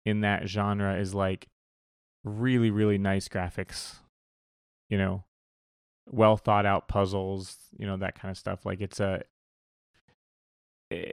in 0.04 0.20
that 0.20 0.48
genre 0.48 0.96
is 0.96 1.14
like 1.14 1.48
really, 2.26 2.70
really 2.70 2.98
nice 2.98 3.28
graphics, 3.28 3.96
you 4.90 4.98
know, 4.98 5.24
well 6.10 6.36
thought 6.36 6.66
out 6.66 6.88
puzzles, 6.88 7.56
you 7.78 7.86
know, 7.86 7.96
that 7.96 8.20
kind 8.20 8.30
of 8.30 8.36
stuff. 8.36 8.66
Like 8.66 8.80
it's 8.80 9.00
a, 9.00 9.22
eh, 10.90 11.10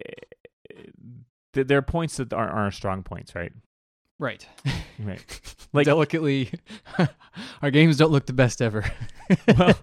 th- 1.53 1.67
there 1.67 1.77
are 1.77 1.81
points 1.83 2.17
that 2.17 2.33
aren't, 2.33 2.53
aren't 2.53 2.73
strong 2.73 3.03
points, 3.03 3.35
right? 3.35 3.51
Right. 4.19 4.47
Right. 4.99 5.55
Like- 5.73 5.85
delicately, 5.85 6.51
our 7.63 7.71
games 7.71 7.97
don't 7.97 8.11
look 8.11 8.27
the 8.27 8.33
best 8.33 8.61
ever. 8.61 8.85
Well- 9.57 9.73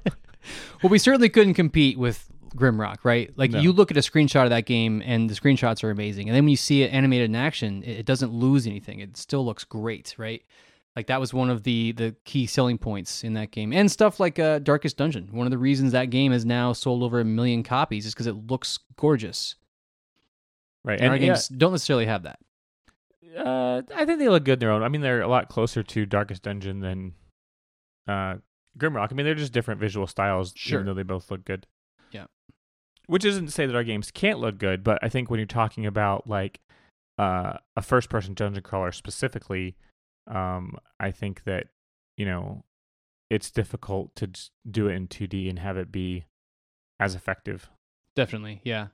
well, 0.83 0.89
we 0.91 0.99
certainly 1.01 1.29
couldn't 1.29 1.55
compete 1.55 1.99
with 1.99 2.31
Grimrock, 2.57 2.99
right? 3.03 3.31
Like 3.37 3.51
No. 3.51 3.59
you 3.61 3.73
look 3.73 3.91
at 3.91 3.97
a 3.97 4.01
screenshot 4.01 4.45
of 4.45 4.51
that 4.51 4.67
game, 4.67 5.03
and 5.05 5.29
the 5.29 5.35
screenshots 5.35 5.83
are 5.85 5.91
amazing, 5.91 6.29
and 6.29 6.37
then 6.37 6.45
when 6.45 6.51
you 6.51 6.57
see 6.57 6.83
it 6.85 6.93
animated 6.93 7.29
in 7.29 7.35
action, 7.37 7.83
it, 7.83 7.99
it 7.99 8.07
doesn't 8.07 8.33
lose 8.33 8.67
anything. 8.69 9.01
It 9.01 9.17
still 9.17 9.45
looks 9.45 9.65
great, 9.65 10.15
right? 10.17 10.43
Like 11.01 11.07
that 11.07 11.19
was 11.19 11.33
one 11.33 11.49
of 11.49 11.63
the 11.63 11.93
the 11.93 12.15
key 12.27 12.45
selling 12.45 12.77
points 12.77 13.25
in 13.25 13.33
that 13.33 13.53
game, 13.53 13.73
and 13.73 13.91
stuff 13.91 14.21
like 14.21 14.39
uh, 14.39 14.59
Darkest 14.59 14.99
Dungeon. 14.99 15.31
One 15.33 15.47
of 15.47 15.51
the 15.51 15.57
reasons 15.57 15.93
that 15.93 16.11
game 16.11 16.31
has 16.31 16.45
now 16.45 16.75
sold 16.75 17.03
over 17.03 17.21
a 17.21 17.25
million 17.25 17.63
copies 17.63 18.05
is 18.05 18.13
because 18.13 18.27
it 18.27 18.35
looks 18.51 18.79
gorgeous. 18.97 19.55
Right. 20.85 21.01
And, 21.01 21.09
our 21.09 21.17
yeah, 21.17 21.29
games 21.29 21.49
don't 21.49 21.73
necessarily 21.73 22.05
have 22.05 22.25
that. 22.25 22.39
uh, 23.35 23.81
I 23.97 24.05
think 24.05 24.19
they 24.19 24.29
look 24.29 24.45
good 24.45 24.55
in 24.55 24.59
their 24.59 24.73
own. 24.73 24.83
I 24.83 24.89
mean, 24.91 25.01
they're 25.01 25.23
a 25.23 25.27
lot 25.29 25.49
closer 25.49 25.83
to 25.83 26.05
Darkest 26.05 26.43
Dungeon 26.43 26.81
than 26.81 27.15
uh, 28.07 28.35
Grimrock. 28.79 29.09
I 29.11 29.15
mean, 29.15 29.25
they're 29.25 29.35
just 29.35 29.55
different 29.55 29.81
visual 29.81 30.07
styles, 30.07 30.53
Sure. 30.55 30.81
even 30.81 30.87
though 30.87 30.93
they 30.95 31.03
both 31.03 31.31
look 31.31 31.47
good. 31.47 31.67
Yeah. 32.11 32.27
Which 33.07 33.25
isn't 33.25 33.47
to 33.47 33.51
say 33.53 33.65
that 33.65 33.75
our 33.75 33.85
games 33.85 34.11
can't 34.11 34.39
look 34.39 34.59
good, 34.59 34.85
but 34.85 34.99
I 35.03 35.09
think 35.09 35.31
when 35.31 35.39
you're 35.41 35.47
talking 35.47 35.87
about 35.87 36.27
like 36.27 36.61
uh, 37.19 37.55
a 37.75 37.81
first-person 37.81 38.35
dungeon 38.35 38.63
crawler 38.63 38.93
specifically, 38.93 39.77
um, 40.31 40.77
I 40.99 41.11
think 41.11 41.45
that 41.45 41.67
you 42.17 42.27
know 42.27 42.65
it's 43.29 43.51
difficult 43.51 44.15
to 44.17 44.31
do 44.69 44.89
it 44.89 44.95
in 44.95 45.07
2D 45.09 45.49
and 45.49 45.59
have 45.59 45.77
it 45.77 45.93
be 45.93 46.25
as 46.99 47.15
effective. 47.15 47.71
Definitely, 48.17 48.61
yeah. 48.65 48.89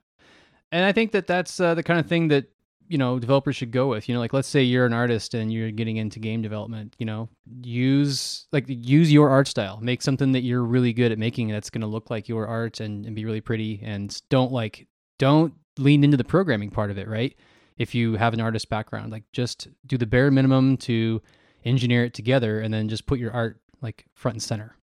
And 0.71 0.85
I 0.85 0.91
think 0.91 1.11
that 1.11 1.27
that's 1.27 1.59
uh, 1.59 1.73
the 1.73 1.83
kind 1.83 1.99
of 1.99 2.07
thing 2.07 2.27
that 2.27 2.45
you 2.87 2.97
know 2.97 3.19
developers 3.19 3.55
should 3.55 3.71
go 3.71 3.87
with. 3.87 4.07
You 4.07 4.15
know, 4.15 4.19
like 4.19 4.33
let's 4.33 4.47
say 4.47 4.63
you're 4.63 4.85
an 4.85 4.93
artist 4.93 5.33
and 5.33 5.51
you're 5.51 5.71
getting 5.71 5.97
into 5.97 6.19
game 6.19 6.41
development. 6.41 6.95
You 6.99 7.05
know, 7.05 7.29
use 7.61 8.47
like 8.51 8.65
use 8.67 9.11
your 9.11 9.29
art 9.29 9.47
style. 9.47 9.79
Make 9.81 10.01
something 10.01 10.31
that 10.33 10.41
you're 10.41 10.63
really 10.63 10.93
good 10.93 11.11
at 11.11 11.19
making 11.19 11.49
that's 11.49 11.69
going 11.69 11.81
to 11.81 11.87
look 11.87 12.09
like 12.09 12.27
your 12.27 12.47
art 12.47 12.79
and, 12.79 13.05
and 13.05 13.15
be 13.15 13.25
really 13.25 13.41
pretty. 13.41 13.81
And 13.83 14.15
don't 14.29 14.51
like 14.51 14.87
don't 15.19 15.53
lean 15.77 16.03
into 16.03 16.17
the 16.17 16.23
programming 16.23 16.69
part 16.69 16.91
of 16.91 16.97
it. 16.97 17.07
Right? 17.07 17.35
If 17.77 17.93
you 17.93 18.15
have 18.15 18.33
an 18.33 18.41
artist 18.41 18.69
background, 18.69 19.11
like 19.11 19.23
just 19.31 19.67
do 19.85 19.97
the 19.97 20.05
bare 20.05 20.31
minimum 20.31 20.77
to 20.77 21.21
engineer 21.65 22.05
it 22.05 22.13
together, 22.13 22.59
and 22.59 22.73
then 22.73 22.89
just 22.89 23.05
put 23.05 23.19
your 23.19 23.31
art 23.31 23.59
like 23.81 24.05
front 24.13 24.35
and 24.35 24.43
center. 24.43 24.75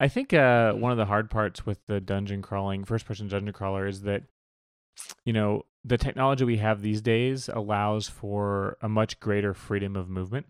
I 0.00 0.08
think 0.08 0.32
uh, 0.34 0.72
one 0.72 0.90
of 0.90 0.98
the 0.98 1.04
hard 1.04 1.30
parts 1.30 1.64
with 1.64 1.78
the 1.86 2.00
dungeon 2.00 2.42
crawling, 2.42 2.84
first 2.84 3.06
person 3.06 3.28
dungeon 3.28 3.52
crawler, 3.52 3.86
is 3.86 4.02
that, 4.02 4.24
you 5.24 5.32
know, 5.32 5.64
the 5.84 5.96
technology 5.98 6.44
we 6.44 6.56
have 6.56 6.82
these 6.82 7.00
days 7.00 7.48
allows 7.48 8.08
for 8.08 8.76
a 8.80 8.88
much 8.88 9.20
greater 9.20 9.54
freedom 9.54 9.94
of 9.96 10.08
movement, 10.08 10.46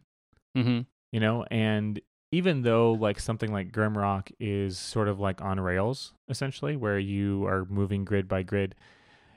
Mm-hmm. 0.56 0.80
you 1.10 1.20
know, 1.20 1.44
and 1.50 2.00
even 2.30 2.62
though 2.62 2.92
like 2.92 3.20
something 3.20 3.52
like 3.52 3.72
Grimrock 3.72 4.30
is 4.40 4.78
sort 4.78 5.08
of 5.08 5.20
like 5.20 5.42
on 5.42 5.60
rails, 5.60 6.14
essentially, 6.30 6.76
where 6.76 6.98
you 6.98 7.44
are 7.46 7.66
moving 7.68 8.06
grid 8.06 8.28
by 8.28 8.42
grid, 8.42 8.74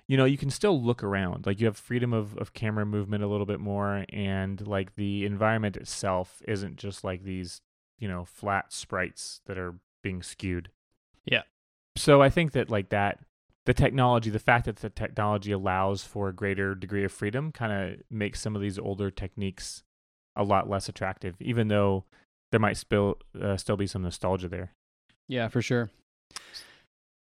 you 0.07 0.17
know, 0.17 0.25
you 0.25 0.37
can 0.37 0.49
still 0.49 0.81
look 0.81 1.03
around. 1.03 1.45
Like 1.45 1.59
you 1.59 1.65
have 1.65 1.77
freedom 1.77 2.13
of, 2.13 2.37
of 2.37 2.53
camera 2.53 2.85
movement 2.85 3.23
a 3.23 3.27
little 3.27 3.45
bit 3.45 3.59
more, 3.59 4.05
and 4.09 4.65
like 4.67 4.95
the 4.95 5.25
environment 5.25 5.77
itself 5.77 6.41
isn't 6.47 6.77
just 6.77 7.03
like 7.03 7.23
these, 7.23 7.61
you 7.99 8.07
know, 8.07 8.25
flat 8.25 8.71
sprites 8.71 9.41
that 9.45 9.57
are 9.57 9.75
being 10.03 10.21
skewed. 10.21 10.69
Yeah. 11.25 11.41
So 11.95 12.21
I 12.21 12.29
think 12.29 12.51
that 12.51 12.69
like 12.69 12.89
that, 12.89 13.19
the 13.65 13.73
technology, 13.73 14.29
the 14.29 14.37
fact 14.37 14.65
that 14.65 14.77
the 14.77 14.91
technology 14.91 15.51
allows 15.51 16.03
for 16.03 16.29
a 16.29 16.33
greater 16.33 16.75
degree 16.75 17.03
of 17.03 17.11
freedom, 17.11 17.51
kind 17.51 17.71
of 17.71 18.01
makes 18.11 18.39
some 18.39 18.55
of 18.55 18.61
these 18.61 18.77
older 18.77 19.09
techniques 19.09 19.81
a 20.35 20.43
lot 20.43 20.69
less 20.69 20.87
attractive, 20.87 21.35
even 21.39 21.69
though 21.69 22.03
there 22.51 22.59
might 22.59 22.77
still 22.77 23.17
uh, 23.41 23.57
still 23.57 23.77
be 23.77 23.87
some 23.87 24.03
nostalgia 24.03 24.47
there. 24.47 24.73
Yeah, 25.27 25.47
for 25.47 25.63
sure. 25.63 25.89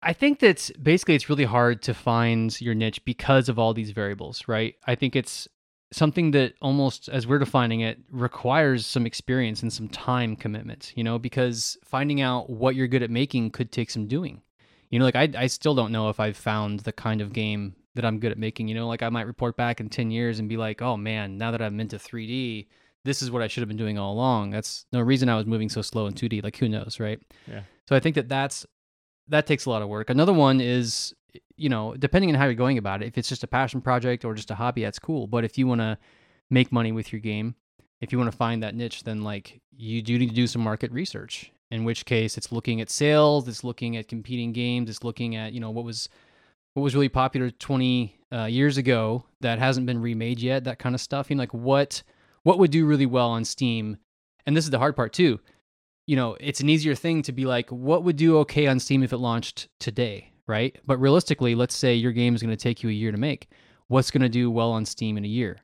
I 0.03 0.13
think 0.13 0.39
that 0.41 0.71
basically 0.83 1.15
it's 1.15 1.29
really 1.29 1.45
hard 1.45 1.83
to 1.83 1.95
find 1.95 2.59
your 2.61 2.75
niche 2.75 3.05
because 3.05 3.49
of 3.49 3.59
all 3.59 3.75
these 3.75 3.91
variables, 3.91 4.47
right? 4.47 4.77
I 4.87 4.95
think 4.95 5.17
it's 5.17 5.49
something 5.93 6.33
that 6.33 6.55
almost 6.61 7.09
as 7.09 7.27
we're 7.27 7.39
defining 7.39 7.81
it 7.81 7.99
requires 8.11 8.87
some 8.87 9.07
experience 9.07 9.63
and 9.63 9.73
some 9.73 9.89
time 9.89 10.37
commitment, 10.37 10.93
you 10.95 11.03
know, 11.03 11.19
because 11.19 11.77
finding 11.85 12.21
out 12.21 12.51
what 12.51 12.75
you're 12.75 12.87
good 12.87 13.03
at 13.03 13.11
making 13.11 13.51
could 13.51 13.73
take 13.73 13.91
some 13.91 14.07
doing. 14.07 14.43
You 14.91 14.99
know, 14.99 15.05
like 15.05 15.17
I 15.17 15.29
I 15.37 15.47
still 15.49 15.75
don't 15.75 15.93
know 15.93 16.09
if 16.09 16.21
I've 16.21 16.37
found 16.37 16.81
the 16.81 16.93
kind 16.93 17.21
of 17.21 17.33
game 17.33 17.75
that 17.95 18.05
I'm 18.05 18.21
good 18.21 18.33
at 18.33 18.39
making, 18.39 18.69
you 18.69 18.75
know, 18.75 18.87
like 18.87 19.03
I 19.03 19.09
might 19.09 19.27
report 19.27 19.57
back 19.57 19.81
in 19.81 19.89
10 19.89 20.11
years 20.11 20.39
and 20.39 20.49
be 20.49 20.57
like, 20.57 20.81
"Oh 20.81 20.97
man, 20.97 21.37
now 21.37 21.51
that 21.51 21.61
I'm 21.61 21.81
into 21.81 21.99
3D, 21.99 22.69
this 23.05 23.21
is 23.21 23.31
what 23.31 23.43
I 23.43 23.49
should 23.49 23.63
have 23.63 23.69
been 23.69 23.77
doing 23.77 23.99
all 23.99 24.13
along." 24.13 24.51
That's 24.51 24.87
no 24.93 25.01
reason 25.01 25.29
I 25.29 25.37
was 25.37 25.47
moving 25.47 25.69
so 25.69 25.83
slow 25.83 26.07
in 26.07 26.15
2D, 26.15 26.43
like 26.43 26.57
who 26.57 26.69
knows, 26.69 27.01
right? 27.01 27.21
Yeah. 27.47 27.63
So 27.89 27.97
I 27.97 28.01
think 28.01 28.15
that 28.15 28.29
that's 28.29 28.65
that 29.29 29.47
takes 29.47 29.67
a 29.67 29.71
lot 29.71 29.83
of 29.83 29.89
work. 29.89 30.11
Another 30.11 30.33
one 30.33 30.61
is, 30.61 31.15
you 31.57 31.69
know, 31.69 31.95
depending 31.95 32.31
on 32.31 32.37
how 32.37 32.45
you're 32.45 32.55
going 32.55 32.79
about 32.79 33.03
it, 33.03 33.07
if 33.07 33.19
it's 33.19 33.29
just 33.29 33.45
a 33.45 33.47
passion 33.47 33.81
project 33.81 34.25
or 34.25 34.35
just 34.35 34.51
a 34.51 34.55
hobby, 34.55 34.83
that's 34.83 34.99
cool. 34.99 35.27
But 35.27 35.45
if 35.45 35.59
you 35.59 35.67
want 35.67 35.81
to 35.81 35.99
make 36.51 36.73
money 36.73 36.93
with 36.93 37.13
your 37.13 37.21
game, 37.21 37.55
if 38.01 38.13
you 38.13 38.19
want 38.19 38.31
to 38.31 38.37
find 38.37 38.63
that 38.63 38.75
niche, 38.75 39.05
then 39.05 39.23
like 39.23 39.61
you 39.77 40.03
do 40.03 40.19
need 40.19 40.29
to 40.29 40.35
do 40.35 40.47
some 40.47 40.63
market 40.63 40.91
research. 40.93 41.53
In 41.71 41.85
which 41.85 42.07
case, 42.07 42.39
it's 42.39 42.51
looking 42.51 42.81
at 42.81 42.89
sales, 42.89 43.47
it's 43.47 43.63
looking 43.63 43.97
at 43.99 44.09
competing 44.09 44.53
games, 44.53 44.89
it's 44.89 45.05
looking 45.05 45.37
at 45.37 45.53
you 45.53 45.61
know 45.61 45.71
what 45.71 45.85
was 45.85 46.09
what 46.73 46.83
was 46.83 46.95
really 46.95 47.11
popular 47.11 47.51
20 47.51 48.19
uh, 48.33 48.45
years 48.45 48.79
ago 48.79 49.25
that 49.41 49.59
hasn't 49.59 49.85
been 49.85 50.01
remade 50.01 50.41
yet, 50.41 50.65
that 50.65 50.79
kind 50.79 50.95
of 50.95 51.01
stuff. 51.01 51.29
You 51.29 51.37
know, 51.37 51.43
like 51.43 51.53
what 51.53 52.03
what 52.43 52.59
would 52.59 52.71
do 52.71 52.87
really 52.87 53.05
well 53.05 53.29
on 53.29 53.45
Steam, 53.45 53.99
and 54.47 54.57
this 54.57 54.65
is 54.65 54.71
the 54.71 54.79
hard 54.79 54.97
part 54.97 55.13
too 55.13 55.41
you 56.09 56.17
know, 56.17 56.39
it's 56.41 56.61
an 56.61 56.71
easier 56.71 56.95
thing 56.95 57.21
to 57.21 57.33
be 57.33 57.45
like, 57.45 57.69
what 57.69 58.03
would 58.03 58.17
do 58.17 58.39
okay 58.39 58.67
on 58.67 58.81
Steam 58.81 59.03
if 59.03 59.13
it 59.13 59.19
launched 59.19 59.69
today, 59.79 60.33
right? 60.47 60.75
But 60.87 60.97
realistically, 60.97 61.55
let's 61.55 61.77
say 61.77 61.95
your 61.95 62.13
game 62.13 62.35
is 62.35 62.41
going 62.41 62.51
to 62.51 62.57
take 62.57 62.83
you 62.83 62.89
a 62.89 62.93
year 62.93 63.13
to 63.13 63.19
make. 63.19 63.49
What's 63.89 64.11
going 64.11 64.23
to 64.23 64.31
do 64.31 64.51
well 64.51 64.73
on 64.73 64.87
Steam 64.87 65.19
in 65.19 65.25
a 65.27 65.29
year? 65.29 65.59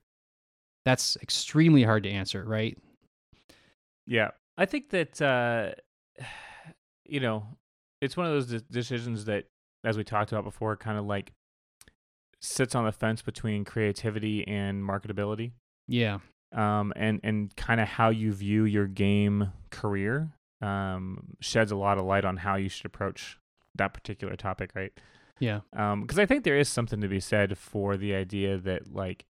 That's 0.84 1.16
extremely 1.22 1.82
hard 1.82 2.02
to 2.02 2.10
answer, 2.10 2.44
right? 2.44 2.76
Yeah, 4.06 4.32
I 4.58 4.66
think 4.66 4.90
that 4.90 5.22
uh, 5.22 5.70
you 7.06 7.20
know 7.20 7.46
it's 8.02 8.14
one 8.14 8.26
of 8.26 8.32
those 8.32 8.46
de- 8.46 8.60
decisions 8.70 9.24
that, 9.24 9.46
as 9.82 9.96
we 9.96 10.04
talked 10.04 10.30
about 10.30 10.44
before, 10.44 10.76
kind 10.76 10.98
of 10.98 11.06
like 11.06 11.32
sits 12.42 12.74
on 12.74 12.84
the 12.84 12.92
fence 12.92 13.22
between 13.22 13.64
creativity 13.64 14.46
and 14.46 14.82
marketability. 14.84 15.52
Yeah. 15.88 16.18
Um, 16.54 16.92
and 16.96 17.20
and 17.22 17.54
kind 17.56 17.80
of 17.80 17.88
how 17.88 18.10
you 18.10 18.32
view 18.32 18.64
your 18.64 18.86
game 18.86 19.52
career 19.70 20.30
um, 20.62 21.36
sheds 21.40 21.72
a 21.72 21.76
lot 21.76 21.98
of 21.98 22.04
light 22.04 22.24
on 22.24 22.38
how 22.38 22.56
you 22.56 22.68
should 22.68 22.86
approach 22.86 23.38
that 23.74 23.92
particular 23.92 24.36
topic, 24.36 24.70
right? 24.74 24.92
Yeah. 25.40 25.60
Because 25.72 26.18
I 26.18 26.26
think 26.26 26.44
there 26.44 26.58
is 26.58 26.68
something 26.68 27.00
to 27.00 27.08
be 27.08 27.20
said 27.20 27.58
for 27.58 27.96
the 27.96 28.14
idea 28.14 28.56
that, 28.58 28.92
like, 28.94 29.24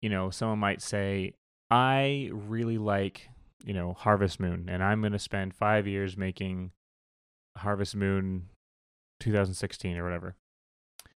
you 0.00 0.08
know, 0.08 0.30
someone 0.30 0.58
might 0.58 0.82
say, 0.82 1.34
"I 1.70 2.30
really 2.32 2.78
like, 2.78 3.28
you 3.64 3.74
know, 3.74 3.92
Harvest 3.92 4.40
Moon, 4.40 4.68
and 4.68 4.82
I'm 4.82 5.00
going 5.00 5.12
to 5.12 5.18
spend 5.18 5.54
five 5.54 5.86
years 5.86 6.16
making 6.16 6.72
Harvest 7.58 7.94
Moon 7.94 8.48
2016 9.20 9.96
or 9.96 10.04
whatever." 10.04 10.36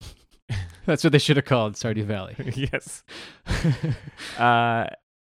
That's 0.87 1.05
what 1.05 1.13
they 1.13 1.19
should 1.19 1.37
have 1.37 1.47
called 1.47 1.75
Stardew 1.75 2.05
Valley. 2.05 2.37
yes. 2.73 3.03
uh 4.39 4.87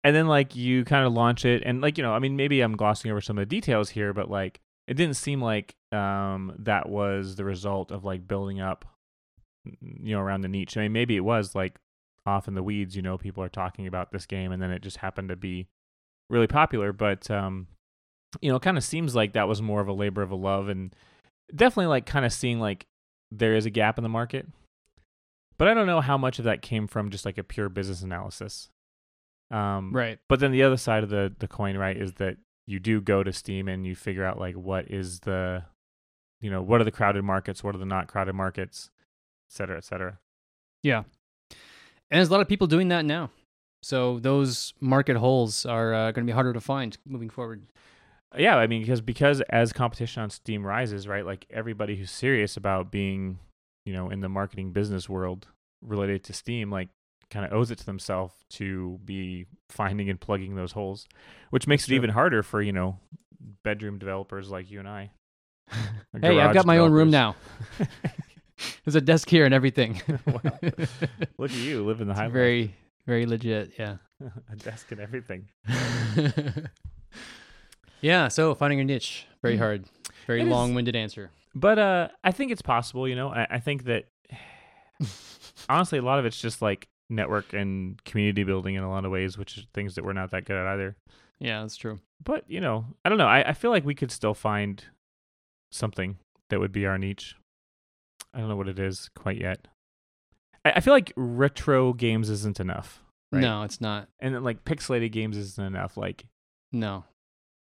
and 0.04 0.16
then 0.16 0.28
like 0.28 0.56
you 0.56 0.86
kind 0.86 1.06
of 1.06 1.14
launch 1.14 1.46
it 1.46 1.64
and 1.66 1.82
like 1.82 1.98
you 1.98 2.04
know 2.04 2.14
i 2.14 2.20
mean 2.20 2.36
maybe 2.36 2.62
i'm 2.62 2.76
glossing 2.76 3.12
over 3.12 3.22
some 3.22 3.38
of 3.38 3.42
the 3.42 3.46
details 3.56 3.90
here 3.90 4.14
but 4.14 4.30
like 4.30 4.60
it 4.88 4.96
didn't 4.96 5.16
seem 5.16 5.42
like 5.42 5.76
um 5.92 6.54
that 6.58 6.90
was 6.90 7.36
the 7.36 7.44
result 7.44 7.92
of 7.92 8.04
like 8.04 8.28
building 8.28 8.60
up 8.60 8.86
you 9.82 10.16
know 10.16 10.20
around 10.20 10.42
the 10.42 10.48
niche 10.48 10.78
i 10.78 10.82
mean 10.82 10.94
maybe 10.94 11.16
it 11.16 11.24
was 11.24 11.56
like 11.56 11.76
off 12.26 12.48
in 12.48 12.54
the 12.54 12.64
weeds 12.64 12.96
you 12.96 13.02
know 13.02 13.18
people 13.18 13.44
are 13.44 13.50
talking 13.50 13.88
about 13.88 14.12
this 14.12 14.26
game 14.26 14.52
and 14.52 14.62
then 14.62 14.72
it 14.72 14.82
just 14.82 14.98
happened 14.98 15.30
to 15.30 15.36
be 15.36 15.68
really 16.30 16.48
popular 16.48 16.94
but 16.94 17.30
um 17.32 17.68
you 18.42 18.50
know 18.50 18.58
it 18.58 18.62
kind 18.62 18.78
of 18.78 18.84
seems 18.84 19.16
like 19.16 19.34
that 19.34 19.48
was 19.48 19.62
more 19.62 19.82
of 19.82 19.88
a 19.88 19.94
labor 19.94 20.22
of 20.22 20.32
a 20.32 20.36
love 20.36 20.70
and 20.70 20.96
definitely 21.56 21.88
like 21.88 22.06
kind 22.06 22.26
of 22.26 22.32
seeing 22.32 22.60
like 22.60 22.86
there 23.32 23.56
is 23.56 23.66
a 23.66 23.72
gap 23.72 23.98
in 23.98 24.04
the 24.04 24.10
market 24.10 24.48
but 25.60 25.68
I 25.68 25.74
don't 25.74 25.86
know 25.86 26.02
how 26.02 26.18
much 26.18 26.40
of 26.40 26.46
that 26.46 26.62
came 26.64 26.88
from 26.88 27.12
just 27.12 27.26
like 27.26 27.38
a 27.38 27.44
pure 27.44 27.68
business 27.68 28.02
analysis. 28.02 28.70
Um, 29.52 29.92
Right. 29.94 30.20
But 30.28 30.40
then 30.40 30.52
the 30.52 30.64
other 30.64 30.78
side 30.78 31.04
of 31.04 31.10
the 31.10 31.34
the 31.40 31.48
coin, 31.48 31.78
right, 31.78 31.98
is 31.98 32.14
that 32.16 32.38
you 32.68 32.80
do 32.80 33.02
go 33.02 33.24
to 33.24 33.34
Steam 33.34 33.68
and 33.68 33.86
you 33.86 33.96
figure 33.96 34.24
out 34.24 34.40
like 34.40 34.56
what 34.56 34.92
is 34.92 35.22
the, 35.22 35.64
you 36.40 36.52
know, 36.52 36.62
what 36.62 36.80
are 36.80 36.84
the 36.84 36.92
crowded 36.92 37.24
markets, 37.24 37.64
what 37.64 37.74
are 37.74 37.80
the 37.80 37.86
not 37.86 38.08
crowded 38.08 38.34
markets, 38.34 38.92
et 39.50 39.54
cetera, 39.54 39.78
et 39.78 39.84
cetera. 39.84 40.20
Yeah. 40.84 41.04
And 42.12 42.18
there's 42.18 42.30
a 42.30 42.32
lot 42.32 42.42
of 42.42 42.48
people 42.48 42.68
doing 42.68 42.90
that 42.90 43.06
now. 43.06 43.32
So 43.82 44.20
those 44.20 44.74
market 44.80 45.16
holes 45.18 45.66
are 45.66 45.94
uh, 45.94 46.12
going 46.12 46.26
to 46.28 46.32
be 46.32 46.36
harder 46.36 46.54
to 46.54 46.62
find 46.62 46.98
moving 47.06 47.30
forward. 47.30 47.64
Yeah, 48.38 48.58
I 48.58 48.68
mean, 48.68 48.82
because 48.82 49.02
because 49.02 49.42
as 49.50 49.74
competition 49.74 50.22
on 50.22 50.30
Steam 50.30 50.66
rises, 50.66 51.08
right, 51.08 51.26
like 51.26 51.48
everybody 51.50 51.96
who's 51.96 52.12
serious 52.12 52.58
about 52.58 52.92
being, 52.92 53.40
you 53.86 53.94
know, 53.94 54.10
in 54.10 54.20
the 54.20 54.30
marketing 54.30 54.72
business 54.74 55.10
world 55.10 55.48
related 55.82 56.24
to 56.26 56.34
Steam, 56.34 56.70
like 56.70 56.90
kind 57.30 57.46
of 57.46 57.54
owes 57.54 57.70
it 57.72 57.78
to 57.80 57.86
themselves 57.86 58.34
to 58.52 59.00
be 59.06 59.46
finding 59.70 60.10
and 60.10 60.20
plugging 60.20 60.56
those 60.56 60.72
holes, 60.72 61.06
which 61.52 61.68
makes 61.68 61.88
it 61.88 61.94
even 61.94 62.10
harder 62.12 62.42
for 62.44 62.62
you 62.62 62.72
know 62.72 62.98
bedroom 63.64 63.98
developers 64.00 64.50
like 64.50 64.70
you 64.72 64.80
and 64.80 64.88
I. 64.88 65.12
Hey, 66.22 66.40
I've 66.40 66.54
got 66.56 66.66
my 66.66 66.80
own 66.80 66.92
room 66.92 67.12
now. 67.12 67.36
There's 68.84 68.96
a 68.96 69.02
desk 69.02 69.30
here 69.30 69.46
and 69.46 69.54
everything. 69.54 70.02
Wow. 70.26 70.42
Look 71.38 71.52
at 71.52 71.58
you 71.58 71.86
living 71.86 72.08
the 72.08 72.14
high 72.14 72.26
It's 72.26 72.34
very, 72.34 72.74
very 73.06 73.26
legit. 73.26 73.74
Yeah. 73.80 73.98
a 74.52 74.56
desk 74.56 74.92
and 74.92 75.00
everything. 75.00 75.48
yeah. 78.02 78.28
So 78.28 78.56
finding 78.56 78.80
your 78.80 78.86
niche 78.86 79.28
very 79.42 79.56
Mm. 79.56 79.60
hard. 79.60 79.86
Very 80.28 80.42
It 80.42 80.46
is- 80.46 80.50
long-winded 80.50 80.96
answer. 80.96 81.32
But 81.56 81.80
uh, 81.80 82.08
I 82.24 82.32
think 82.32 82.52
it's 82.52 82.62
possible. 82.62 83.08
You 83.08 83.16
know, 83.16 83.30
I, 83.30 83.48
I 83.52 83.60
think 83.60 83.86
that 83.86 84.06
honestly, 85.70 85.98
a 86.00 86.02
lot 86.02 86.20
of 86.20 86.26
it's 86.26 86.40
just 86.40 86.62
like 86.62 86.88
network 87.10 87.54
and 87.54 88.04
community 88.06 88.44
building 88.44 88.76
in 88.76 88.84
a 88.84 88.90
lot 88.90 89.06
of 89.06 89.12
ways, 89.12 89.38
which 89.38 89.58
is 89.58 89.66
things 89.74 89.96
that 89.96 90.04
we're 90.06 90.14
not 90.14 90.32
that 90.32 90.46
good 90.46 90.58
at 90.58 90.68
either. 90.68 90.96
Yeah, 91.40 91.62
that's 91.62 91.78
true. 91.78 92.00
But 92.24 92.44
you 92.48 92.60
know, 92.62 92.86
I 93.06 93.10
don't 93.10 93.18
know. 93.18 93.28
I, 93.28 93.50
I 93.50 93.54
feel 93.54 93.72
like 93.72 93.86
we 93.86 93.96
could 93.96 94.12
still 94.12 94.34
find 94.34 94.84
something 95.72 96.18
that 96.50 96.60
would 96.60 96.72
be 96.72 96.86
our 96.86 96.98
niche. 96.98 97.36
I 98.34 98.40
don't 98.40 98.50
know 98.50 98.56
what 98.56 98.68
it 98.68 98.80
is 98.80 99.10
quite 99.16 99.40
yet. 99.40 99.68
I, 100.66 100.74
I 100.76 100.80
feel 100.82 100.94
like 100.94 101.14
retro 101.16 101.94
games 101.94 102.30
isn't 102.30 102.60
enough, 102.60 103.02
right? 103.32 103.40
No, 103.42 103.64
it's 103.64 103.80
not. 103.82 104.08
and 104.20 104.36
then 104.36 104.44
like 104.44 104.64
pixelated 104.66 105.12
games 105.12 105.38
isn't 105.38 105.66
enough. 105.66 105.98
Like 105.98 106.26
No. 106.72 107.06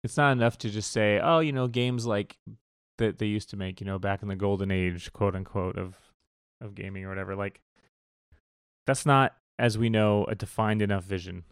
it's 0.03 0.17
not 0.17 0.31
enough 0.31 0.57
to 0.59 0.69
just 0.69 0.91
say, 0.91 1.19
oh, 1.19 1.39
you 1.39 1.51
know, 1.53 1.67
games 1.67 2.05
like 2.05 2.37
that 2.97 3.17
they 3.19 3.27
used 3.27 3.49
to 3.51 3.57
make, 3.57 3.79
you 3.79 3.85
know, 3.85 3.99
back 3.99 4.21
in 4.21 4.27
the 4.27 4.35
golden 4.35 4.71
age, 4.71 5.13
quote 5.13 5.35
unquote, 5.35 5.77
of 5.77 5.95
of 6.61 6.75
gaming 6.75 7.05
or 7.05 7.09
whatever. 7.09 7.35
Like 7.35 7.61
that's 8.89 9.05
not, 9.05 9.35
as 9.57 9.77
we 9.77 9.89
know, 9.89 10.25
a 10.25 10.35
defined 10.35 10.81
enough 10.81 11.03
vision. 11.03 11.43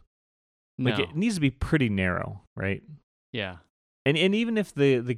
No. 0.78 0.92
Like 0.92 1.00
it 1.00 1.16
needs 1.16 1.36
to 1.36 1.42
be 1.42 1.50
pretty 1.52 1.90
narrow, 1.90 2.42
right? 2.56 2.84
yeah. 3.32 3.58
And 4.06 4.18
and 4.18 4.34
even 4.36 4.58
if 4.58 4.74
the 4.74 5.00
the 5.00 5.18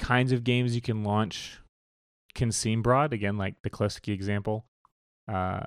kinds 0.00 0.32
of 0.32 0.42
games 0.42 0.74
you 0.74 0.80
can 0.80 1.04
launch 1.04 1.58
can 2.34 2.50
seem 2.50 2.82
broad, 2.82 3.12
again, 3.12 3.36
like 3.38 3.54
the 3.62 3.70
Cliffski 3.70 4.12
example, 4.12 4.64
uh, 5.28 5.60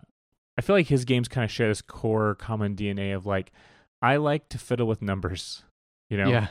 I 0.58 0.62
feel 0.62 0.76
like 0.76 0.88
his 0.88 1.06
games 1.06 1.28
kind 1.30 1.46
of 1.46 1.52
share 1.52 1.70
this 1.70 1.82
core 1.82 2.36
common 2.36 2.76
DNA 2.76 3.16
of 3.16 3.26
like, 3.26 3.54
I 4.02 4.18
like 4.18 4.50
to 4.50 4.58
fiddle 4.58 4.86
with 4.88 5.02
numbers, 5.02 5.64
you 6.10 6.18
know, 6.18 6.28
Yeah. 6.30 6.48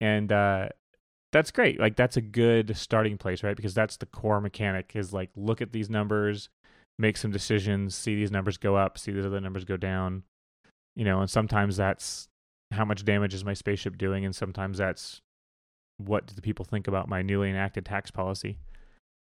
and 0.00 0.30
uh, 0.30 0.68
that's 1.32 1.50
great. 1.50 1.80
Like 1.80 1.96
that's 1.96 2.16
a 2.16 2.20
good 2.22 2.76
starting 2.76 3.18
place, 3.18 3.42
right? 3.42 3.56
Because 3.56 3.74
that's 3.74 3.96
the 3.96 4.06
core 4.06 4.40
mechanic 4.40 4.92
is 4.94 5.12
like 5.12 5.30
look 5.34 5.60
at 5.60 5.72
these 5.72 5.90
numbers, 5.90 6.50
make 6.98 7.16
some 7.16 7.30
decisions, 7.30 7.94
see 7.94 8.14
these 8.14 8.30
numbers 8.30 8.56
go 8.58 8.76
up, 8.76 8.98
see 8.98 9.12
these 9.12 9.24
other 9.26 9.40
numbers 9.40 9.64
go 9.64 9.76
down, 9.76 10.22
you 10.96 11.04
know. 11.04 11.20
And 11.20 11.30
sometimes 11.30 11.76
that's 11.76 12.28
how 12.72 12.84
much 12.84 13.04
damage 13.04 13.34
is 13.34 13.44
my 13.44 13.54
spaceship 13.54 13.96
doing, 13.98 14.24
and 14.24 14.34
sometimes 14.34 14.78
that's 14.78 15.20
what 15.98 16.26
do 16.26 16.34
the 16.34 16.42
people 16.42 16.64
think 16.64 16.86
about 16.88 17.08
my 17.08 17.22
newly 17.22 17.50
enacted 17.50 17.84
tax 17.84 18.10
policy? 18.10 18.58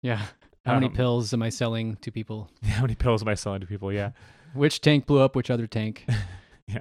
Yeah. 0.03 0.23
How 0.65 0.75
many 0.75 0.87
Um, 0.87 0.93
pills 0.95 1.33
am 1.33 1.43
I 1.43 1.49
selling 1.49 1.97
to 2.03 2.11
people? 2.11 2.51
How 2.65 2.81
many 2.83 2.95
pills 2.97 3.23
am 3.23 3.29
I 3.29 3.35
selling 3.35 3.61
to 3.61 3.67
people? 3.67 3.93
Yeah, 3.93 4.11
Which 4.55 4.81
tank 4.81 5.07
blew 5.07 5.21
up 5.21 5.37
which 5.37 5.51
other 5.51 5.67
tank? 5.67 6.05
Yeah. 6.69 6.81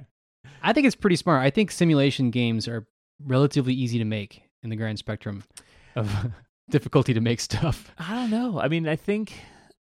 I 0.62 0.72
think 0.72 0.86
it's 0.88 0.96
pretty 0.96 1.14
smart. 1.14 1.42
I 1.42 1.50
think 1.50 1.70
simulation 1.70 2.30
games 2.32 2.66
are 2.66 2.88
relatively 3.24 3.72
easy 3.72 3.98
to 3.98 4.04
make 4.04 4.42
in 4.64 4.70
the 4.70 4.74
grand 4.76 4.98
spectrum 4.98 5.44
of 5.94 6.10
difficulty 6.70 7.14
to 7.14 7.20
make 7.20 7.38
stuff. 7.40 7.92
I 7.96 8.12
don't 8.14 8.30
know. 8.30 8.58
I 8.60 8.66
mean, 8.66 8.88
I 8.88 8.96
think 8.96 9.32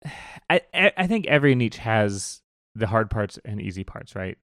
I 0.51 0.61
I 0.97 1.07
think 1.07 1.27
every 1.27 1.55
niche 1.55 1.79
has 1.79 2.43
the 2.75 2.87
hard 2.87 3.11
parts 3.11 3.39
and 3.45 3.61
easy 3.61 3.85
parts, 3.85 4.15
right? 4.15 4.39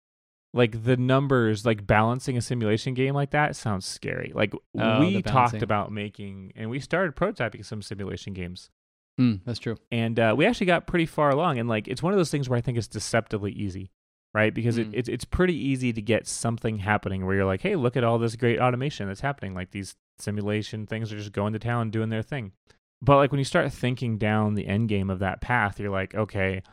Like 0.53 0.83
the 0.85 0.95
numbers, 0.97 1.65
like 1.65 1.85
balancing 1.85 2.37
a 2.37 2.41
simulation 2.41 2.93
game 2.93 3.13
like 3.13 3.31
that 3.31 3.55
sounds 3.55 3.85
scary. 3.85 4.31
Like 4.33 4.53
Oh, 4.77 4.99
we 4.99 5.21
talked 5.21 5.61
about 5.63 5.91
making, 5.91 6.53
and 6.55 6.69
we 6.69 6.79
started 6.79 7.15
prototyping 7.15 7.65
some 7.65 7.81
simulation 7.81 8.33
games, 8.33 8.69
Hmm, 9.17 9.35
that's 9.45 9.59
true. 9.59 9.77
and 9.91 10.17
uh, 10.19 10.33
we 10.37 10.45
actually 10.45 10.67
got 10.67 10.87
pretty 10.87 11.05
far 11.05 11.29
along. 11.29 11.57
And 11.59 11.67
like, 11.67 11.87
it's 11.89 12.01
one 12.03 12.13
of 12.13 12.17
those 12.17 12.31
things 12.31 12.47
where 12.49 12.57
I 12.57 12.61
think 12.61 12.77
it's 12.77 12.87
deceptively 12.87 13.51
easy, 13.51 13.91
right? 14.33 14.53
Because 14.53 14.77
it, 14.77 14.91
Mm. 14.91 14.95
it's 14.95 15.09
it's 15.09 15.25
pretty 15.25 15.55
easy 15.55 15.91
to 15.91 16.01
get 16.01 16.25
something 16.27 16.77
happening 16.79 17.25
where 17.25 17.35
you're 17.35 17.45
like, 17.45 17.61
hey, 17.61 17.75
look 17.75 17.97
at 17.97 18.03
all 18.05 18.17
this 18.17 18.35
great 18.37 18.59
automation 18.59 19.07
that's 19.07 19.21
happening. 19.21 19.53
Like 19.55 19.71
these 19.71 19.95
simulation 20.19 20.85
things 20.87 21.11
are 21.11 21.17
just 21.17 21.33
going 21.33 21.51
to 21.53 21.59
town 21.59 21.89
doing 21.91 22.09
their 22.09 22.21
thing. 22.23 22.53
But 23.01 23.17
like 23.17 23.31
when 23.31 23.39
you 23.39 23.45
start 23.45 23.71
thinking 23.71 24.17
down 24.17 24.55
the 24.55 24.67
end 24.67 24.89
game 24.89 25.09
of 25.09 25.19
that 25.19 25.41
path, 25.41 25.79
you're 25.79 25.91
like, 25.91 26.15
okay, 26.15 26.63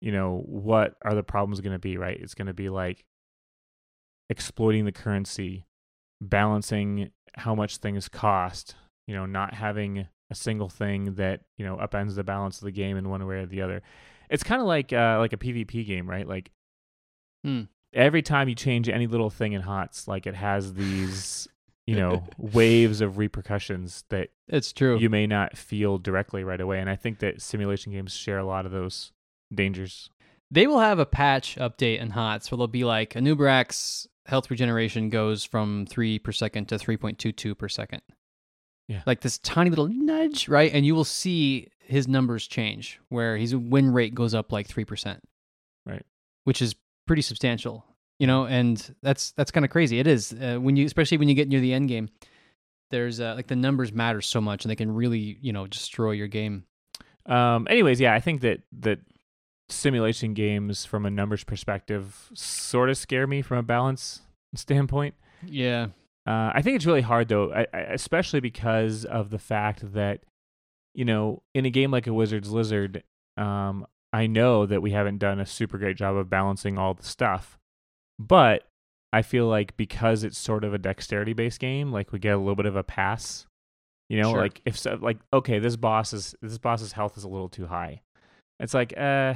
you 0.00 0.12
know, 0.12 0.42
what 0.46 0.94
are 1.02 1.14
the 1.14 1.22
problems 1.22 1.60
going 1.60 1.72
to 1.72 1.78
be, 1.78 1.96
right? 1.96 2.18
It's 2.18 2.34
going 2.34 2.46
to 2.46 2.54
be 2.54 2.68
like 2.68 3.04
exploiting 4.30 4.84
the 4.84 4.92
currency, 4.92 5.66
balancing 6.20 7.10
how 7.34 7.54
much 7.54 7.78
things 7.78 8.08
cost, 8.08 8.74
you 9.06 9.14
know, 9.14 9.26
not 9.26 9.54
having 9.54 10.06
a 10.30 10.34
single 10.34 10.68
thing 10.68 11.14
that, 11.14 11.42
you 11.56 11.64
know, 11.64 11.76
upends 11.76 12.14
the 12.14 12.24
balance 12.24 12.58
of 12.58 12.64
the 12.64 12.72
game 12.72 12.96
in 12.96 13.08
one 13.08 13.26
way 13.26 13.36
or 13.36 13.46
the 13.46 13.62
other. 13.62 13.82
It's 14.30 14.42
kind 14.42 14.60
of 14.60 14.66
like 14.66 14.92
uh 14.92 15.16
like 15.18 15.32
a 15.32 15.38
PvP 15.38 15.86
game, 15.86 16.08
right? 16.08 16.26
Like 16.26 16.50
Hmm. 17.44 17.62
every 17.94 18.22
time 18.22 18.48
you 18.48 18.54
change 18.54 18.88
any 18.88 19.06
little 19.06 19.30
thing 19.30 19.52
in 19.52 19.62
HOTS, 19.62 20.08
like 20.08 20.26
it 20.26 20.34
has 20.34 20.74
these, 20.74 21.48
you 21.88 21.96
know, 21.96 22.24
waves 22.38 23.00
of 23.00 23.16
repercussions 23.18 24.04
that 24.10 24.28
It's 24.48 24.72
true. 24.72 24.98
you 24.98 25.08
may 25.08 25.26
not 25.26 25.56
feel 25.56 25.98
directly 25.98 26.44
right 26.44 26.60
away. 26.60 26.80
And 26.80 26.90
I 26.90 26.96
think 26.96 27.18
that 27.20 27.40
simulation 27.40 27.92
games 27.92 28.12
share 28.14 28.38
a 28.38 28.44
lot 28.46 28.66
of 28.66 28.72
those 28.72 29.12
dangers. 29.54 30.10
they 30.50 30.66
will 30.66 30.80
have 30.80 30.98
a 30.98 31.06
patch 31.06 31.56
update 31.56 31.98
in 32.00 32.10
HOTS 32.10 32.50
where 32.50 32.58
they'll 32.58 32.66
be 32.66 32.84
like, 32.84 33.14
Anub'arak 33.14 34.06
health 34.26 34.50
regeneration 34.50 35.08
goes 35.08 35.44
from 35.44 35.86
3 35.86 36.18
per 36.18 36.32
second 36.32 36.66
to 36.68 36.76
3.22 36.76 37.56
per 37.56 37.68
second. 37.68 38.02
Yeah. 38.88 39.02
Like 39.06 39.20
this 39.20 39.38
tiny 39.38 39.70
little 39.70 39.88
nudge, 39.88 40.48
right? 40.48 40.72
And 40.72 40.84
you 40.86 40.94
will 40.94 41.04
see 41.04 41.68
his 41.80 42.06
numbers 42.08 42.46
change 42.46 43.00
where 43.08 43.36
his 43.38 43.54
win 43.56 43.92
rate 43.92 44.14
goes 44.14 44.34
up 44.34 44.52
like 44.52 44.68
3%. 44.68 45.18
Right. 45.86 46.04
Which 46.44 46.60
is 46.62 46.74
pretty 47.06 47.22
substantial, 47.22 47.84
you 48.18 48.26
know, 48.26 48.46
and 48.46 48.94
that's 49.02 49.32
that's 49.32 49.50
kind 49.50 49.64
of 49.64 49.70
crazy. 49.70 49.98
It 49.98 50.06
is. 50.06 50.32
Uh, 50.32 50.58
when 50.60 50.76
you 50.76 50.84
especially 50.84 51.18
when 51.18 51.28
you 51.28 51.34
get 51.34 51.48
near 51.48 51.60
the 51.60 51.72
end 51.72 51.88
game, 51.88 52.08
there's 52.90 53.20
uh, 53.20 53.34
like 53.36 53.46
the 53.46 53.56
numbers 53.56 53.92
matter 53.92 54.20
so 54.20 54.40
much 54.40 54.64
and 54.64 54.70
they 54.70 54.76
can 54.76 54.94
really, 54.94 55.38
you 55.40 55.52
know, 55.52 55.66
destroy 55.66 56.12
your 56.12 56.28
game. 56.28 56.64
Um, 57.26 57.66
anyways, 57.68 58.00
yeah, 58.00 58.14
I 58.14 58.20
think 58.20 58.40
that 58.40 58.60
that 58.80 59.00
simulation 59.68 60.32
games 60.32 60.84
from 60.84 61.04
a 61.04 61.10
numbers 61.10 61.44
perspective 61.44 62.30
sort 62.34 62.88
of 62.88 62.96
scare 62.96 63.26
me 63.26 63.42
from 63.42 63.58
a 63.58 63.62
balance 63.62 64.22
standpoint. 64.54 65.14
Yeah. 65.46 65.88
Uh, 66.26 66.52
I 66.54 66.62
think 66.62 66.76
it's 66.76 66.86
really 66.86 67.02
hard 67.02 67.28
though, 67.28 67.52
I, 67.52 67.66
I, 67.72 67.78
especially 67.92 68.40
because 68.40 69.04
of 69.04 69.30
the 69.30 69.38
fact 69.38 69.92
that 69.92 70.20
you 70.94 71.04
know, 71.04 71.42
in 71.54 71.64
a 71.64 71.70
game 71.70 71.90
like 71.90 72.06
a 72.06 72.12
Wizard's 72.12 72.50
Lizard, 72.50 73.04
um, 73.36 73.86
I 74.12 74.26
know 74.26 74.66
that 74.66 74.82
we 74.82 74.90
haven't 74.90 75.18
done 75.18 75.38
a 75.38 75.46
super 75.46 75.78
great 75.78 75.96
job 75.96 76.16
of 76.16 76.28
balancing 76.28 76.76
all 76.76 76.94
the 76.94 77.04
stuff, 77.04 77.56
but 78.18 78.64
I 79.12 79.22
feel 79.22 79.46
like 79.46 79.76
because 79.76 80.24
it's 80.24 80.38
sort 80.38 80.64
of 80.64 80.74
a 80.74 80.78
dexterity 80.78 81.32
based 81.32 81.60
game, 81.60 81.92
like 81.92 82.12
we 82.12 82.18
get 82.18 82.34
a 82.34 82.38
little 82.38 82.56
bit 82.56 82.66
of 82.66 82.76
a 82.76 82.82
pass. 82.82 83.46
You 84.08 84.20
know, 84.22 84.30
Sure. 84.32 84.40
like 84.40 84.60
if 84.64 84.78
so, 84.78 84.98
like 85.00 85.18
okay, 85.32 85.58
this 85.58 85.76
boss 85.76 86.12
is 86.12 86.34
this 86.40 86.58
boss's 86.58 86.92
health 86.92 87.16
is 87.16 87.24
a 87.24 87.28
little 87.28 87.48
too 87.48 87.66
high. 87.66 88.02
It's 88.60 88.74
like 88.74 88.92
uh, 88.96 89.34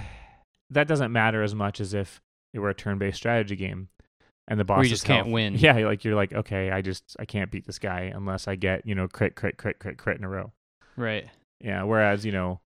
that 0.71 0.89
doesn't 0.89 1.13
matter 1.13 1.43
as 1.43 1.55
much 1.55 1.81
as 1.81 1.95
if 1.95 2.21
it 2.55 2.59
were 2.59 2.71
a 2.71 2.75
turn 2.75 2.99
based 2.99 3.19
strategy 3.19 3.57
game, 3.57 3.89
and 4.49 4.59
the 4.59 4.65
boss 4.65 4.79
Where 4.79 4.87
just 4.87 5.05
can't 5.05 5.31
win. 5.31 5.55
Yeah, 5.57 5.75
like 5.87 6.05
you're 6.05 6.15
like 6.15 6.33
okay, 6.33 6.71
I 6.71 6.81
just 6.83 7.17
I 7.19 7.25
can't 7.27 7.51
beat 7.51 7.67
this 7.67 7.79
guy 7.79 8.13
unless 8.15 8.49
I 8.49 8.57
get 8.57 8.87
you 8.87 8.95
know 8.95 9.09
crit 9.09 9.35
crit 9.37 9.59
crit 9.59 9.79
crit 9.79 9.99
crit 9.99 10.19
in 10.19 10.25
a 10.25 10.29
row. 10.29 10.53
Right. 10.97 11.29
Yeah. 11.61 11.85
Whereas, 11.85 12.25
you 12.27 12.33
know, 12.33 12.61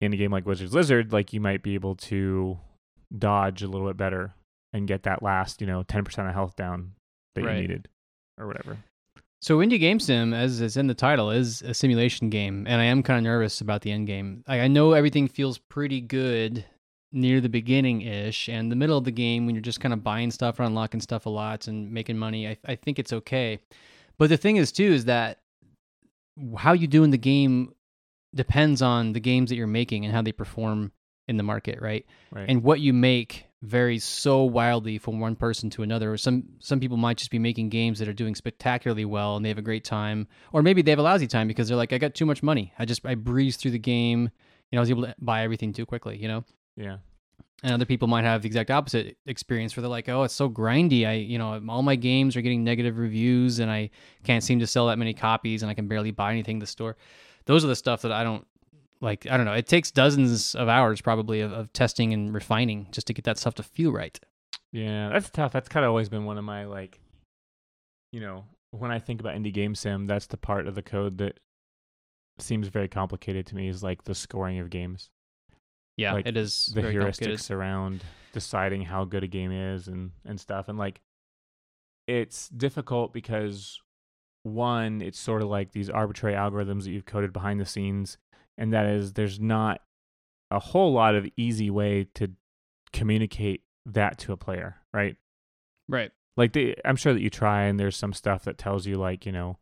in 0.00 0.12
a 0.12 0.16
game 0.16 0.30
like 0.30 0.46
Wizard's 0.46 0.74
Lizard, 0.74 1.12
like 1.12 1.32
you 1.32 1.40
might 1.40 1.62
be 1.62 1.74
able 1.74 1.94
to 1.96 2.58
dodge 3.16 3.62
a 3.62 3.68
little 3.68 3.86
bit 3.88 3.96
better 3.96 4.34
and 4.72 4.86
get 4.86 5.02
that 5.04 5.22
last, 5.22 5.60
you 5.60 5.66
know, 5.66 5.82
10% 5.82 6.28
of 6.28 6.34
health 6.34 6.56
down 6.56 6.92
that 7.34 7.44
Right. 7.44 7.56
you 7.56 7.60
needed 7.62 7.88
or 8.38 8.46
whatever. 8.46 8.78
So 9.42 9.58
Indie 9.58 9.80
Game 9.80 9.98
Sim, 10.00 10.34
as 10.34 10.60
is 10.60 10.76
in 10.76 10.86
the 10.86 10.94
title, 10.94 11.30
is 11.30 11.62
a 11.62 11.72
simulation 11.72 12.28
game, 12.28 12.66
and 12.68 12.80
I 12.80 12.84
am 12.84 13.02
kind 13.02 13.16
of 13.16 13.24
nervous 13.24 13.60
about 13.62 13.80
the 13.80 13.90
end 13.90 14.06
game. 14.06 14.44
Like, 14.46 14.60
I 14.60 14.68
know 14.68 14.92
everything 14.92 15.28
feels 15.28 15.56
pretty 15.56 16.00
good 16.02 16.64
near 17.12 17.40
the 17.40 17.48
beginning 17.48 18.02
ish 18.02 18.48
and 18.48 18.70
the 18.70 18.76
middle 18.76 18.96
of 18.98 19.04
the 19.04 19.10
game 19.10 19.46
when 19.46 19.54
you're 19.54 19.62
just 19.62 19.80
kind 19.80 19.94
of 19.94 20.04
buying 20.04 20.30
stuff 20.30 20.60
or 20.60 20.64
unlocking 20.64 21.00
stuff 21.00 21.26
a 21.26 21.30
lot 21.30 21.66
and 21.68 21.90
making 21.90 22.18
money, 22.18 22.48
I, 22.48 22.56
I 22.66 22.76
think 22.76 22.98
it's 22.98 23.12
okay. 23.12 23.58
But 24.18 24.28
the 24.28 24.36
thing 24.36 24.56
is, 24.56 24.70
too, 24.70 24.92
is 24.92 25.06
that 25.06 25.38
how 26.58 26.72
you 26.74 26.86
do 26.86 27.02
in 27.02 27.10
the 27.10 27.18
game 27.18 27.72
depends 28.34 28.82
on 28.82 29.12
the 29.12 29.20
games 29.20 29.50
that 29.50 29.56
you're 29.56 29.66
making 29.66 30.04
and 30.04 30.14
how 30.14 30.22
they 30.22 30.32
perform 30.32 30.92
in 31.26 31.36
the 31.36 31.42
market, 31.42 31.80
right? 31.80 32.04
Right. 32.30 32.46
And 32.48 32.62
what 32.62 32.80
you 32.80 32.92
make 32.92 33.46
varies 33.62 34.04
so 34.04 34.44
wildly 34.44 34.96
from 34.96 35.20
one 35.20 35.36
person 35.36 35.68
to 35.70 35.82
another. 35.82 36.16
Some 36.16 36.44
some 36.60 36.80
people 36.80 36.96
might 36.96 37.18
just 37.18 37.30
be 37.30 37.38
making 37.38 37.68
games 37.68 37.98
that 37.98 38.08
are 38.08 38.12
doing 38.12 38.34
spectacularly 38.34 39.04
well 39.04 39.36
and 39.36 39.44
they 39.44 39.50
have 39.50 39.58
a 39.58 39.62
great 39.62 39.84
time, 39.84 40.28
or 40.52 40.62
maybe 40.62 40.82
they 40.82 40.90
have 40.90 40.98
a 40.98 41.02
lousy 41.02 41.26
time 41.26 41.48
because 41.48 41.68
they're 41.68 41.76
like, 41.76 41.92
I 41.92 41.98
got 41.98 42.14
too 42.14 42.26
much 42.26 42.42
money. 42.42 42.72
I 42.78 42.84
just 42.84 43.04
I 43.04 43.14
breezed 43.14 43.60
through 43.60 43.72
the 43.72 43.78
game. 43.78 44.30
You 44.70 44.76
know, 44.76 44.78
I 44.78 44.82
was 44.82 44.90
able 44.90 45.02
to 45.02 45.14
buy 45.18 45.42
everything 45.42 45.72
too 45.72 45.84
quickly. 45.84 46.16
You 46.16 46.28
know, 46.28 46.44
yeah. 46.76 46.98
and 47.62 47.72
other 47.72 47.84
people 47.84 48.08
might 48.08 48.24
have 48.24 48.42
the 48.42 48.46
exact 48.46 48.70
opposite 48.70 49.18
experience 49.26 49.76
where 49.76 49.82
they're 49.82 49.90
like, 49.90 50.08
oh, 50.08 50.22
it's 50.22 50.34
so 50.34 50.48
grindy. 50.48 51.06
I 51.06 51.14
you 51.14 51.38
know 51.38 51.60
all 51.68 51.82
my 51.82 51.96
games 51.96 52.36
are 52.36 52.42
getting 52.42 52.64
negative 52.64 52.98
reviews 52.98 53.58
and 53.58 53.70
I 53.70 53.90
can't 54.24 54.42
seem 54.42 54.60
to 54.60 54.66
sell 54.66 54.86
that 54.86 54.98
many 54.98 55.12
copies 55.12 55.62
and 55.62 55.70
I 55.70 55.74
can 55.74 55.86
barely 55.86 56.12
buy 56.12 56.32
anything 56.32 56.56
in 56.56 56.60
the 56.60 56.66
store. 56.66 56.96
Those 57.44 57.64
are 57.64 57.68
the 57.68 57.76
stuff 57.76 58.02
that 58.02 58.12
I 58.12 58.22
don't 58.22 58.46
like. 59.00 59.26
I 59.30 59.36
don't 59.36 59.46
know. 59.46 59.52
It 59.52 59.66
takes 59.66 59.90
dozens 59.90 60.54
of 60.54 60.68
hours 60.68 61.00
probably 61.00 61.40
of, 61.40 61.52
of 61.52 61.72
testing 61.72 62.12
and 62.12 62.32
refining 62.34 62.88
just 62.90 63.06
to 63.08 63.14
get 63.14 63.24
that 63.24 63.38
stuff 63.38 63.54
to 63.56 63.62
feel 63.62 63.92
right. 63.92 64.18
Yeah, 64.72 65.08
that's 65.08 65.30
tough. 65.30 65.52
That's 65.52 65.68
kind 65.68 65.84
of 65.84 65.90
always 65.90 66.08
been 66.08 66.24
one 66.24 66.38
of 66.38 66.44
my 66.44 66.64
like, 66.64 67.00
you 68.12 68.20
know, 68.20 68.44
when 68.70 68.90
I 68.90 68.98
think 68.98 69.20
about 69.20 69.34
indie 69.34 69.52
game 69.52 69.74
sim, 69.74 70.06
that's 70.06 70.26
the 70.26 70.36
part 70.36 70.66
of 70.66 70.74
the 70.74 70.82
code 70.82 71.18
that 71.18 71.40
seems 72.38 72.68
very 72.68 72.88
complicated 72.88 73.46
to 73.46 73.56
me. 73.56 73.68
Is 73.68 73.82
like 73.82 74.04
the 74.04 74.14
scoring 74.14 74.58
of 74.60 74.70
games, 74.70 75.10
Yeah, 75.96 76.12
Like, 76.12 76.26
it 76.26 76.36
is 76.36 76.70
the 76.74 76.82
heuristics 76.82 77.50
around 77.50 78.04
deciding 78.32 78.82
how 78.82 79.04
good 79.04 79.24
a 79.24 79.26
game 79.26 79.50
is 79.52 79.88
and 79.88 80.12
and 80.24 80.38
stuff, 80.38 80.68
and 80.68 80.78
like, 80.78 81.00
it's 82.06 82.48
difficult 82.48 83.12
because 83.12 83.80
one, 84.44 85.02
it's 85.02 85.18
sort 85.18 85.42
of 85.42 85.48
like 85.48 85.72
these 85.72 85.90
arbitrary 85.90 86.36
algorithms 86.36 86.84
that 86.84 86.92
you've 86.92 87.06
coded 87.06 87.32
behind 87.32 87.60
the 87.60 87.66
scenes, 87.66 88.18
and 88.60 88.72
that 88.72 88.86
is 88.86 89.14
there's 89.14 89.40
not 89.40 89.80
a 90.50 90.60
whole 90.60 90.92
lot 90.92 91.14
of 91.14 91.26
easy 91.36 91.70
way 91.70 92.06
to 92.14 92.30
communicate 92.92 93.62
that 93.86 94.18
to 94.18 94.32
a 94.32 94.36
player, 94.36 94.76
right? 94.92 95.16
Right. 95.88 96.12
like 96.36 96.52
they, 96.52 96.76
I'm 96.84 96.94
sure 96.94 97.12
that 97.12 97.22
you 97.22 97.30
try 97.30 97.64
and 97.64 97.80
there's 97.80 97.96
some 97.96 98.12
stuff 98.12 98.44
that 98.44 98.58
tells 98.58 98.86
you 98.86 98.96
like, 98.96 99.26
you 99.26 99.32
know, 99.32 99.58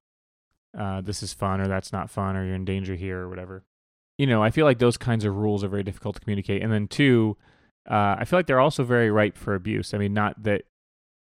uh, 0.79 1.01
this 1.01 1.23
is 1.23 1.33
fun 1.33 1.63
or 1.63 1.69
that's 1.69 1.93
not 1.93 2.11
fun 2.11 2.37
or 2.37 2.45
you're 2.45 2.55
in 2.55 2.67
danger 2.67 2.95
here 2.95 3.21
or 3.21 3.29
whatever. 3.31 3.65
You 4.19 4.27
know, 4.27 4.43
I 4.43 4.51
feel 4.51 4.67
like 4.67 4.79
those 4.79 4.99
kinds 4.99 5.25
of 5.25 5.37
rules 5.37 5.65
are 5.65 5.69
very 5.69 5.85
difficult 5.85 6.17
to 6.17 6.21
communicate. 6.21 6.63
And 6.63 6.73
then 6.73 6.89
two, 6.89 7.37
uh, 7.89 8.17
I 8.19 8.25
feel 8.25 8.39
like 8.39 8.47
they're 8.47 8.61
also 8.61 8.85
very 8.85 9.11
ripe 9.11 9.39
for 9.39 9.55
abuse. 9.55 9.95
I 9.95 9.99
mean, 9.99 10.13
not 10.13 10.43
that 10.43 10.65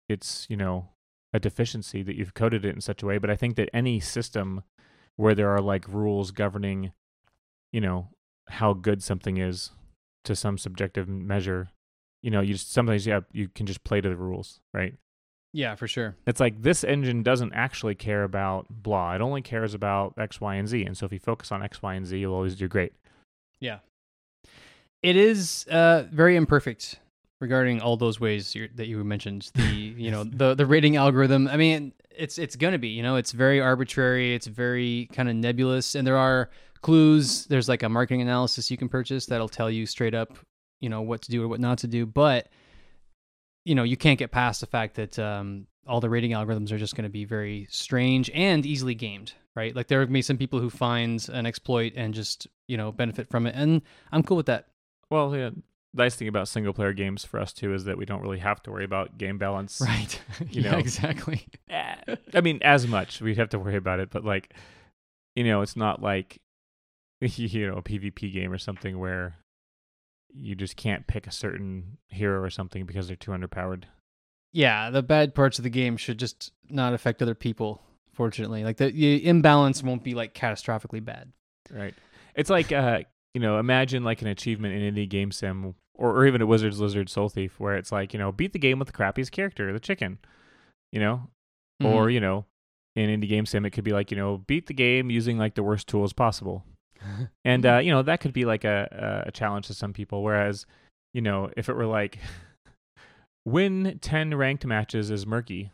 it's, 0.07 0.47
you 0.49 0.57
know, 0.57 0.89
a 1.33 1.39
deficiency 1.39 2.01
that 2.03 2.15
you've 2.15 2.33
coded 2.33 2.65
it 2.65 2.73
in 2.73 2.81
such 2.81 3.03
a 3.03 3.05
way, 3.05 3.17
but 3.17 3.29
I 3.29 3.35
think 3.35 3.55
that 3.57 3.69
any 3.73 3.99
system 3.99 4.63
where 5.17 5.35
there 5.35 5.49
are 5.49 5.61
like 5.61 5.87
rules 5.87 6.31
governing, 6.31 6.93
you 7.71 7.81
know, 7.81 8.09
how 8.49 8.73
good 8.73 9.03
something 9.03 9.37
is 9.37 9.71
to 10.25 10.35
some 10.35 10.57
subjective 10.57 11.07
measure, 11.07 11.69
you 12.21 12.31
know, 12.31 12.41
you 12.41 12.53
just 12.53 12.71
sometimes 12.71 13.05
yeah, 13.05 13.21
you 13.31 13.47
can 13.49 13.65
just 13.65 13.83
play 13.83 14.01
to 14.01 14.09
the 14.09 14.15
rules, 14.15 14.59
right? 14.73 14.95
Yeah, 15.53 15.75
for 15.75 15.87
sure. 15.87 16.15
It's 16.27 16.39
like 16.39 16.61
this 16.61 16.83
engine 16.83 17.23
doesn't 17.23 17.53
actually 17.53 17.95
care 17.95 18.23
about 18.23 18.67
blah. 18.69 19.15
It 19.15 19.21
only 19.21 19.41
cares 19.41 19.73
about 19.73 20.13
X, 20.17 20.39
Y, 20.39 20.55
and 20.55 20.67
Z. 20.67 20.83
And 20.83 20.95
so 20.95 21.05
if 21.05 21.11
you 21.11 21.19
focus 21.19 21.51
on 21.51 21.63
X, 21.63 21.81
Y, 21.81 21.95
and 21.95 22.05
Z, 22.05 22.17
you'll 22.17 22.35
always 22.35 22.55
do 22.55 22.67
great. 22.67 22.93
Yeah. 23.59 23.79
It 25.01 25.15
is 25.15 25.65
uh, 25.71 26.03
very 26.11 26.35
imperfect 26.35 26.99
regarding 27.41 27.81
all 27.81 27.97
those 27.97 28.19
ways 28.19 28.55
that 28.75 28.87
you 28.87 29.03
mentioned. 29.03 29.49
The 29.55 29.63
you 29.97 30.11
know 30.11 30.23
the 30.23 30.55
the 30.55 30.65
rating 30.65 30.97
algorithm. 30.97 31.47
I 31.47 31.57
mean, 31.57 31.93
it's 32.15 32.37
it's 32.37 32.55
gonna 32.55 32.77
be 32.77 32.89
you 32.89 33.01
know 33.01 33.15
it's 33.15 33.31
very 33.31 33.59
arbitrary. 33.59 34.35
It's 34.35 34.47
very 34.47 35.09
kind 35.13 35.29
of 35.29 35.35
nebulous, 35.35 35.95
and 35.95 36.05
there 36.05 36.17
are 36.17 36.49
clues. 36.81 37.45
There's 37.45 37.69
like 37.69 37.83
a 37.83 37.89
marketing 37.89 38.21
analysis 38.21 38.71
you 38.71 38.77
can 38.77 38.89
purchase 38.89 39.25
that'll 39.25 39.49
tell 39.49 39.69
you 39.69 39.85
straight 39.85 40.13
up 40.13 40.37
you 40.79 40.89
know 40.89 41.01
what 41.01 41.21
to 41.23 41.31
do 41.31 41.43
or 41.43 41.47
what 41.47 41.59
not 41.59 41.79
to 41.79 41.87
do. 41.87 42.05
But 42.05 42.49
you 43.65 43.75
know 43.75 43.83
you 43.83 43.97
can't 43.97 44.19
get 44.19 44.31
past 44.31 44.61
the 44.61 44.67
fact 44.67 44.95
that 44.95 45.19
um, 45.19 45.67
all 45.87 45.99
the 45.99 46.09
rating 46.09 46.31
algorithms 46.31 46.71
are 46.71 46.77
just 46.77 46.95
going 46.95 47.03
to 47.03 47.09
be 47.09 47.25
very 47.25 47.67
strange 47.69 48.29
and 48.33 48.65
easily 48.65 48.95
gamed. 48.95 49.33
Right? 49.55 49.75
Like 49.75 49.87
there 49.87 50.05
may 50.05 50.19
be 50.19 50.21
some 50.21 50.37
people 50.37 50.59
who 50.59 50.69
find 50.69 51.27
an 51.33 51.45
exploit 51.45 51.93
and 51.95 52.13
just 52.13 52.47
you 52.67 52.77
know 52.77 52.91
benefit 52.91 53.29
from 53.29 53.45
it, 53.45 53.55
and 53.55 53.81
I'm 54.11 54.23
cool 54.23 54.37
with 54.37 54.47
that. 54.47 54.67
Well, 55.09 55.35
yeah. 55.35 55.49
Nice 55.91 56.15
thing 56.15 56.27
about 56.27 56.47
single 56.47 56.71
player 56.71 56.93
games 56.93 57.25
for 57.25 57.39
us 57.39 57.51
too 57.51 57.73
is 57.73 57.85
that 57.85 57.97
we 57.97 58.05
don't 58.05 58.21
really 58.21 58.37
have 58.37 58.61
to 58.61 58.71
worry 58.71 58.85
about 58.85 59.17
game 59.17 59.39
balance. 59.39 59.81
Right. 59.85 60.21
You 60.51 60.61
yeah, 60.61 60.71
know. 60.73 60.77
exactly. 60.77 61.47
Eh, 61.67 62.15
I 62.35 62.41
mean, 62.41 62.59
as 62.61 62.87
much 62.87 63.21
we'd 63.21 63.37
have 63.37 63.49
to 63.49 63.59
worry 63.59 63.75
about 63.75 63.99
it, 63.99 64.11
but 64.11 64.23
like, 64.23 64.53
you 65.35 65.43
know, 65.43 65.61
it's 65.63 65.75
not 65.75 65.99
like 65.99 66.39
you 67.37 67.67
know 67.67 67.77
a 67.77 67.81
PvP 67.81 68.31
game 68.33 68.51
or 68.51 68.57
something 68.57 68.99
where 68.99 69.35
you 70.33 70.55
just 70.55 70.75
can't 70.75 71.07
pick 71.07 71.25
a 71.27 71.31
certain 71.31 71.97
hero 72.07 72.41
or 72.41 72.49
something 72.49 72.85
because 72.85 73.07
they're 73.07 73.15
too 73.15 73.31
underpowered. 73.31 73.83
Yeah, 74.53 74.89
the 74.89 75.03
bad 75.03 75.35
parts 75.35 75.57
of 75.59 75.63
the 75.63 75.69
game 75.69 75.97
should 75.97 76.17
just 76.19 76.51
not 76.69 76.93
affect 76.93 77.21
other 77.21 77.35
people. 77.35 77.81
Fortunately, 78.13 78.63
like 78.63 78.77
the, 78.77 78.91
the 78.91 79.25
imbalance 79.25 79.81
won't 79.81 80.03
be 80.03 80.13
like 80.13 80.33
catastrophically 80.33 81.03
bad. 81.03 81.31
Right. 81.71 81.93
It's 82.35 82.49
like 82.49 82.71
uh, 82.71 83.01
you 83.33 83.41
know, 83.41 83.59
imagine 83.59 84.03
like 84.03 84.21
an 84.21 84.27
achievement 84.27 84.75
in 84.75 84.93
indie 84.93 85.07
game 85.09 85.31
sim 85.31 85.75
or, 85.95 86.11
or 86.15 86.27
even 86.27 86.41
a 86.41 86.45
Wizards 86.45 86.79
Lizard 86.79 87.09
Soul 87.09 87.29
Thief 87.29 87.59
where 87.59 87.75
it's 87.75 87.91
like, 87.91 88.13
you 88.13 88.19
know, 88.19 88.31
beat 88.31 88.53
the 88.53 88.59
game 88.59 88.79
with 88.79 88.87
the 88.87 88.93
crappiest 88.93 89.31
character, 89.31 89.71
the 89.71 89.79
chicken. 89.79 90.17
You 90.91 90.99
know? 90.99 91.27
Or, 91.83 92.07
Mhm. 92.07 92.13
you 92.13 92.19
know, 92.19 92.45
in 92.95 93.09
indie 93.09 93.29
game 93.29 93.45
sim 93.45 93.65
it 93.65 93.69
could 93.71 93.83
be 93.83 93.93
like, 93.93 94.11
you 94.11 94.17
know, 94.17 94.39
beat 94.47 94.67
the 94.67 94.73
game 94.73 95.09
using 95.09 95.37
like 95.37 95.55
the 95.55 95.63
worst 95.63 95.87
tools 95.87 96.11
possible. 96.13 96.65
And 97.45 97.65
uh, 97.65 97.77
you 97.77 97.91
know, 97.91 98.01
that 98.01 98.19
could 98.19 98.33
be 98.33 98.45
like 98.45 98.63
a 98.63 99.23
a 99.27 99.31
challenge 99.31 99.67
to 99.67 99.73
some 99.73 99.93
people 99.93 100.23
whereas, 100.23 100.65
you 101.13 101.21
know, 101.21 101.49
if 101.55 101.69
it 101.69 101.75
were 101.75 101.85
like 101.85 102.19
win 103.45 103.99
10 104.01 104.35
ranked 104.35 104.65
matches 104.65 105.09
is 105.11 105.25
murky 105.25 105.71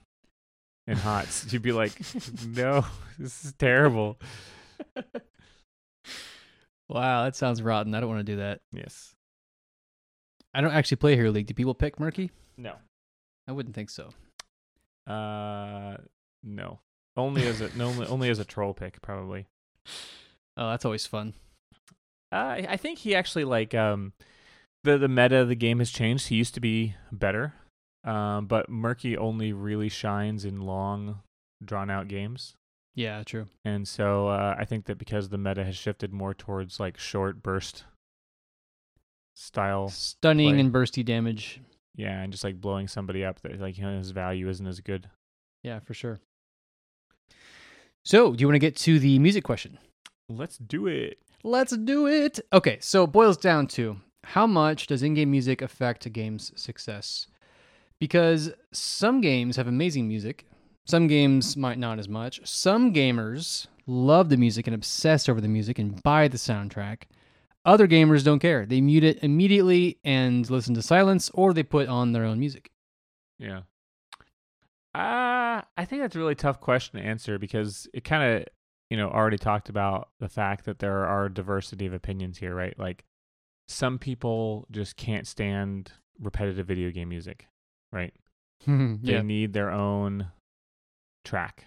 and 0.88 0.98
hot, 0.98 1.28
you'd 1.50 1.62
be 1.62 1.72
like, 1.72 1.94
"No, 2.46 2.86
this 3.20 3.46
is 3.46 3.54
terrible." 3.54 4.20
wow, 6.90 7.24
that 7.24 7.36
sounds 7.36 7.62
rotten. 7.62 7.96
I 7.96 8.00
don't 8.00 8.10
want 8.10 8.26
to 8.26 8.32
do 8.32 8.38
that. 8.38 8.62
Yes. 8.72 9.16
I 10.54 10.62
don't 10.62 10.72
actually 10.72 10.98
play 10.98 11.16
Hero 11.16 11.32
League. 11.32 11.48
Do 11.48 11.54
people 11.54 11.74
pick 11.74 12.00
Murky? 12.00 12.32
No. 12.56 12.76
I 13.48 13.52
wouldn't 13.52 13.76
think 13.76 13.90
so. 13.90 14.10
Uh, 15.06 15.98
no. 16.44 16.80
Only 17.18 17.48
as 17.48 17.62
a 17.62 17.76
no, 17.78 17.88
only, 17.88 18.08
only 18.08 18.30
as 18.30 18.40
a 18.40 18.46
troll 18.46 18.74
pick, 18.74 19.02
probably. 19.02 19.48
Oh, 20.58 20.70
that's 20.70 20.86
always 20.86 21.06
fun. 21.06 21.34
Uh, 22.32 22.62
I 22.70 22.78
think 22.78 23.00
he 23.00 23.14
actually 23.16 23.44
like 23.46 23.74
um, 23.74 24.14
the 24.84 24.98
the 24.98 25.08
meta 25.08 25.38
of 25.38 25.48
the 25.50 25.56
game 25.56 25.80
has 25.80 25.90
changed. 25.92 26.28
He 26.28 26.36
used 26.36 26.54
to 26.56 26.60
be 26.62 26.96
better, 27.12 27.54
um, 28.04 28.48
but 28.48 28.70
Murky 28.70 29.18
only 29.18 29.54
really 29.54 29.90
shines 29.90 30.44
in 30.46 30.62
long, 30.62 31.20
drawn 31.64 31.90
out 31.90 32.08
games. 32.08 32.56
Yeah, 32.96 33.24
true. 33.24 33.48
And 33.66 33.88
so 33.88 34.30
uh, 34.30 34.56
I 34.58 34.64
think 34.66 34.86
that 34.86 34.98
because 34.98 35.30
the 35.30 35.38
meta 35.38 35.64
has 35.66 35.76
shifted 35.76 36.14
more 36.14 36.34
towards 36.34 36.80
like 36.80 36.98
short 36.98 37.44
burst 37.44 37.84
style, 39.36 39.90
Stunning 39.90 40.52
play. 40.52 40.60
and 40.62 40.74
bursty 40.74 41.04
damage. 41.04 41.60
yeah, 41.96 42.22
and 42.22 42.32
just 42.32 42.44
like 42.44 42.60
blowing 42.62 42.88
somebody 42.88 43.24
up, 43.26 43.42
that 43.42 43.60
like 43.60 43.78
you 43.78 43.84
know, 43.84 43.98
his 43.98 44.12
value 44.12 44.48
isn't 44.50 44.66
as 44.68 44.80
good. 44.80 45.10
Yeah, 45.64 45.80
for 45.80 45.94
sure. 45.94 46.20
So, 48.04 48.34
do 48.34 48.42
you 48.42 48.48
want 48.48 48.56
to 48.56 48.60
get 48.60 48.76
to 48.78 49.00
the 49.00 49.18
music 49.20 49.44
question? 49.44 49.78
Let's 50.30 50.58
do 50.58 50.88
it. 50.88 51.20
Let's 51.44 51.76
do 51.78 52.08
it. 52.08 52.40
Okay, 52.52 52.78
so 52.82 53.04
it 53.04 53.12
boils 53.12 53.38
down 53.38 53.68
to 53.68 53.98
how 54.24 54.48
much 54.48 54.88
does 54.88 55.04
in 55.04 55.14
game 55.14 55.32
music 55.32 55.62
affect 55.62 56.06
a 56.06 56.10
game's 56.10 56.52
success? 56.56 57.28
Because 58.00 58.52
some 58.72 59.22
games 59.22 59.56
have 59.56 59.68
amazing 59.68 60.08
music, 60.08 60.46
some 60.88 61.08
games 61.08 61.58
might 61.58 61.80
not 61.80 61.98
as 61.98 62.08
much. 62.08 62.42
Some 62.44 62.94
gamers 62.94 63.68
love 63.88 64.30
the 64.30 64.38
music 64.38 64.68
and 64.68 64.76
obsess 64.76 65.28
over 65.28 65.42
the 65.42 65.48
music 65.48 65.80
and 65.80 66.02
buy 66.04 66.28
the 66.28 66.38
soundtrack. 66.38 67.04
Other 67.66 67.88
gamers 67.88 68.24
don't 68.24 68.40
care. 68.40 68.66
They 68.66 68.82
mute 68.82 69.04
it 69.04 69.24
immediately 69.24 69.98
and 70.04 70.48
listen 70.50 70.76
to 70.76 70.84
silence, 70.84 71.32
or 71.34 71.54
they 71.54 71.64
put 71.64 71.88
on 71.88 72.12
their 72.12 72.24
own 72.24 72.40
music. 72.40 72.70
Yeah. 73.40 73.62
Uh, 74.94 75.62
I 75.76 75.86
think 75.86 76.04
that's 76.04 76.16
a 76.16 76.20
really 76.20 76.36
tough 76.36 76.62
question 76.62 77.00
to 77.00 77.06
answer 77.06 77.40
because 77.40 77.88
it 77.94 78.04
kind 78.04 78.42
of, 78.42 78.46
you 78.90 78.98
know, 78.98 79.10
already 79.10 79.38
talked 79.38 79.70
about 79.70 80.10
the 80.20 80.30
fact 80.30 80.66
that 80.66 80.80
there 80.80 81.06
are 81.06 81.28
diversity 81.30 81.86
of 81.86 81.94
opinions 81.94 82.38
here, 82.38 82.54
right? 82.56 82.78
Like 82.78 83.04
some 83.68 83.98
people 83.98 84.68
just 84.72 84.96
can't 84.96 85.26
stand 85.28 85.92
repetitive 86.20 86.68
video 86.68 86.92
game 86.92 87.10
music, 87.10 87.48
right? 87.92 88.14
They 88.68 89.22
need 89.24 89.54
their 89.54 89.72
own 89.72 90.28
track. 91.24 91.66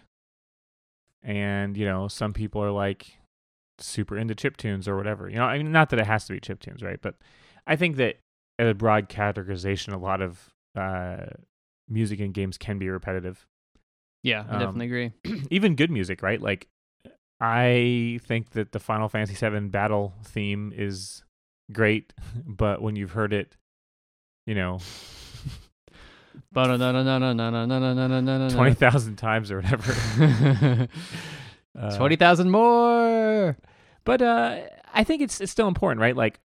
And, 1.22 1.76
you 1.76 1.84
know, 1.84 2.08
some 2.08 2.32
people 2.32 2.62
are 2.62 2.70
like 2.70 3.18
super 3.78 4.16
into 4.16 4.34
chip 4.34 4.56
tunes 4.56 4.88
or 4.88 4.96
whatever. 4.96 5.28
You 5.28 5.36
know, 5.36 5.44
I 5.44 5.58
mean 5.58 5.72
not 5.72 5.90
that 5.90 5.98
it 5.98 6.06
has 6.06 6.24
to 6.26 6.32
be 6.32 6.40
chip 6.40 6.60
tunes, 6.60 6.82
right? 6.82 7.00
But 7.00 7.16
I 7.66 7.76
think 7.76 7.96
that 7.96 8.18
at 8.58 8.66
a 8.68 8.74
broad 8.74 9.08
categorization, 9.08 9.92
a 9.92 9.98
lot 9.98 10.20
of 10.22 10.48
uh, 10.76 11.26
music 11.88 12.20
in 12.20 12.32
games 12.32 12.56
can 12.58 12.78
be 12.78 12.88
repetitive. 12.88 13.46
Yeah, 14.22 14.44
I 14.48 14.54
Um, 14.54 14.58
definitely 14.58 14.86
agree. 14.86 15.12
Even 15.50 15.76
good 15.76 15.90
music, 15.90 16.22
right? 16.22 16.40
Like, 16.40 16.68
I 17.40 18.18
think 18.26 18.50
that 18.50 18.72
the 18.72 18.80
Final 18.80 19.08
Fantasy 19.08 19.34
VII 19.34 19.68
battle 19.68 20.14
theme 20.24 20.72
is 20.76 21.22
great, 21.72 22.12
but 22.46 22.82
when 22.82 22.96
you've 22.96 23.12
heard 23.12 23.32
it, 23.32 23.56
you 24.46 24.54
know, 24.54 24.78
twenty 28.50 28.74
thousand 28.74 29.16
times 29.16 29.50
or 29.50 29.60
whatever, 29.60 30.88
uh, 31.78 31.96
Twenty 31.96 32.16
thousand 32.16 32.50
more. 32.50 33.56
But 34.04 34.22
uh, 34.22 34.60
I 34.92 35.04
think 35.04 35.22
it's 35.22 35.40
it's 35.40 35.52
still 35.52 35.68
important, 35.68 36.00
right? 36.00 36.16
Like, 36.16 36.40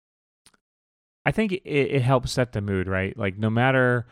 I 1.25 1.31
think 1.31 1.51
it, 1.51 1.63
it 1.65 2.01
helps 2.01 2.31
set 2.31 2.53
the 2.53 2.61
mood, 2.61 2.87
right? 2.87 3.15
Like, 3.17 3.37
no 3.37 3.49
matter 3.49 4.07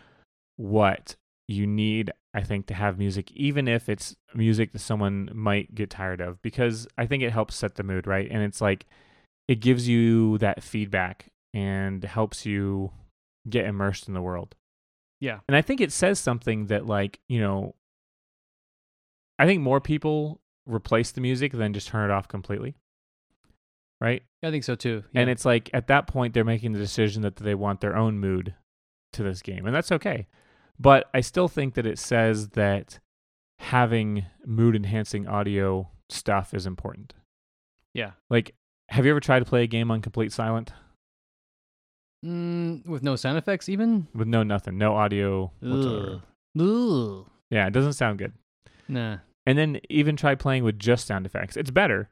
what 0.57 1.15
you 1.47 1.65
need, 1.65 2.11
I 2.37 2.43
think 2.43 2.67
to 2.67 2.75
have 2.75 2.99
music, 2.99 3.31
even 3.31 3.67
if 3.67 3.89
it's 3.89 4.15
music 4.35 4.71
that 4.73 4.79
someone 4.79 5.31
might 5.33 5.73
get 5.73 5.89
tired 5.89 6.21
of, 6.21 6.39
because 6.43 6.87
I 6.95 7.07
think 7.07 7.23
it 7.23 7.31
helps 7.31 7.55
set 7.55 7.73
the 7.75 7.83
mood, 7.83 8.05
right? 8.05 8.27
And 8.29 8.43
it's 8.43 8.61
like 8.61 8.85
it 9.47 9.59
gives 9.59 9.87
you 9.87 10.37
that 10.37 10.61
feedback 10.61 11.31
and 11.51 12.03
helps 12.03 12.45
you 12.45 12.91
get 13.49 13.65
immersed 13.65 14.07
in 14.07 14.13
the 14.13 14.21
world. 14.21 14.53
Yeah. 15.19 15.39
And 15.47 15.57
I 15.57 15.63
think 15.63 15.81
it 15.81 15.91
says 15.91 16.19
something 16.19 16.67
that, 16.67 16.85
like, 16.85 17.19
you 17.27 17.39
know, 17.39 17.73
I 19.39 19.47
think 19.47 19.63
more 19.63 19.81
people 19.81 20.39
replace 20.67 21.09
the 21.09 21.21
music 21.21 21.53
than 21.53 21.73
just 21.73 21.87
turn 21.87 22.07
it 22.07 22.13
off 22.13 22.27
completely. 22.27 22.75
Right? 23.99 24.21
I 24.43 24.51
think 24.51 24.63
so 24.63 24.75
too. 24.75 25.03
And 25.15 25.27
it's 25.27 25.43
like 25.43 25.71
at 25.73 25.87
that 25.87 26.05
point, 26.05 26.35
they're 26.35 26.43
making 26.43 26.73
the 26.73 26.79
decision 26.79 27.23
that 27.23 27.37
they 27.37 27.55
want 27.55 27.81
their 27.81 27.97
own 27.97 28.19
mood 28.19 28.53
to 29.13 29.23
this 29.23 29.41
game. 29.41 29.65
And 29.65 29.75
that's 29.75 29.91
okay. 29.91 30.27
But 30.79 31.09
I 31.13 31.21
still 31.21 31.47
think 31.47 31.73
that 31.75 31.85
it 31.85 31.97
says 31.99 32.49
that 32.49 32.99
having 33.59 34.25
mood 34.45 34.75
enhancing 34.75 35.27
audio 35.27 35.89
stuff 36.09 36.53
is 36.53 36.65
important. 36.65 37.13
yeah. 37.93 38.11
Like, 38.29 38.53
have 38.89 39.05
you 39.05 39.11
ever 39.11 39.19
tried 39.19 39.39
to 39.39 39.45
play 39.45 39.63
a 39.63 39.67
game 39.67 39.89
on 39.91 40.01
complete 40.01 40.31
silent 40.31 40.71
Mm, 42.25 42.85
with 42.85 43.03
no 43.03 43.15
sound 43.15 43.37
effects, 43.37 43.69
even. 43.69 44.07
with 44.13 44.27
no 44.27 44.43
nothing, 44.43 44.77
no 44.77 44.95
audio 44.95 45.51
whatsoever? 45.59 46.21
Ugh. 46.59 46.67
Ugh. 46.67 47.25
Yeah, 47.49 47.67
it 47.67 47.73
doesn't 47.73 47.93
sound 47.93 48.17
good. 48.19 48.33
Nah. 48.89 49.17
and 49.45 49.57
then 49.57 49.79
even 49.89 50.15
try 50.15 50.33
playing 50.35 50.63
with 50.63 50.79
just 50.79 51.05
sound 51.07 51.25
effects. 51.25 51.57
It's 51.57 51.71
better. 51.71 52.09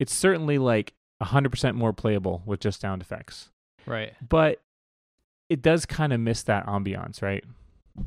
It's 0.00 0.12
certainly 0.14 0.56
like 0.58 0.94
100% 1.22 1.74
more 1.74 1.92
playable 1.92 2.42
with 2.46 2.60
just 2.60 2.80
sound 2.80 3.00
effects. 3.02 3.50
Right. 3.86 4.12
But 4.26 4.60
it 5.50 5.60
does 5.62 5.84
kind 5.86 6.12
of 6.14 6.20
miss 6.20 6.42
that 6.44 6.66
ambiance, 6.66 7.20
right? 7.22 7.44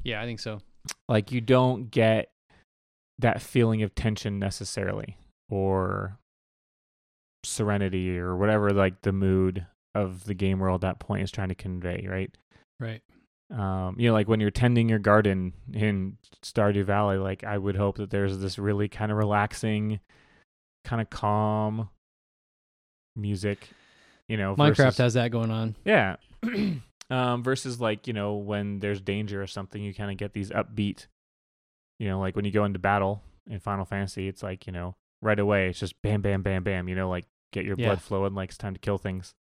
Yeah, 0.03 0.21
I 0.21 0.25
think 0.25 0.39
so. 0.39 0.59
Like 1.09 1.31
you 1.31 1.41
don't 1.41 1.89
get 1.91 2.29
that 3.19 3.41
feeling 3.41 3.81
of 3.83 3.95
tension 3.95 4.39
necessarily 4.39 5.17
or 5.49 6.17
serenity 7.43 8.17
or 8.19 8.35
whatever 8.35 8.71
like 8.71 9.01
the 9.01 9.11
mood 9.13 9.65
of 9.95 10.25
the 10.25 10.33
game 10.33 10.59
world 10.59 10.83
at 10.83 10.88
that 10.88 10.99
point 10.99 11.23
is 11.23 11.31
trying 11.31 11.49
to 11.49 11.55
convey, 11.55 12.05
right? 12.09 12.35
Right. 12.79 13.01
um, 13.51 13.95
you 13.97 14.07
know, 14.07 14.13
like 14.13 14.27
when 14.27 14.39
you're 14.39 14.51
tending 14.51 14.89
your 14.89 14.99
garden 14.99 15.53
in 15.73 16.17
Stardew 16.43 16.85
Valley, 16.85 17.17
like 17.17 17.43
I 17.43 17.57
would 17.57 17.75
hope 17.75 17.97
that 17.97 18.09
there's 18.09 18.38
this 18.39 18.59
really 18.59 18.88
kind 18.88 19.11
of 19.11 19.17
relaxing, 19.17 19.99
kind 20.85 21.01
of 21.01 21.09
calm 21.09 21.89
music, 23.15 23.69
you 24.27 24.38
know. 24.38 24.55
Minecraft 24.55 24.77
versus, 24.77 24.97
has 24.97 25.13
that 25.15 25.31
going 25.31 25.49
on. 25.51 25.75
yeah. 25.85 26.17
um, 27.10 27.43
versus 27.43 27.80
like 27.80 28.08
you 28.08 28.14
know 28.14 28.36
when 28.36 28.80
there's 28.80 29.01
danger 29.01 29.41
or 29.41 29.47
something, 29.47 29.82
you 29.82 29.93
kind 29.93 30.12
of 30.12 30.18
get 30.18 30.34
these 30.34 30.49
upbeat, 30.51 31.08
you 31.99 32.08
know, 32.08 32.20
like 32.20 32.36
when 32.36 32.45
you 32.45 32.51
go 32.51 32.66
into 32.66 32.80
battle 32.80 33.24
in 33.49 33.60
Final 33.60 33.86
Fantasy, 33.86 34.28
it's 34.28 34.43
like 34.43 34.68
you 34.68 34.74
know 34.74 34.95
right 35.22 35.39
away 35.39 35.70
it's 35.70 35.80
just 35.80 35.99
bam, 36.01 36.22
bam, 36.22 36.41
bam, 36.43 36.64
bam, 36.64 36.88
you 36.88 36.95
know, 36.95 37.10
like 37.10 37.26
get 37.51 37.66
your 37.66 37.76
Yeah. 37.78 37.88
blood 37.88 38.01
flowing, 38.01 38.34
like 38.36 38.49
it's 38.49 38.58
time 38.58 38.74
to 38.74 38.80
kill 38.80 38.97
things. 38.97 39.34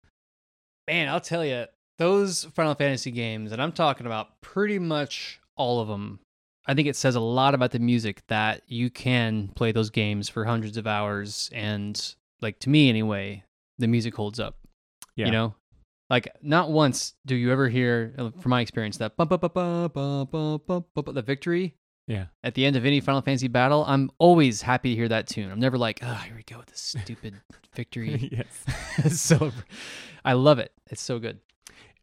Man, 0.89 1.09
I'll 1.09 1.21
tell 1.21 1.45
you, 1.45 1.67
those 1.99 2.45
Final 2.55 2.75
Fantasy 2.75 3.11
games, 3.11 3.51
and 3.53 3.61
I'm 3.61 3.73
talking 3.73 4.07
about 4.07 4.41
pretty 4.41 4.79
much 4.79 5.41
all 5.57 5.81
of 5.81 5.89
them. 5.89 6.21
I 6.69 6.75
think 6.75 6.89
it 6.89 6.97
says 6.97 7.15
a 7.15 7.21
lot 7.21 7.55
about 7.55 7.71
the 7.73 7.79
music 7.79 8.23
that 8.29 8.63
you 8.69 8.91
can 8.91 9.49
play 9.49 9.73
those 9.73 9.91
games 9.91 10.29
for 10.29 10.45
hundreds 10.45 10.77
of 10.77 10.87
hours, 10.87 11.51
and 11.53 12.15
like 12.41 12.59
to 12.61 12.69
me 12.71 12.89
anyway, 12.89 13.43
the 13.79 13.87
music 13.89 14.15
holds 14.15 14.39
up. 14.41 14.59
Yeah. 15.17 15.27
You 15.27 15.33
know, 15.33 15.55
like 16.11 16.29
not 16.43 16.71
once 16.71 17.15
do 17.27 17.35
you 17.35 17.51
ever 17.53 17.69
hear, 17.69 18.15
uh, 18.19 18.31
from 18.41 18.51
my 18.51 18.61
experience, 18.61 18.99
that 18.99 19.17
bum, 19.17 19.29
bum, 19.29 19.41
bum, 19.41 19.51
bum, 19.53 19.89
bum, 19.91 20.27
bum, 20.31 20.61
bum, 20.67 20.85
bum, 21.05 21.15
the 21.15 21.23
victory 21.23 21.75
Yeah. 22.07 22.27
at 22.45 22.55
the 22.55 22.65
end 22.65 22.77
of 22.77 22.85
any 22.87 23.01
Final 23.01 23.23
Fantasy 23.23 23.49
battle. 23.49 23.85
I'm 23.87 24.11
always 24.19 24.63
happy 24.63 24.91
to 24.91 24.97
hear 24.97 25.09
that 25.09 25.27
tune. 25.27 25.51
I'm 25.51 25.61
never 25.61 25.79
like, 25.79 26.01
oh, 26.03 26.15
here 26.27 26.37
we 26.37 26.43
go 26.43 26.59
with 26.59 26.67
this 26.67 26.95
stupid 27.03 27.35
victory. 27.75 28.29
yes. 28.33 29.21
so, 29.21 29.53
I 30.25 30.35
love 30.35 30.59
it. 30.59 30.73
It's 30.91 31.03
so 31.03 31.19
good. 31.19 31.41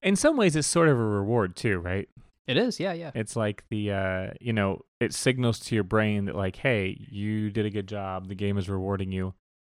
In 0.02 0.16
some 0.18 0.36
ways, 0.36 0.56
it's 0.56 0.68
sort 0.68 0.90
of 0.90 0.98
a 0.98 1.04
reward 1.04 1.56
too, 1.56 1.80
right? 1.80 2.10
It 2.46 2.58
is, 2.58 2.78
yeah, 2.78 2.92
yeah. 2.92 3.12
It's 3.16 3.38
like 3.38 3.64
the 3.70 3.92
uh, 3.92 4.32
you 4.42 4.52
know, 4.52 4.82
it 5.00 5.14
signals 5.14 5.60
to 5.62 5.76
your 5.76 5.86
brain 5.86 6.26
that 6.26 6.36
like, 6.36 6.58
hey, 6.58 6.98
you 7.10 7.50
did 7.50 7.66
a 7.66 7.70
good 7.70 7.88
job. 7.88 8.28
The 8.28 8.36
game 8.36 8.58
is 8.58 8.68
rewarding 8.68 9.14
you. 9.14 9.34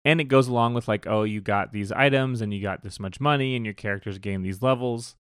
And 0.08 0.22
it 0.22 0.24
goes 0.24 0.48
along 0.48 0.72
with 0.72 0.88
like, 0.88 1.06
oh, 1.06 1.24
you 1.24 1.42
got 1.42 1.70
these 1.70 1.92
items 1.92 2.40
and 2.40 2.54
you 2.54 2.62
got 2.62 2.82
this 2.82 2.98
much 2.98 3.20
money 3.20 3.54
and 3.54 3.66
your 3.66 3.74
characters 3.74 4.18
gain 4.18 4.40
these 4.40 4.62
levels. 4.62 5.16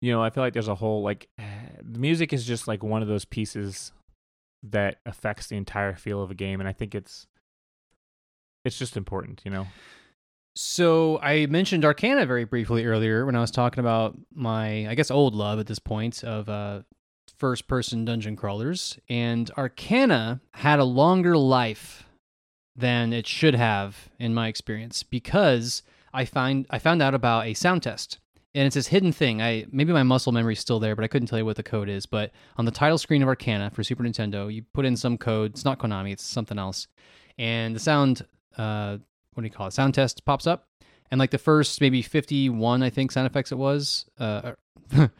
You 0.00 0.12
know, 0.12 0.22
I 0.22 0.30
feel 0.30 0.42
like 0.42 0.54
there's 0.54 0.66
a 0.66 0.74
whole 0.74 1.02
like 1.02 1.28
the 1.38 1.98
music 1.98 2.32
is 2.32 2.46
just 2.46 2.66
like 2.66 2.82
one 2.82 3.02
of 3.02 3.08
those 3.08 3.26
pieces 3.26 3.92
that 4.62 4.96
affects 5.04 5.48
the 5.48 5.58
entire 5.58 5.94
feel 5.94 6.22
of 6.22 6.30
a 6.30 6.34
game 6.34 6.58
and 6.58 6.66
I 6.66 6.72
think 6.72 6.94
it's 6.94 7.26
it's 8.64 8.78
just 8.78 8.96
important, 8.96 9.42
you 9.44 9.50
know. 9.50 9.66
So 10.54 11.18
I 11.20 11.44
mentioned 11.44 11.84
Arcana 11.84 12.24
very 12.24 12.44
briefly 12.44 12.86
earlier 12.86 13.26
when 13.26 13.36
I 13.36 13.40
was 13.40 13.50
talking 13.50 13.80
about 13.80 14.16
my, 14.34 14.88
I 14.88 14.94
guess, 14.94 15.10
old 15.10 15.34
love 15.34 15.58
at 15.58 15.66
this 15.66 15.78
point 15.78 16.24
of 16.24 16.48
uh, 16.48 16.80
first-person 17.36 18.06
dungeon 18.06 18.36
crawlers, 18.36 18.98
and 19.10 19.50
Arcana 19.58 20.40
had 20.54 20.78
a 20.78 20.84
longer 20.84 21.36
life 21.36 22.05
than 22.76 23.12
it 23.12 23.26
should 23.26 23.54
have, 23.54 24.08
in 24.18 24.34
my 24.34 24.48
experience, 24.48 25.02
because 25.02 25.82
I 26.12 26.24
find 26.24 26.66
I 26.70 26.78
found 26.78 27.02
out 27.02 27.14
about 27.14 27.46
a 27.46 27.54
sound 27.54 27.82
test, 27.82 28.18
and 28.54 28.66
it's 28.66 28.74
this 28.74 28.88
hidden 28.88 29.12
thing. 29.12 29.42
I 29.42 29.66
maybe 29.70 29.92
my 29.92 30.02
muscle 30.02 30.32
memory's 30.32 30.60
still 30.60 30.80
there, 30.80 30.96
but 30.96 31.04
I 31.04 31.08
couldn't 31.08 31.28
tell 31.28 31.38
you 31.38 31.44
what 31.44 31.56
the 31.56 31.62
code 31.62 31.88
is. 31.88 32.06
But 32.06 32.32
on 32.56 32.64
the 32.64 32.70
title 32.70 32.98
screen 32.98 33.22
of 33.22 33.28
Arcana 33.28 33.70
for 33.70 33.84
Super 33.84 34.02
Nintendo, 34.02 34.52
you 34.52 34.62
put 34.72 34.84
in 34.84 34.96
some 34.96 35.18
code. 35.18 35.52
It's 35.52 35.64
not 35.64 35.78
Konami, 35.78 36.12
it's 36.12 36.24
something 36.24 36.58
else, 36.58 36.86
and 37.38 37.74
the 37.74 37.80
sound. 37.80 38.24
Uh, 38.56 38.98
what 39.34 39.42
do 39.42 39.46
you 39.46 39.52
call 39.52 39.66
it? 39.66 39.74
Sound 39.74 39.92
test 39.92 40.24
pops 40.24 40.46
up, 40.46 40.68
and 41.10 41.18
like 41.18 41.30
the 41.30 41.38
first 41.38 41.80
maybe 41.80 42.00
fifty-one, 42.02 42.82
I 42.82 42.90
think 42.90 43.12
sound 43.12 43.26
effects 43.26 43.52
it 43.52 43.58
was. 43.58 44.06
Uh, 44.18 44.52
the 44.88 45.10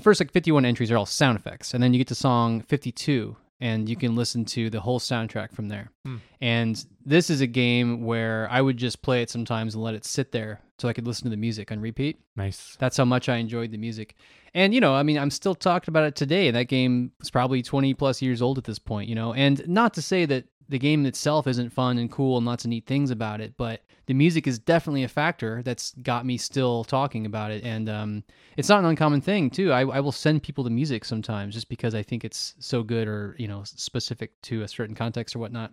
first 0.00 0.20
like 0.20 0.30
fifty-one 0.30 0.64
entries 0.64 0.90
are 0.92 0.96
all 0.96 1.06
sound 1.06 1.36
effects, 1.36 1.74
and 1.74 1.82
then 1.82 1.92
you 1.92 1.98
get 1.98 2.08
to 2.08 2.14
song 2.14 2.60
fifty-two, 2.60 3.36
and 3.60 3.88
you 3.88 3.96
can 3.96 4.16
listen 4.16 4.44
to 4.44 4.68
the 4.70 4.80
whole 4.80 5.00
soundtrack 5.00 5.52
from 5.52 5.68
there. 5.68 5.90
Hmm. 6.04 6.16
And 6.40 6.84
this 7.04 7.30
is 7.30 7.40
a 7.40 7.46
game 7.46 8.04
where 8.04 8.48
I 8.50 8.60
would 8.60 8.76
just 8.76 9.02
play 9.02 9.22
it 9.22 9.30
sometimes 9.30 9.74
and 9.74 9.82
let 9.82 9.94
it 9.94 10.04
sit 10.04 10.32
there 10.32 10.60
so 10.78 10.88
I 10.88 10.92
could 10.92 11.06
listen 11.06 11.24
to 11.24 11.30
the 11.30 11.36
music 11.36 11.70
on 11.70 11.80
repeat. 11.80 12.18
Nice. 12.36 12.76
That's 12.78 12.96
how 12.96 13.04
much 13.04 13.28
I 13.28 13.36
enjoyed 13.36 13.70
the 13.70 13.78
music. 13.78 14.16
And 14.54 14.74
you 14.74 14.80
know, 14.80 14.94
I 14.94 15.02
mean, 15.02 15.18
I'm 15.18 15.30
still 15.30 15.54
talking 15.54 15.90
about 15.90 16.04
it 16.04 16.16
today. 16.16 16.50
That 16.50 16.68
game 16.68 17.12
is 17.20 17.30
probably 17.30 17.62
20 17.62 17.94
plus 17.94 18.22
years 18.22 18.42
old 18.42 18.58
at 18.58 18.64
this 18.64 18.78
point, 18.78 19.08
you 19.08 19.14
know. 19.14 19.32
And 19.32 19.66
not 19.68 19.94
to 19.94 20.02
say 20.02 20.26
that 20.26 20.44
the 20.68 20.78
game 20.78 21.04
itself 21.06 21.46
isn't 21.46 21.70
fun 21.70 21.98
and 21.98 22.10
cool 22.10 22.36
and 22.36 22.46
lots 22.46 22.64
of 22.64 22.70
neat 22.70 22.86
things 22.86 23.10
about 23.10 23.40
it, 23.40 23.54
but 23.56 23.82
the 24.06 24.14
music 24.14 24.46
is 24.46 24.58
definitely 24.58 25.02
a 25.04 25.08
factor 25.08 25.62
that's 25.62 25.92
got 26.02 26.26
me 26.26 26.36
still 26.36 26.84
talking 26.84 27.26
about 27.26 27.50
it. 27.50 27.64
And 27.64 27.88
um, 27.88 28.24
it's 28.56 28.68
not 28.68 28.80
an 28.80 28.84
uncommon 28.86 29.20
thing, 29.20 29.50
too. 29.50 29.72
I, 29.72 29.80
I 29.80 30.00
will 30.00 30.12
send 30.12 30.42
people 30.42 30.64
the 30.64 30.70
music 30.70 31.04
sometimes 31.04 31.54
just 31.54 31.68
because 31.68 31.94
I 31.94 32.02
think 32.02 32.24
it's 32.24 32.54
so 32.58 32.82
good 32.82 33.08
or 33.08 33.34
you 33.38 33.48
know 33.48 33.62
specific 33.64 34.32
to 34.42 34.62
a 34.62 34.68
certain 34.68 34.94
context 34.94 35.34
or 35.34 35.38
whatnot. 35.38 35.72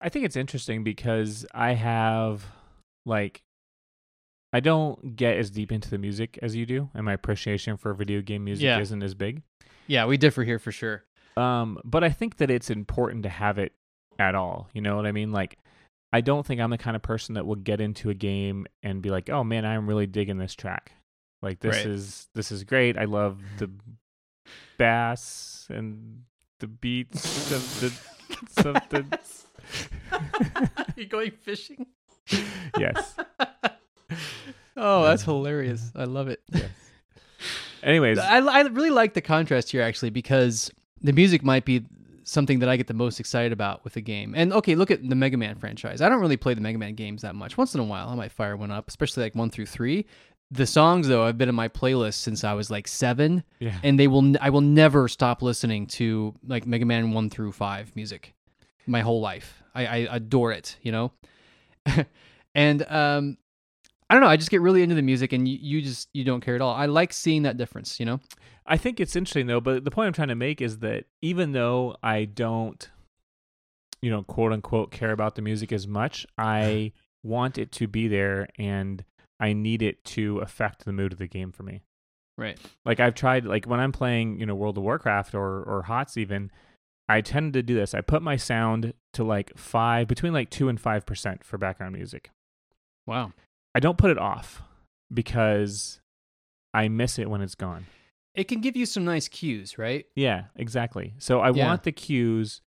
I 0.00 0.08
think 0.08 0.24
it's 0.24 0.36
interesting 0.36 0.84
because 0.84 1.46
I 1.54 1.72
have 1.72 2.44
like 3.06 3.42
I 4.52 4.60
don't 4.60 5.16
get 5.16 5.36
as 5.36 5.50
deep 5.50 5.72
into 5.72 5.90
the 5.90 5.98
music 5.98 6.38
as 6.40 6.54
you 6.54 6.66
do, 6.66 6.90
and 6.94 7.04
my 7.04 7.12
appreciation 7.12 7.76
for 7.76 7.92
video 7.94 8.20
game 8.22 8.44
music 8.44 8.64
Yeah. 8.66 8.78
isn't 8.78 9.02
as 9.02 9.14
big. 9.14 9.42
Yeah, 9.86 10.06
we 10.06 10.16
differ 10.16 10.44
here 10.44 10.58
for 10.58 10.70
sure. 10.72 11.04
Um, 11.36 11.78
but 11.84 12.04
I 12.04 12.10
think 12.10 12.36
that 12.36 12.50
it's 12.50 12.70
important 12.70 13.24
to 13.24 13.28
have 13.28 13.58
it 13.58 13.72
at 14.18 14.34
all. 14.34 14.68
You 14.72 14.80
know 14.80 14.96
what 14.96 15.06
I 15.06 15.12
mean? 15.12 15.32
Like, 15.32 15.58
I 16.12 16.20
don't 16.20 16.46
think 16.46 16.60
I'm 16.60 16.70
the 16.70 16.78
kind 16.78 16.94
of 16.96 17.02
person 17.02 17.34
that 17.34 17.46
will 17.46 17.56
get 17.56 17.80
into 17.80 18.10
a 18.10 18.14
game 18.14 18.66
and 18.82 19.02
be 19.02 19.10
like, 19.10 19.28
"Oh 19.30 19.42
man, 19.44 19.64
I'm 19.64 19.86
really 19.88 20.06
digging 20.06 20.38
this 20.38 20.54
track. 20.54 20.92
Like, 21.42 21.60
this 21.60 21.76
Right. 21.76 21.86
is 21.86 22.28
this 22.34 22.52
is 22.52 22.64
great. 22.64 22.96
I 22.96 23.04
love 23.04 23.40
the 23.58 23.70
bass 24.78 25.66
and 25.70 26.22
the 26.60 26.66
beats 26.66 27.50
of 27.52 27.80
the 27.80 28.68
of 28.70 28.88
the." 28.90 29.18
you 30.96 31.06
going 31.06 31.30
fishing? 31.30 31.86
yes. 32.78 33.16
oh, 34.76 35.04
that's 35.04 35.22
hilarious. 35.22 35.90
I 35.94 36.04
love 36.04 36.28
it. 36.28 36.40
Yes. 36.52 36.68
Anyways, 37.82 38.18
I, 38.18 38.38
I 38.38 38.62
really 38.62 38.90
like 38.90 39.14
the 39.14 39.20
contrast 39.20 39.70
here 39.70 39.82
actually 39.82 40.10
because 40.10 40.70
the 41.02 41.12
music 41.12 41.42
might 41.42 41.64
be 41.64 41.84
something 42.24 42.58
that 42.58 42.68
I 42.68 42.76
get 42.76 42.86
the 42.86 42.94
most 42.94 43.20
excited 43.20 43.52
about 43.52 43.84
with 43.84 43.96
a 43.96 44.00
game. 44.00 44.34
And 44.36 44.52
okay, 44.52 44.74
look 44.74 44.90
at 44.90 45.08
the 45.08 45.14
Mega 45.14 45.36
Man 45.36 45.56
franchise. 45.56 46.00
I 46.00 46.08
don't 46.08 46.20
really 46.20 46.36
play 46.36 46.54
the 46.54 46.60
Mega 46.60 46.78
Man 46.78 46.94
games 46.94 47.22
that 47.22 47.34
much. 47.34 47.56
Once 47.56 47.74
in 47.74 47.80
a 47.80 47.84
while, 47.84 48.08
I 48.08 48.14
might 48.14 48.32
fire 48.32 48.56
one 48.56 48.70
up, 48.70 48.88
especially 48.88 49.22
like 49.22 49.34
one 49.34 49.50
through 49.50 49.66
three. 49.66 50.06
The 50.50 50.66
songs 50.66 51.08
though 51.08 51.26
have 51.26 51.38
been 51.38 51.48
in 51.48 51.54
my 51.54 51.68
playlist 51.68 52.14
since 52.14 52.44
I 52.44 52.52
was 52.54 52.70
like 52.70 52.88
seven, 52.88 53.44
yeah. 53.58 53.78
and 53.82 53.98
they 53.98 54.08
will 54.08 54.34
I 54.40 54.50
will 54.50 54.60
never 54.60 55.08
stop 55.08 55.42
listening 55.42 55.86
to 55.88 56.34
like 56.46 56.66
Mega 56.66 56.84
Man 56.84 57.12
one 57.12 57.30
through 57.30 57.52
five 57.52 57.94
music, 57.94 58.34
my 58.86 59.00
whole 59.00 59.20
life. 59.20 59.62
I, 59.74 59.86
I 59.86 59.96
adore 60.10 60.52
it, 60.52 60.76
you 60.82 60.92
know. 60.92 61.12
and 62.54 62.86
um, 62.88 63.38
I 64.14 64.16
don't 64.16 64.22
know. 64.22 64.30
I 64.30 64.36
just 64.36 64.52
get 64.52 64.60
really 64.60 64.84
into 64.84 64.94
the 64.94 65.02
music, 65.02 65.32
and 65.32 65.48
you, 65.48 65.58
you 65.60 65.82
just 65.82 66.08
you 66.12 66.22
don't 66.22 66.40
care 66.40 66.54
at 66.54 66.60
all. 66.60 66.72
I 66.72 66.86
like 66.86 67.12
seeing 67.12 67.42
that 67.42 67.56
difference, 67.56 67.98
you 67.98 68.06
know. 68.06 68.20
I 68.64 68.76
think 68.76 69.00
it's 69.00 69.16
interesting 69.16 69.48
though, 69.48 69.60
but 69.60 69.84
the 69.84 69.90
point 69.90 70.06
I'm 70.06 70.12
trying 70.12 70.28
to 70.28 70.36
make 70.36 70.60
is 70.60 70.78
that 70.78 71.06
even 71.20 71.50
though 71.50 71.96
I 72.00 72.26
don't, 72.26 72.88
you 74.02 74.12
know, 74.12 74.22
quote 74.22 74.52
unquote, 74.52 74.92
care 74.92 75.10
about 75.10 75.34
the 75.34 75.42
music 75.42 75.72
as 75.72 75.88
much, 75.88 76.28
I 76.38 76.92
uh-huh. 76.94 77.00
want 77.24 77.58
it 77.58 77.72
to 77.72 77.88
be 77.88 78.06
there 78.06 78.46
and 78.56 79.04
I 79.40 79.52
need 79.52 79.82
it 79.82 80.04
to 80.04 80.38
affect 80.38 80.84
the 80.84 80.92
mood 80.92 81.10
of 81.10 81.18
the 81.18 81.26
game 81.26 81.50
for 81.50 81.64
me. 81.64 81.82
Right. 82.38 82.56
Like 82.84 83.00
I've 83.00 83.16
tried, 83.16 83.44
like 83.46 83.66
when 83.66 83.80
I'm 83.80 83.90
playing, 83.90 84.38
you 84.38 84.46
know, 84.46 84.54
World 84.54 84.78
of 84.78 84.84
Warcraft 84.84 85.34
or 85.34 85.60
or 85.64 85.82
HOTS 85.82 86.18
even, 86.18 86.52
I 87.08 87.20
tend 87.20 87.52
to 87.54 87.64
do 87.64 87.74
this. 87.74 87.94
I 87.94 88.00
put 88.00 88.22
my 88.22 88.36
sound 88.36 88.94
to 89.14 89.24
like 89.24 89.58
five, 89.58 90.06
between 90.06 90.32
like 90.32 90.50
two 90.50 90.68
and 90.68 90.80
five 90.80 91.04
percent 91.04 91.42
for 91.42 91.58
background 91.58 91.96
music. 91.96 92.30
Wow. 93.06 93.32
I 93.74 93.80
don't 93.80 93.98
put 93.98 94.10
it 94.10 94.18
off 94.18 94.62
because 95.12 96.00
I 96.72 96.88
miss 96.88 97.18
it 97.18 97.28
when 97.30 97.40
it's 97.40 97.54
gone. 97.54 97.86
It 98.34 98.44
can 98.48 98.60
give 98.60 98.76
you 98.76 98.86
some 98.86 99.04
nice 99.04 99.28
cues, 99.28 99.78
right? 99.78 100.06
Yeah, 100.16 100.44
exactly. 100.56 101.14
So 101.18 101.40
I 101.40 101.50
Yeah. 101.50 101.66
want 101.66 101.84
the 101.84 101.92
cues, 101.92 102.60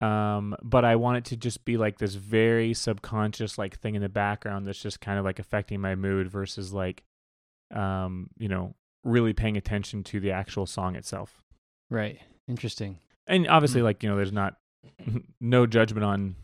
um, 0.00 0.56
but 0.62 0.84
I 0.84 0.96
want 0.96 1.18
it 1.18 1.24
to 1.26 1.36
just 1.36 1.64
be 1.64 1.76
like 1.76 1.98
this 1.98 2.14
very 2.14 2.74
subconscious 2.74 3.58
like 3.58 3.78
thing 3.78 3.94
in 3.94 4.02
the 4.02 4.08
background 4.08 4.66
that's 4.66 4.80
just 4.82 5.00
kind 5.00 5.18
of 5.18 5.24
like 5.24 5.38
affecting 5.38 5.80
my 5.80 5.94
mood 5.94 6.28
versus 6.30 6.72
like, 6.72 7.04
um, 7.70 8.30
you 8.38 8.48
know, 8.48 8.74
really 9.02 9.32
paying 9.32 9.56
attention 9.56 10.02
to 10.04 10.20
the 10.20 10.30
actual 10.30 10.66
song 10.66 10.96
itself. 10.96 11.42
Right. 11.90 12.18
Interesting. 12.48 12.98
And 13.26 13.46
obviously, 13.48 13.80
Mm. 13.80 13.84
like 13.84 14.02
you 14.02 14.08
know, 14.08 14.16
there's 14.16 14.32
not 14.32 14.56
no 15.40 15.66
judgment 15.66 16.04
on 16.04 16.36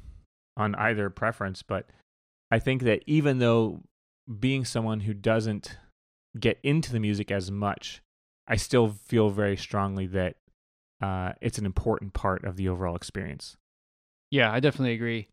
on 0.57 0.75
either 0.75 1.09
preference, 1.11 1.63
but 1.63 1.87
I 2.51 2.59
think 2.59 2.83
that 2.83 3.03
even 3.07 3.39
though 3.39 3.83
being 4.39 4.65
someone 4.65 5.01
who 5.01 5.15
doesn't 5.15 5.77
get 6.39 6.59
into 6.63 6.93
the 6.93 7.01
music 7.01 7.31
as 7.31 7.51
much, 7.51 8.03
I 8.47 8.57
still 8.57 8.89
feel 9.07 9.31
very 9.31 9.57
strongly 9.57 10.07
that 10.09 10.37
uh, 11.03 11.33
it's 11.41 11.59
an 11.59 11.67
important 11.67 12.13
part 12.13 12.45
of 12.45 12.57
the 12.57 12.69
overall 12.69 12.95
experience. 12.95 13.57
Yeah, 14.31 14.53
I 14.53 14.61
definitely 14.61 14.93
agree. 14.93 15.29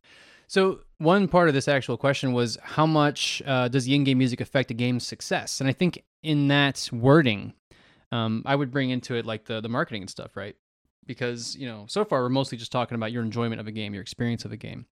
So 0.48 0.80
one 0.98 1.28
part 1.28 1.50
of 1.50 1.54
this 1.54 1.68
actual 1.68 1.98
question 1.98 2.34
was 2.34 2.58
how 2.64 2.86
much 2.86 3.42
uh, 3.46 3.68
does 3.68 3.88
in-game 3.88 4.18
music 4.18 4.42
affect 4.42 4.72
a 4.72 4.74
game's 4.74 5.06
success? 5.06 5.60
And 5.60 5.70
I 5.70 5.74
think 5.74 6.04
in 6.24 6.48
that 6.48 6.90
wording, 6.92 7.54
um, 8.12 8.44
I 8.46 8.56
would 8.56 8.72
bring 8.72 8.90
into 8.90 9.16
it 9.16 9.26
like 9.26 9.46
the 9.46 9.60
the 9.60 9.70
marketing 9.70 10.04
and 10.04 10.10
stuff, 10.10 10.38
right? 10.38 10.56
Because 11.06 11.56
you 11.58 11.68
know, 11.68 11.86
so 11.88 12.06
far 12.06 12.22
we're 12.22 12.30
mostly 12.30 12.58
just 12.58 12.72
talking 12.72 12.96
about 12.96 13.12
your 13.12 13.24
enjoyment 13.24 13.60
of 13.60 13.68
a 13.68 13.72
game, 13.72 13.94
your 13.94 14.02
experience 14.02 14.46
of 14.46 14.54
a 14.54 14.58
game. 14.58 14.86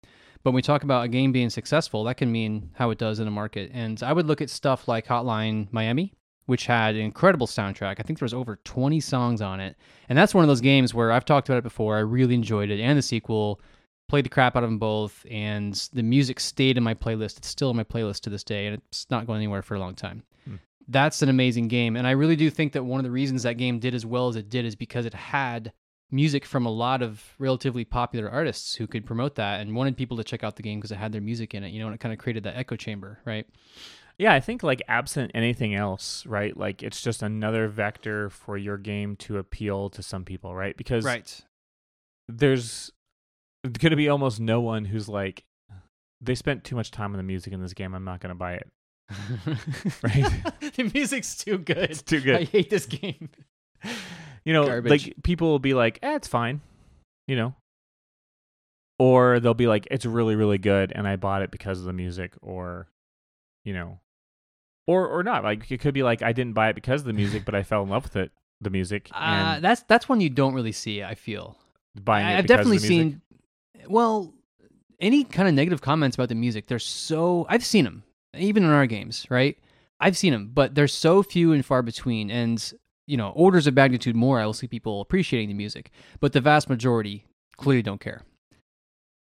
But 0.45 0.51
when 0.51 0.57
we 0.57 0.61
talk 0.61 0.83
about 0.83 1.05
a 1.05 1.07
game 1.07 1.31
being 1.31 1.49
successful, 1.49 2.03
that 2.03 2.17
can 2.17 2.31
mean 2.31 2.69
how 2.75 2.91
it 2.91 2.99
does 2.99 3.19
in 3.19 3.27
a 3.27 3.31
market. 3.31 3.71
And 3.73 4.01
I 4.03 4.13
would 4.13 4.27
look 4.27 4.41
at 4.41 4.51
stuff 4.51 4.87
like 4.87 5.07
Hotline 5.07 5.67
Miami, 5.71 6.13
which 6.45 6.67
had 6.67 6.93
an 6.93 7.01
incredible 7.01 7.47
soundtrack. 7.47 7.95
I 7.97 8.03
think 8.03 8.19
there 8.19 8.25
was 8.25 8.33
over 8.35 8.57
20 8.57 8.99
songs 8.99 9.41
on 9.41 9.59
it. 9.59 9.75
And 10.07 10.15
that's 10.15 10.35
one 10.35 10.43
of 10.43 10.47
those 10.47 10.61
games 10.61 10.93
where 10.93 11.11
I've 11.11 11.25
talked 11.25 11.49
about 11.49 11.57
it 11.57 11.63
before. 11.63 11.97
I 11.97 12.01
really 12.01 12.35
enjoyed 12.35 12.69
it 12.69 12.79
and 12.79 12.95
the 12.95 13.01
sequel. 13.01 13.59
Played 14.07 14.25
the 14.25 14.29
crap 14.29 14.55
out 14.55 14.63
of 14.63 14.69
them 14.69 14.77
both, 14.77 15.25
and 15.31 15.73
the 15.93 16.03
music 16.03 16.39
stayed 16.39 16.77
in 16.77 16.83
my 16.83 16.93
playlist. 16.93 17.37
It's 17.37 17.47
still 17.47 17.71
in 17.71 17.75
my 17.75 17.83
playlist 17.83 18.19
to 18.21 18.29
this 18.29 18.43
day, 18.43 18.67
and 18.67 18.75
it's 18.75 19.07
not 19.09 19.25
going 19.25 19.37
anywhere 19.37 19.63
for 19.63 19.73
a 19.73 19.79
long 19.79 19.95
time. 19.95 20.21
Hmm. 20.47 20.57
That's 20.87 21.23
an 21.23 21.29
amazing 21.29 21.69
game, 21.69 21.95
and 21.95 22.05
I 22.05 22.11
really 22.11 22.35
do 22.35 22.51
think 22.51 22.73
that 22.73 22.83
one 22.83 22.99
of 22.99 23.03
the 23.03 23.09
reasons 23.09 23.41
that 23.41 23.57
game 23.57 23.79
did 23.79 23.95
as 23.95 24.05
well 24.05 24.27
as 24.27 24.35
it 24.35 24.47
did 24.47 24.63
is 24.63 24.75
because 24.75 25.07
it 25.07 25.15
had 25.15 25.73
music 26.15 26.45
from 26.45 26.65
a 26.65 26.71
lot 26.71 27.01
of 27.01 27.23
relatively 27.39 27.83
popular 27.83 28.29
artists 28.29 28.75
who 28.75 28.87
could 28.87 29.05
promote 29.05 29.35
that 29.35 29.59
and 29.59 29.75
wanted 29.75 29.97
people 29.97 30.15
to 30.17 30.23
check 30.23 30.43
out 30.43 30.55
the 30.55 30.63
game 30.63 30.79
because 30.79 30.91
it 30.91 30.97
had 30.97 31.11
their 31.11 31.21
music 31.21 31.53
in 31.53 31.63
it. 31.63 31.69
You 31.71 31.79
know, 31.79 31.87
and 31.87 31.95
it 31.95 31.99
kind 31.99 32.13
of 32.13 32.19
created 32.19 32.43
that 32.43 32.55
echo 32.55 32.75
chamber, 32.75 33.19
right? 33.25 33.45
Yeah, 34.17 34.33
I 34.33 34.39
think 34.39 34.63
like 34.63 34.81
absent 34.87 35.31
anything 35.35 35.75
else, 35.75 36.25
right? 36.25 36.55
Like 36.55 36.81
it's 36.81 37.01
just 37.01 37.21
another 37.21 37.67
vector 37.67 38.29
for 38.29 38.55
your 38.57 38.77
game 38.77 39.17
to 39.17 39.37
appeal 39.37 39.89
to 39.89 40.01
some 40.01 40.23
people, 40.23 40.55
right? 40.55 40.75
Because 40.77 41.03
Right. 41.03 41.41
there's 42.29 42.91
going 43.63 43.89
to 43.91 43.95
be 43.97 44.07
almost 44.07 44.39
no 44.39 44.61
one 44.61 44.85
who's 44.85 45.09
like, 45.09 45.43
they 46.21 46.33
spent 46.35 46.63
too 46.63 46.75
much 46.77 46.91
time 46.91 47.11
on 47.11 47.17
the 47.17 47.23
music 47.23 47.51
in 47.51 47.61
this 47.61 47.73
game. 47.73 47.93
I'm 47.93 48.05
not 48.05 48.21
going 48.21 48.29
to 48.29 48.35
buy 48.35 48.53
it. 48.53 48.67
Right. 50.01 50.25
the 50.75 50.89
music's 50.93 51.35
too 51.35 51.57
good. 51.57 51.77
It's 51.91 52.01
too 52.01 52.21
good. 52.21 52.35
I 52.35 52.43
hate 52.45 52.69
this 52.69 52.85
game. 52.85 53.29
you 54.45 54.53
know, 54.53 54.65
Garbage. 54.65 54.89
like 55.07 55.23
people 55.23 55.49
will 55.49 55.59
be 55.59 55.73
like, 55.73 55.99
eh, 56.01 56.15
it's 56.15 56.27
fine, 56.27 56.61
you 57.27 57.35
know, 57.35 57.55
or 58.99 59.39
they'll 59.39 59.53
be 59.53 59.67
like, 59.67 59.87
it's 59.91 60.05
really, 60.05 60.35
really 60.35 60.57
good, 60.57 60.91
and 60.95 61.07
I 61.07 61.15
bought 61.17 61.41
it 61.41 61.51
because 61.51 61.79
of 61.79 61.85
the 61.85 61.93
music, 61.93 62.33
or, 62.41 62.87
you 63.63 63.73
know, 63.73 63.99
or 64.87 65.07
or 65.07 65.23
not. 65.23 65.43
Like 65.43 65.69
it 65.71 65.79
could 65.79 65.93
be 65.93 66.03
like 66.03 66.21
I 66.21 66.31
didn't 66.31 66.53
buy 66.53 66.69
it 66.69 66.75
because 66.75 67.01
of 67.01 67.07
the 67.07 67.13
music, 67.13 67.43
but 67.45 67.55
I 67.55 67.63
fell 67.63 67.83
in 67.83 67.89
love 67.89 68.03
with 68.03 68.15
it, 68.15 68.31
the 68.61 68.69
music, 68.69 69.09
Uh, 69.13 69.59
that's 69.59 69.81
that's 69.83 70.07
one 70.07 70.21
you 70.21 70.29
don't 70.29 70.53
really 70.53 70.71
see. 70.71 71.03
I 71.03 71.15
feel. 71.15 71.57
buying. 71.95 72.25
I, 72.25 72.37
I've 72.37 72.43
because 72.43 72.65
of 72.65 72.71
definitely 72.71 72.77
the 72.77 72.89
music. 73.03 73.21
seen. 73.77 73.87
Well, 73.89 74.33
any 74.99 75.23
kind 75.23 75.47
of 75.47 75.53
negative 75.53 75.81
comments 75.81 76.15
about 76.15 76.29
the 76.29 76.35
music, 76.35 76.67
they're 76.67 76.79
so. 76.79 77.45
I've 77.49 77.65
seen 77.65 77.83
them, 77.85 78.03
even 78.37 78.63
in 78.63 78.69
our 78.69 78.85
games, 78.85 79.25
right? 79.29 79.57
I've 79.99 80.17
seen 80.17 80.33
them, 80.33 80.51
but 80.53 80.75
they're 80.75 80.87
so 80.87 81.23
few 81.23 81.53
and 81.53 81.65
far 81.65 81.81
between, 81.81 82.29
and 82.29 82.73
you 83.07 83.17
know, 83.17 83.29
orders 83.35 83.67
of 83.67 83.73
magnitude 83.75 84.15
more. 84.15 84.39
I 84.39 84.45
will 84.45 84.53
see 84.53 84.67
people 84.67 85.01
appreciating 85.01 85.49
the 85.49 85.55
music, 85.55 85.91
but 86.19 86.33
the 86.33 86.41
vast 86.41 86.69
majority 86.69 87.25
clearly 87.57 87.81
don't 87.81 88.01
care. 88.01 88.21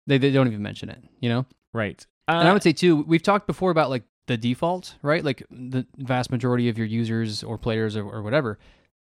They 0.07 0.17
they 0.17 0.31
don't 0.31 0.47
even 0.47 0.61
mention 0.61 0.89
it, 0.89 1.03
you 1.19 1.29
know. 1.29 1.45
right. 1.73 2.05
and 2.27 2.47
I 2.47 2.51
Uh, 2.51 2.53
would 2.53 2.63
say 2.63 2.73
too, 2.73 2.97
we've 3.03 3.23
talked 3.23 3.47
before 3.47 3.71
about 3.71 3.89
like 3.89 4.03
the 4.27 4.37
default, 4.37 4.95
right? 5.01 5.23
Like 5.23 5.43
the 5.49 5.85
vast 5.97 6.31
majority 6.31 6.69
of 6.69 6.77
your 6.77 6.87
users 6.87 7.43
or 7.43 7.57
players 7.57 7.95
or, 7.95 8.03
or 8.09 8.21
whatever, 8.21 8.57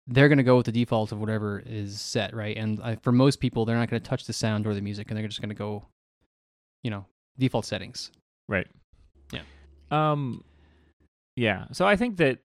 they're 0.06 0.28
going 0.28 0.38
to 0.38 0.44
go 0.44 0.56
with 0.56 0.66
the 0.66 0.72
default 0.72 1.12
of 1.12 1.18
whatever 1.18 1.62
is 1.66 2.00
set, 2.00 2.34
right? 2.34 2.56
And 2.56 2.80
uh, 2.80 2.96
for 3.02 3.12
most 3.12 3.40
people, 3.40 3.64
they're 3.64 3.76
not 3.76 3.90
going 3.90 4.02
to 4.02 4.08
touch 4.08 4.24
the 4.24 4.32
sound 4.32 4.66
or 4.66 4.74
the 4.74 4.80
music, 4.80 5.10
and 5.10 5.18
they're 5.18 5.28
just 5.28 5.40
going 5.40 5.48
to 5.50 5.54
go, 5.54 5.84
you 6.82 6.90
know, 6.90 7.04
default 7.38 7.64
settings. 7.66 8.10
Right. 8.48 8.66
Yeah. 9.32 9.42
Um 9.90 10.44
yeah. 11.36 11.66
So 11.72 11.86
I 11.86 11.96
think 11.96 12.16
that 12.18 12.38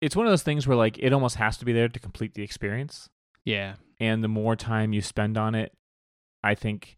it's 0.00 0.14
one 0.16 0.26
of 0.26 0.32
those 0.32 0.42
things 0.42 0.66
where 0.66 0.76
like 0.76 0.98
it 0.98 1.12
almost 1.12 1.36
has 1.36 1.56
to 1.58 1.64
be 1.64 1.72
there 1.72 1.88
to 1.88 1.98
complete 2.00 2.34
the 2.34 2.42
experience. 2.42 3.08
Yeah, 3.44 3.76
And 4.00 4.24
the 4.24 4.28
more 4.28 4.56
time 4.56 4.92
you 4.92 5.00
spend 5.00 5.36
on 5.38 5.54
it, 5.54 5.72
I 6.42 6.54
think 6.54 6.96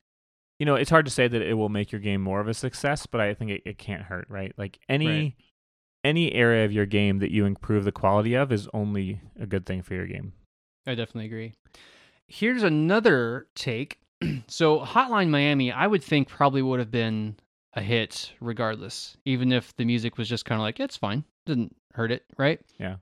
you 0.59 0.67
know, 0.67 0.75
it's 0.75 0.91
hard 0.91 1.05
to 1.05 1.11
say 1.11 1.29
that 1.29 1.41
it 1.43 1.55
will 1.55 1.69
make 1.69 1.93
your 1.93 2.01
game 2.01 2.21
more 2.21 2.41
of 2.41 2.49
a 2.49 2.55
success, 2.55 3.07
but 3.07 3.21
I 3.21 3.33
think 3.35 3.53
it, 3.53 3.63
it 3.65 3.79
can't 3.79 4.03
hurt, 4.03 4.27
right? 4.29 4.53
Like 4.57 4.79
any 4.89 5.07
Right. 5.07 5.35
any 6.05 6.33
area 6.33 6.65
of 6.65 6.73
your 6.73 6.87
game 6.87 7.19
that 7.21 7.31
you 7.31 7.45
improve 7.45 7.85
the 7.85 7.93
quality 7.93 8.35
of 8.35 8.51
is 8.51 8.69
only 8.75 9.21
a 9.39 9.47
good 9.47 9.67
thing 9.67 9.83
for 9.83 9.95
your 9.95 10.07
game. 10.07 10.33
I 10.87 10.95
definitely 10.95 11.27
agree. 11.27 11.53
Here's 12.27 12.63
another 12.63 13.47
take. 13.55 13.99
so 14.49 14.81
Hotline 14.81 15.29
Miami, 15.29 15.71
I 15.71 15.87
would 15.87 16.03
think 16.03 16.29
probably 16.29 16.63
would 16.63 16.81
have 16.81 16.91
been 16.91 17.37
a 17.75 17.81
hit 17.83 18.33
regardless, 18.41 19.17
even 19.25 19.53
if 19.53 19.77
the 19.77 19.85
music 19.85 20.19
was 20.19 20.29
just 20.29 20.45
kind 20.45 20.61
of 20.61 20.63
like 20.65 20.81
it's 20.81 20.97
fine, 20.97 21.25
didn't 21.47 21.77
hurt 21.93 22.13
it, 22.13 22.25
right? 22.37 22.61
Yeah. 22.79 22.97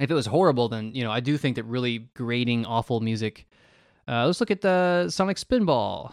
If 0.00 0.10
it 0.10 0.14
was 0.14 0.26
horrible, 0.26 0.68
then 0.68 0.94
you 0.94 1.04
know 1.04 1.10
I 1.10 1.20
do 1.20 1.36
think 1.36 1.56
that 1.56 1.64
really 1.64 2.08
grating, 2.14 2.64
awful 2.66 3.00
music. 3.00 3.46
Uh, 4.08 4.26
let's 4.26 4.40
look 4.40 4.50
at 4.50 4.60
the 4.60 5.08
Sonic 5.10 5.36
Spinball. 5.36 6.12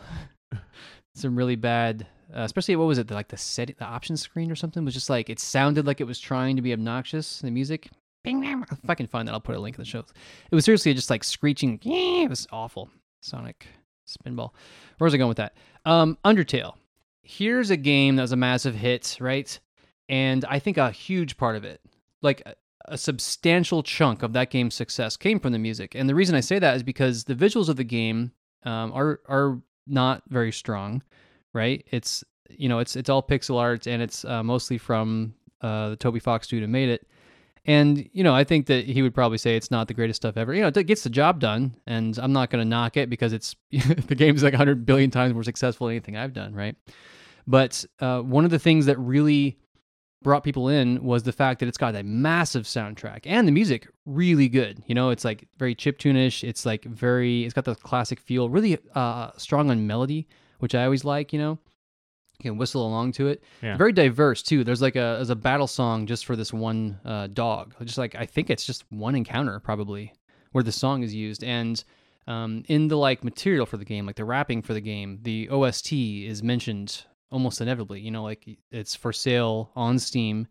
Some 1.16 1.36
really 1.36 1.56
bad, 1.56 2.06
uh, 2.36 2.42
especially 2.42 2.76
what 2.76 2.88
was 2.88 2.98
it? 2.98 3.10
Like 3.10 3.30
the 3.30 3.38
set, 3.38 3.76
the 3.78 3.86
option 3.86 4.18
screen 4.18 4.52
or 4.52 4.56
something 4.56 4.86
was 4.86 4.94
just 4.94 5.10
like 5.10 5.30
it 5.30 5.40
sounded 5.40 5.88
like 5.88 6.02
it 6.02 6.06
was 6.06 6.20
trying 6.20 6.56
to 6.58 6.62
be 6.62 6.74
obnoxious. 6.74 7.40
The 7.40 7.50
music, 7.50 7.90
if 8.26 8.90
I 8.90 8.96
can 8.96 9.08
find 9.08 9.28
that, 9.28 9.34
I'll 9.34 9.40
put 9.40 9.56
a 9.56 9.60
link 9.60 9.78
in 9.78 9.82
the 9.82 9.90
show. 9.90 10.00
It 10.52 10.56
was 10.56 10.66
seriously 10.66 10.94
just 10.94 11.10
like 11.10 11.24
screeching. 11.24 11.80
It 11.84 12.30
was 12.30 12.48
awful. 12.52 12.90
Sonic 13.22 13.68
Spinball. 14.08 14.52
Where 14.98 15.06
was 15.06 15.14
I 15.14 15.18
going 15.18 15.30
with 15.30 15.38
that? 15.38 15.56
Um, 15.86 16.18
Undertale. 16.26 16.76
Here's 17.22 17.72
a 17.72 17.78
game 17.78 18.16
that 18.16 18.22
was 18.22 18.32
a 18.32 18.38
massive 18.38 18.76
hit, 18.76 19.18
right? 19.20 19.60
And 20.10 20.46
I 20.46 20.60
think 20.60 20.78
a 20.78 20.92
huge 20.92 21.38
part 21.38 21.56
of 21.56 21.66
it, 21.66 21.82
like 22.22 22.42
a, 22.46 22.98
substantial 22.98 23.84
chunk 23.84 24.24
of 24.24 24.34
that 24.34 24.50
game's 24.50 24.76
success, 24.76 25.18
came 25.18 25.40
from 25.40 25.52
the 25.52 25.60
music. 25.60 25.94
And 25.94 26.08
the 26.08 26.16
reason 26.16 26.36
I 26.36 26.40
say 26.40 26.58
that 26.60 26.76
is 26.76 26.84
because 26.84 27.26
the 27.26 27.36
visuals 27.36 27.68
of 27.68 27.76
the 27.76 27.84
game 27.84 28.32
um, 28.64 28.92
are 28.94 29.20
are 29.28 29.62
not 29.86 30.24
very 30.30 30.52
strong, 30.52 31.04
right? 31.54 31.86
It's 31.92 32.24
you 32.50 32.70
know 32.70 32.80
it's 32.80 32.96
it's 32.96 33.10
all 33.10 33.22
pixel 33.22 33.60
art 33.60 33.88
and 33.88 34.02
it's 34.02 34.24
uh, 34.26 34.44
mostly 34.44 34.78
from 34.78 35.34
uh, 35.62 35.90
the 35.90 35.96
Toby 35.96 36.20
Fox 36.20 36.48
dude 36.48 36.62
who 36.62 36.68
made 36.68 36.90
it. 36.90 37.08
And 37.66 38.10
you 38.14 38.24
know, 38.24 38.34
I 38.34 38.46
think 38.46 38.68
that 38.68 38.86
he 38.86 39.02
would 39.02 39.14
probably 39.14 39.38
say 39.38 39.58
it's 39.58 39.70
not 39.70 39.90
the 39.90 39.94
greatest 39.94 40.22
stuff 40.22 40.38
ever. 40.38 40.54
You 40.54 40.62
know, 40.62 40.68
it 40.68 40.88
gets 40.88 41.04
the 41.04 41.10
job 41.10 41.42
done, 41.42 41.76
and 41.86 42.18
I'm 42.18 42.32
not 42.32 42.50
going 42.50 42.64
to 42.64 42.70
knock 42.70 42.96
it 42.96 43.10
because 43.10 43.34
it's 43.34 43.56
the 43.72 44.16
game's 44.16 44.42
like 44.42 44.54
100 44.54 44.86
billion 44.86 45.12
times 45.12 45.34
more 45.34 45.44
successful 45.44 45.88
than 45.88 45.98
anything 45.98 46.16
I've 46.16 46.34
done, 46.34 46.54
right? 46.54 46.76
But 47.46 47.84
uh, 48.00 48.22
one 48.22 48.46
of 48.46 48.52
the 48.52 48.60
things 48.60 48.86
that 48.86 48.98
really 48.98 49.58
brought 50.24 50.44
people 50.44 50.68
in 50.68 51.04
was 51.04 51.24
the 51.24 51.32
fact 51.32 51.60
that 51.60 51.68
it's 51.68 51.78
got 51.78 51.96
a 51.96 52.04
massive 52.04 52.64
soundtrack 52.64 53.22
and 53.26 53.48
the 53.48 53.52
music 53.52 53.88
really 54.06 54.50
good. 54.50 54.82
You 54.88 54.96
know, 54.96 55.10
it's 55.10 55.24
like 55.24 55.48
very 55.58 55.76
chiptunish. 55.76 56.48
It's 56.48 56.66
like 56.66 56.84
very, 56.86 57.46
it's 57.46 57.54
got 57.54 57.66
the 57.66 57.76
classic 57.76 58.20
feel, 58.20 58.50
really 58.50 58.78
uh, 58.96 59.32
strong 59.38 59.70
on 59.70 59.86
melody, 59.86 60.28
which 60.60 60.76
I 60.76 60.86
always 60.86 61.06
like. 61.06 61.34
You 61.34 61.40
know, 61.40 61.60
you 62.40 62.52
can 62.52 62.58
whistle 62.58 62.86
along 62.86 63.14
to 63.14 63.28
it. 63.28 63.44
Yeah. 63.62 63.78
Very 63.78 63.92
diverse 63.92 64.42
too. 64.42 64.64
There's 64.64 64.82
like 64.82 64.96
a 64.96 65.18
there's 65.18 65.30
a 65.30 65.36
battle 65.36 65.68
song 65.68 66.06
just 66.06 66.26
for 66.26 66.36
this 66.36 66.52
one 66.52 67.00
uh, 67.06 67.28
dog. 67.28 67.76
Just 67.84 67.98
like 67.98 68.16
I 68.16 68.26
think 68.26 68.50
it's 68.50 68.66
just 68.66 68.86
one 68.90 69.16
encounter 69.16 69.60
probably 69.60 70.14
where 70.52 70.64
the 70.64 70.72
song 70.72 71.04
is 71.04 71.14
used 71.14 71.44
and. 71.44 71.84
Um, 72.30 72.66
in 72.68 72.90
the 72.90 72.98
like 72.98 73.24
material 73.24 73.66
for 73.66 73.78
the 73.78 73.86
game, 73.86 74.06
like 74.06 74.18
the 74.18 74.26
wrapping 74.26 74.62
for 74.62 74.74
the 74.74 74.82
game, 74.82 75.20
the 75.22 75.48
OST 75.48 75.94
is 75.94 76.44
mentioned 76.44 77.06
almost 77.32 77.62
inevitably. 77.62 78.00
You 78.00 78.12
know, 78.12 78.24
like 78.24 78.48
it's 78.72 78.96
for 78.96 79.14
sale 79.14 79.72
on 79.76 80.00
Steam, 80.00 80.48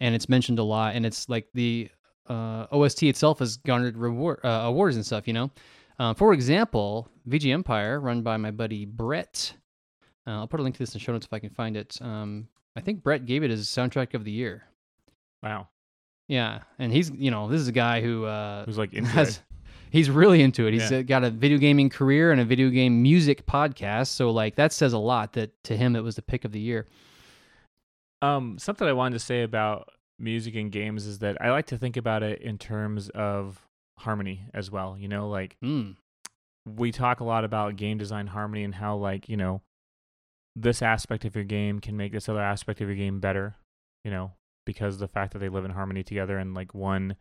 and 0.00 0.14
it's 0.14 0.28
mentioned 0.28 0.58
a 0.58 0.62
lot. 0.62 0.94
And 0.94 1.06
it's 1.06 1.28
like 1.28 1.48
the 1.54 1.90
uh, 2.28 2.66
OST 2.72 3.04
itself 3.04 3.38
has 3.38 3.56
garnered 3.58 3.96
reward 3.96 4.40
uh, 4.44 4.62
awards 4.64 4.96
and 4.96 5.04
stuff. 5.04 5.26
You 5.26 5.34
know, 5.34 5.50
uh, 5.98 6.14
for 6.14 6.32
example, 6.32 7.08
VGMpire, 7.28 8.02
run 8.02 8.22
by 8.22 8.36
my 8.36 8.50
buddy 8.50 8.84
Brett. 8.84 9.54
Uh, 10.26 10.32
I'll 10.32 10.48
put 10.48 10.60
a 10.60 10.62
link 10.62 10.74
to 10.76 10.80
this 10.80 10.90
in 10.90 10.98
the 10.98 11.04
show 11.04 11.12
notes 11.12 11.26
if 11.26 11.32
I 11.32 11.38
can 11.38 11.50
find 11.50 11.76
it. 11.76 11.96
Um, 12.00 12.48
I 12.74 12.80
think 12.80 13.02
Brett 13.02 13.26
gave 13.26 13.42
it 13.42 13.50
as 13.50 13.66
soundtrack 13.66 14.14
of 14.14 14.24
the 14.24 14.32
year. 14.32 14.64
Wow. 15.42 15.68
Yeah, 16.28 16.62
and 16.78 16.92
he's 16.92 17.10
you 17.10 17.30
know 17.30 17.48
this 17.48 17.60
is 17.60 17.68
a 17.68 17.72
guy 17.72 18.00
who 18.00 18.24
uh, 18.24 18.64
Who's 18.64 18.78
like 18.78 18.92
into 18.94 19.10
has. 19.10 19.40
He's 19.96 20.10
really 20.10 20.42
into 20.42 20.66
it. 20.66 20.74
He's 20.74 20.90
Yeah. 20.90 21.02
got 21.02 21.24
a 21.24 21.30
video 21.30 21.58
gaming 21.58 21.88
career 21.90 22.30
and 22.32 22.40
a 22.40 22.44
video 22.44 22.70
game 22.70 23.02
music 23.02 23.46
podcast. 23.46 24.08
So 24.08 24.30
like 24.30 24.54
that 24.56 24.72
says 24.72 24.92
a 24.92 24.98
lot 24.98 25.32
that 25.32 25.52
to 25.64 25.76
him 25.76 25.96
it 25.96 26.00
was 26.04 26.16
the 26.16 26.22
pick 26.22 26.44
of 26.44 26.52
the 26.52 26.60
year. 26.60 26.86
Um, 28.22 28.58
something 28.58 28.86
I 28.88 28.92
wanted 28.92 29.18
to 29.18 29.24
say 29.24 29.42
about 29.42 29.90
music 30.18 30.54
and 30.54 30.72
games 30.72 31.06
is 31.06 31.18
that 31.18 31.36
I 31.40 31.50
like 31.50 31.66
to 31.66 31.78
think 31.78 31.96
about 31.96 32.22
it 32.22 32.40
in 32.40 32.56
terms 32.58 33.08
of 33.10 33.60
harmony 33.98 34.44
as 34.54 34.70
well. 34.70 34.96
You 34.98 35.08
know, 35.08 35.28
like 35.28 35.56
Mm. 35.62 35.96
we 36.66 36.90
talk 36.92 37.20
a 37.20 37.24
lot 37.24 37.44
about 37.44 37.76
game 37.76 37.98
design 37.98 38.28
harmony 38.28 38.64
and 38.64 38.74
how 38.74 38.96
like 38.96 39.28
you 39.28 39.36
know 39.36 39.60
this 40.56 40.80
aspect 40.82 41.24
of 41.24 41.34
your 41.34 41.44
game 41.44 41.80
can 41.80 41.96
make 41.96 42.12
this 42.12 42.28
other 42.28 42.40
aspect 42.40 42.80
of 42.80 42.88
your 42.88 42.96
game 42.96 43.20
better 43.20 43.54
you 44.04 44.10
know 44.10 44.32
because 44.64 44.94
of 44.94 45.00
the 45.00 45.06
fact 45.06 45.32
that 45.34 45.38
they 45.38 45.50
live 45.50 45.64
in 45.66 45.70
harmony 45.72 46.02
together 46.02 46.38
and 46.38 46.54
like 46.54 46.74
one 46.74 47.14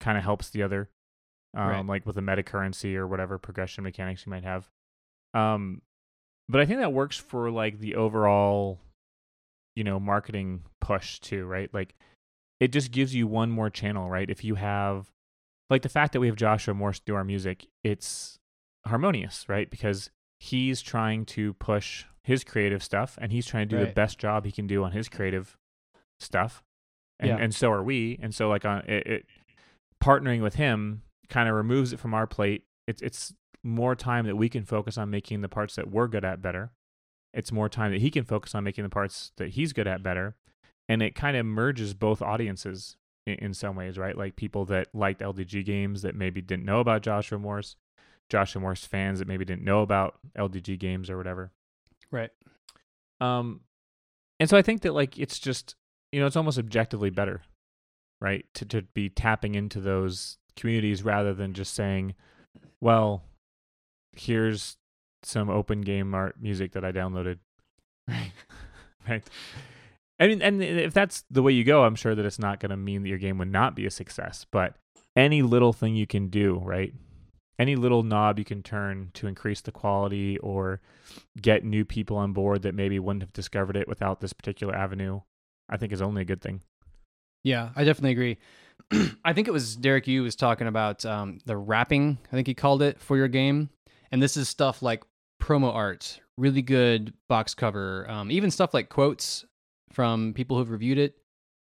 kind 0.00 0.18
of 0.18 0.24
helps 0.24 0.50
the 0.50 0.62
other 0.64 0.90
um 1.54 1.68
Right. 1.68 1.86
like 1.86 2.06
with 2.06 2.16
a 2.16 2.22
meta 2.22 2.42
currency 2.42 2.96
or 2.96 3.06
whatever 3.06 3.38
progression 3.38 3.84
mechanics 3.84 4.24
you 4.26 4.30
might 4.30 4.44
have 4.44 4.68
um 5.34 5.82
but 6.48 6.60
i 6.60 6.66
think 6.66 6.80
that 6.80 6.92
works 6.92 7.16
for 7.16 7.50
like 7.50 7.78
the 7.78 7.94
overall 7.94 8.78
you 9.76 9.84
know 9.84 9.98
marketing 10.00 10.62
push 10.80 11.18
too 11.20 11.44
right 11.46 11.72
like 11.72 11.94
it 12.60 12.68
just 12.72 12.90
gives 12.90 13.14
you 13.14 13.26
one 13.26 13.50
more 13.50 13.70
channel 13.70 14.08
right 14.10 14.30
if 14.30 14.44
you 14.44 14.54
have 14.56 15.10
like 15.70 15.82
the 15.82 15.88
fact 15.88 16.12
that 16.12 16.20
we 16.20 16.26
have 16.26 16.36
joshua 16.36 16.74
morse 16.74 17.00
do 17.00 17.14
our 17.14 17.24
music 17.24 17.66
it's 17.82 18.38
harmonious, 18.84 19.48
right? 19.48 19.70
Because 19.70 20.10
he's 20.40 20.82
trying 20.82 21.24
to 21.26 21.54
push 21.54 22.04
his 22.24 22.42
creative 22.42 22.82
stuff 22.82 23.16
and 23.22 23.30
he's 23.30 23.46
trying 23.46 23.68
to 23.68 23.76
do 23.76 23.80
the 23.86 23.92
best 23.92 24.18
job 24.18 24.44
he 24.44 24.50
can 24.50 24.66
do 24.66 24.82
on 24.82 24.90
his 24.90 25.08
creative 25.08 25.56
stuff. 26.18 26.64
And 27.20 27.28
Yeah. 27.28 27.36
and 27.36 27.54
so 27.54 27.70
are 27.70 27.82
we. 27.82 28.18
And 28.20 28.34
so 28.34 28.48
like 28.48 28.64
on 28.64 28.80
it, 28.88 29.06
it 29.06 29.26
partnering 30.02 30.42
with 30.42 30.56
him 30.56 31.02
kind 31.32 31.48
of 31.48 31.54
removes 31.54 31.92
it 31.92 31.98
from 31.98 32.12
our 32.12 32.26
plate. 32.26 32.64
It's 32.86 33.00
it's 33.00 33.32
more 33.64 33.96
time 33.96 34.26
that 34.26 34.36
we 34.36 34.48
can 34.48 34.64
focus 34.64 34.98
on 34.98 35.10
making 35.10 35.40
the 35.40 35.48
parts 35.48 35.76
that 35.76 35.90
we're 35.90 36.06
good 36.06 36.24
at 36.24 36.42
better. 36.42 36.72
It's 37.32 37.50
more 37.50 37.70
time 37.70 37.92
that 37.92 38.02
he 38.02 38.10
can 38.10 38.24
focus 38.24 38.54
on 38.54 38.64
making 38.64 38.84
the 38.84 38.90
parts 38.90 39.32
that 39.38 39.50
he's 39.50 39.72
good 39.72 39.86
at 39.86 40.02
better. 40.02 40.36
And 40.88 41.00
it 41.00 41.14
kind 41.14 41.36
of 41.36 41.46
merges 41.46 41.94
both 41.94 42.20
audiences 42.20 42.96
in, 43.26 43.34
in 43.36 43.54
some 43.54 43.76
ways, 43.76 43.96
right? 43.96 44.16
Like 44.16 44.36
people 44.36 44.66
that 44.66 44.88
liked 44.92 45.22
LDG 45.22 45.64
games 45.64 46.02
that 46.02 46.14
maybe 46.14 46.42
didn't 46.42 46.66
know 46.66 46.80
about 46.80 47.02
Joshua 47.02 47.38
Morse, 47.38 47.76
Joshua 48.28 48.60
Morse 48.60 48.84
fans 48.84 49.18
that 49.20 49.28
maybe 49.28 49.46
didn't 49.46 49.64
know 49.64 49.80
about 49.80 50.16
LDG 50.36 50.78
games 50.78 51.08
or 51.08 51.16
whatever. 51.16 51.50
Right. 52.10 52.30
Um, 53.22 53.60
and 54.38 54.50
so 54.50 54.58
I 54.58 54.62
think 54.62 54.82
that 54.82 54.92
like 54.92 55.18
it's 55.18 55.38
just 55.38 55.76
you 56.10 56.20
know 56.20 56.26
it's 56.26 56.36
almost 56.36 56.58
objectively 56.58 57.08
better, 57.08 57.40
right? 58.20 58.44
To 58.54 58.66
to 58.66 58.82
be 58.82 59.08
tapping 59.08 59.54
into 59.54 59.80
those 59.80 60.36
communities 60.56 61.02
rather 61.02 61.32
than 61.34 61.54
just 61.54 61.74
saying, 61.74 62.14
well, 62.80 63.22
here's 64.16 64.76
some 65.22 65.48
open 65.50 65.80
game 65.82 66.14
art 66.14 66.36
music 66.40 66.72
that 66.72 66.84
I 66.84 66.92
downloaded, 66.92 67.38
Right. 68.08 68.32
right? 69.08 69.24
I 70.20 70.28
mean, 70.28 70.42
and 70.42 70.62
if 70.62 70.92
that's 70.94 71.24
the 71.30 71.42
way 71.42 71.52
you 71.52 71.64
go, 71.64 71.84
I'm 71.84 71.96
sure 71.96 72.14
that 72.14 72.24
it's 72.24 72.38
not 72.38 72.60
going 72.60 72.70
to 72.70 72.76
mean 72.76 73.02
that 73.02 73.08
your 73.08 73.18
game 73.18 73.38
would 73.38 73.50
not 73.50 73.74
be 73.74 73.86
a 73.86 73.90
success. 73.90 74.46
But 74.50 74.76
any 75.16 75.42
little 75.42 75.72
thing 75.72 75.96
you 75.96 76.06
can 76.06 76.28
do, 76.28 76.60
right? 76.62 76.92
Any 77.58 77.76
little 77.76 78.02
knob 78.02 78.38
you 78.38 78.44
can 78.44 78.62
turn 78.62 79.10
to 79.14 79.26
increase 79.26 79.60
the 79.60 79.72
quality 79.72 80.38
or 80.38 80.80
get 81.40 81.64
new 81.64 81.84
people 81.84 82.16
on 82.16 82.32
board 82.32 82.62
that 82.62 82.74
maybe 82.74 82.98
wouldn't 82.98 83.22
have 83.22 83.32
discovered 83.32 83.76
it 83.76 83.88
without 83.88 84.20
this 84.20 84.32
particular 84.32 84.74
avenue, 84.74 85.20
I 85.68 85.76
think 85.76 85.92
is 85.92 86.02
only 86.02 86.22
a 86.22 86.26
good 86.26 86.40
thing. 86.40 86.62
Yeah, 87.44 87.70
I 87.74 87.84
definitely 87.84 88.12
agree. 88.12 88.38
I 89.24 89.32
think 89.32 89.48
it 89.48 89.52
was 89.52 89.76
Derek 89.76 90.06
Yu 90.06 90.22
was 90.22 90.36
talking 90.36 90.66
about 90.66 91.04
um, 91.04 91.38
the 91.44 91.56
wrapping. 91.56 92.18
I 92.30 92.36
think 92.36 92.46
he 92.46 92.54
called 92.54 92.82
it 92.82 93.00
for 93.00 93.16
your 93.16 93.28
game, 93.28 93.70
and 94.10 94.22
this 94.22 94.36
is 94.36 94.48
stuff 94.48 94.82
like 94.82 95.02
promo 95.40 95.74
art, 95.74 96.20
really 96.36 96.62
good 96.62 97.12
box 97.28 97.54
cover, 97.54 98.08
um, 98.08 98.30
even 98.30 98.50
stuff 98.50 98.72
like 98.74 98.88
quotes 98.88 99.44
from 99.92 100.32
people 100.34 100.56
who've 100.56 100.70
reviewed 100.70 100.98
it. 100.98 101.16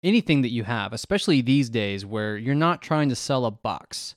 Anything 0.05 0.43
that 0.43 0.53
you 0.53 0.63
have, 0.63 0.93
especially 0.93 1.41
these 1.41 1.69
days 1.69 2.07
where 2.07 2.37
you're 2.37 2.55
not 2.55 2.83
trying 2.83 3.09
to 3.09 3.17
sell 3.17 3.47
a 3.47 3.51
box, 3.51 4.15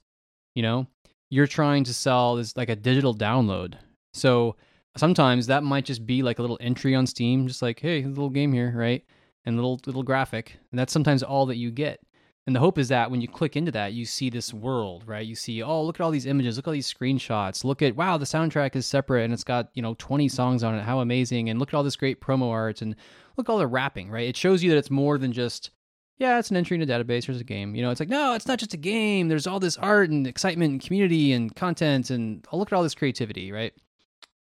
you 0.54 0.62
know, 0.62 0.86
you're 1.32 1.48
trying 1.48 1.84
to 1.86 1.94
sell 1.94 2.36
this 2.36 2.56
like 2.56 2.70
a 2.70 2.76
digital 2.76 3.16
download. 3.16 3.76
So 4.14 4.58
sometimes 4.98 5.48
that 5.48 5.64
might 5.64 5.86
just 5.86 6.06
be 6.06 6.22
like 6.22 6.40
a 6.40 6.42
little 6.42 6.60
entry 6.62 6.94
on 6.94 7.08
Steam, 7.08 7.48
just 7.48 7.62
like, 7.62 7.80
hey, 7.80 8.04
a 8.04 8.08
little 8.08 8.30
game 8.30 8.54
here, 8.54 8.72
right? 8.76 9.04
And 9.46 9.56
little 9.56 9.80
little 9.86 10.04
graphic. 10.04 10.58
And 10.72 10.80
that's 10.80 10.94
sometimes 10.94 11.24
all 11.24 11.48
that 11.48 11.58
you 11.58 11.72
get. 11.72 12.00
And 12.48 12.56
the 12.56 12.60
hope 12.60 12.80
is 12.80 12.88
that 12.88 13.12
when 13.12 13.22
you 13.22 13.28
click 13.28 13.56
into 13.56 13.72
that, 13.72 13.94
you 13.94 14.04
see 14.04 14.30
this 14.32 14.52
world, 14.52 15.04
right? 15.06 15.26
You 15.26 15.36
see, 15.36 15.62
oh, 15.62 15.84
look 15.84 16.00
at 16.00 16.04
all 16.04 16.10
these 16.10 16.26
images, 16.26 16.58
look 16.58 16.66
at 16.66 16.70
all 16.70 16.74
these 16.74 16.92
screenshots, 16.92 17.64
look 17.64 17.84
at 17.84 17.96
wow, 17.96 18.18
the 18.18 18.26
soundtrack 18.26 18.76
is 18.76 18.88
separate 18.88 19.24
and 19.24 19.34
it's 19.34 19.44
got, 19.44 19.70
you 19.76 19.82
know, 19.82 19.96
20 20.00 20.28
songs 20.28 20.64
on 20.64 20.74
it. 20.74 20.84
How 20.84 21.02
amazing. 21.02 21.50
And 21.50 21.60
look 21.60 21.70
at 21.70 21.76
all 21.76 21.84
this 21.84 21.96
great 21.96 22.20
promo 22.20 22.50
art 22.50 22.82
and 22.82 22.96
look 23.38 23.48
at 23.48 23.52
all 23.52 23.60
the 23.60 23.68
wrapping, 23.68 24.10
right? 24.10 24.28
It 24.28 24.36
shows 24.36 24.64
you 24.64 24.72
that 24.72 24.78
it's 24.78 24.90
more 24.90 25.20
than 25.20 25.32
just, 25.32 25.70
yeah, 26.18 26.40
it's 26.40 26.50
an 26.50 26.58
entry 26.58 26.76
in 26.76 26.82
a 26.82 26.86
database, 26.88 27.28
there's 27.28 27.40
a 27.40 27.44
game. 27.44 27.76
You 27.76 27.84
know, 27.84 27.92
it's 27.92 28.00
like, 28.00 28.10
no, 28.10 28.34
it's 28.34 28.48
not 28.48 28.58
just 28.58 28.74
a 28.74 28.78
game. 28.78 29.28
There's 29.28 29.46
all 29.46 29.60
this 29.60 29.78
art 29.78 30.10
and 30.10 30.26
excitement 30.26 30.72
and 30.72 30.82
community 30.82 31.34
and 31.34 31.56
content 31.56 32.10
and 32.10 32.46
oh, 32.52 32.58
look 32.58 32.74
at 32.74 32.76
all 32.76 32.84
this 32.84 32.96
creativity, 32.96 33.52
right? 33.52 33.74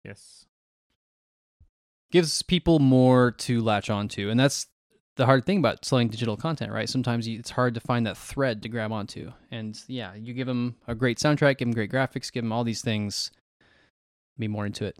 Yes. 0.03 0.47
gives 2.11 2.41
people 2.41 2.79
more 2.79 3.31
to 3.31 3.61
latch 3.61 3.91
onto 3.91 4.29
and 4.31 4.39
that's 4.39 4.67
the 5.15 5.25
hard 5.25 5.45
thing 5.45 5.59
about 5.59 5.85
selling 5.85 6.09
digital 6.09 6.37
content 6.37 6.71
right? 6.71 6.89
Sometimes 6.89 7.27
you, 7.27 7.39
it's 7.39 7.51
hard 7.51 7.73
to 7.73 7.79
find 7.79 8.05
that 8.05 8.17
thread 8.17 8.61
to 8.63 8.69
grab 8.69 8.91
onto. 8.91 9.31
And 9.51 9.79
yeah 9.87 10.13
you 10.15 10.33
give 10.33 10.47
them 10.47 10.75
a 10.87 10.95
great 10.95 11.17
soundtrack 11.17 11.57
give 11.57 11.67
them 11.67 11.73
great 11.73 11.91
graphics 11.91 12.31
give 12.31 12.43
them 12.43 12.51
all 12.51 12.63
these 12.63 12.81
things 12.81 13.31
be 14.37 14.47
more 14.47 14.65
into 14.65 14.85
it. 14.85 14.97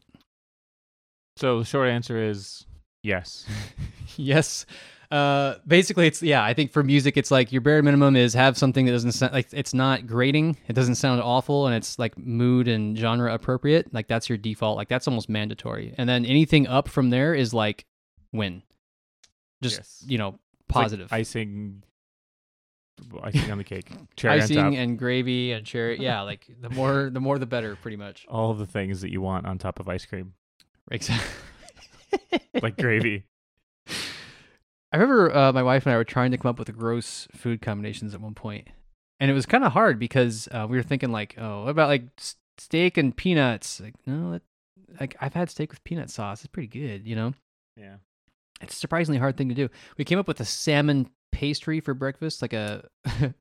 So 1.37 1.59
the 1.59 1.65
short 1.65 1.89
answer 1.89 2.17
is 2.21 2.65
yes. 3.03 3.45
yes. 4.15 4.65
Uh 5.11 5.55
basically 5.67 6.07
it's 6.07 6.23
yeah 6.23 6.43
i 6.43 6.55
think 6.55 6.71
for 6.71 6.81
music 6.81 7.15
it's 7.15 7.29
like 7.29 7.51
your 7.51 7.61
bare 7.61 7.83
minimum 7.83 8.15
is 8.15 8.33
have 8.33 8.57
something 8.57 8.87
that 8.87 8.91
doesn't 8.91 9.11
sound 9.11 9.33
like 9.33 9.47
it's 9.51 9.73
not 9.73 10.07
grating. 10.07 10.57
It 10.67 10.73
doesn't 10.73 10.95
sound 10.95 11.21
awful 11.21 11.67
and 11.67 11.75
it's 11.75 11.99
like 11.99 12.17
mood 12.17 12.67
and 12.67 12.97
genre 12.97 13.33
appropriate. 13.33 13.93
Like 13.93 14.07
that's 14.07 14.29
your 14.29 14.37
default. 14.37 14.77
Like 14.77 14.87
that's 14.87 15.07
almost 15.07 15.29
mandatory. 15.29 15.93
And 15.97 16.09
then 16.09 16.25
anything 16.25 16.67
up 16.67 16.87
from 16.87 17.11
there 17.11 17.35
is 17.35 17.53
like 17.53 17.85
win 18.33 18.63
just 19.61 19.77
Yes. 19.77 20.03
you 20.07 20.17
know 20.17 20.29
It's 20.69 20.75
like 20.75 20.83
positive 20.83 21.13
icing, 21.13 21.83
icing 23.23 23.51
on 23.51 23.57
the 23.57 23.63
cake. 23.63 23.89
Cherry 24.15 24.41
on 24.41 24.47
top. 24.47 24.49
icing 24.57 24.75
and 24.77 24.97
gravy 24.97 25.51
and 25.51 25.65
cherry 25.65 25.99
yeah 25.99 26.21
like 26.21 26.47
the 26.61 26.69
more 26.69 27.09
the 27.11 27.19
more 27.19 27.37
the 27.39 27.45
better 27.45 27.75
pretty 27.75 27.97
much 27.97 28.25
all 28.29 28.51
of 28.51 28.57
the 28.57 28.65
things 28.65 29.01
that 29.01 29.11
you 29.11 29.21
want 29.21 29.45
on 29.45 29.57
top 29.57 29.79
of 29.79 29.87
ice 29.89 30.05
cream, 30.05 30.33
exactly 30.91 31.27
like 32.61 32.77
gravy. 32.77 33.23
I 34.91 34.97
remember 34.97 35.35
uh, 35.35 35.51
my 35.51 35.63
wife 35.63 35.85
and 35.85 35.93
I 35.93 35.97
were 35.97 36.05
trying 36.05 36.31
to 36.31 36.37
come 36.37 36.49
up 36.49 36.57
with 36.59 36.75
gross 36.77 37.27
food 37.33 37.61
combinations 37.61 38.13
at 38.13 38.21
one 38.21 38.33
point, 38.33 38.69
and 39.19 39.29
it 39.29 39.33
was 39.33 39.45
kind 39.45 39.65
of 39.65 39.73
hard 39.73 39.99
because 39.99 40.47
uh, 40.51 40.65
we 40.69 40.77
were 40.77 40.83
thinking 40.83 41.11
like, 41.11 41.35
oh, 41.37 41.63
what 41.63 41.71
about 41.71 41.89
like 41.89 42.03
steak 42.57 42.95
and 42.97 43.15
peanuts? 43.15 43.81
Like, 43.81 43.95
no, 44.07 44.31
that, 44.31 44.41
like 44.99 45.17
I've 45.19 45.33
had 45.33 45.49
steak 45.49 45.71
with 45.71 45.83
peanut 45.83 46.09
sauce. 46.09 46.39
It's 46.45 46.47
pretty 46.47 46.67
good, 46.69 47.05
you 47.05 47.15
know. 47.15 47.33
Yeah. 47.75 47.95
It's 48.61 48.75
a 48.75 48.79
surprisingly 48.79 49.19
hard 49.19 49.37
thing 49.37 49.49
to 49.49 49.55
do. 49.55 49.69
We 49.97 50.05
came 50.05 50.17
up 50.19 50.27
with 50.27 50.39
a 50.39 50.45
salmon 50.45 51.09
pastry 51.31 51.79
for 51.79 51.93
breakfast, 51.93 52.41
like 52.41 52.53
a. 52.53 52.87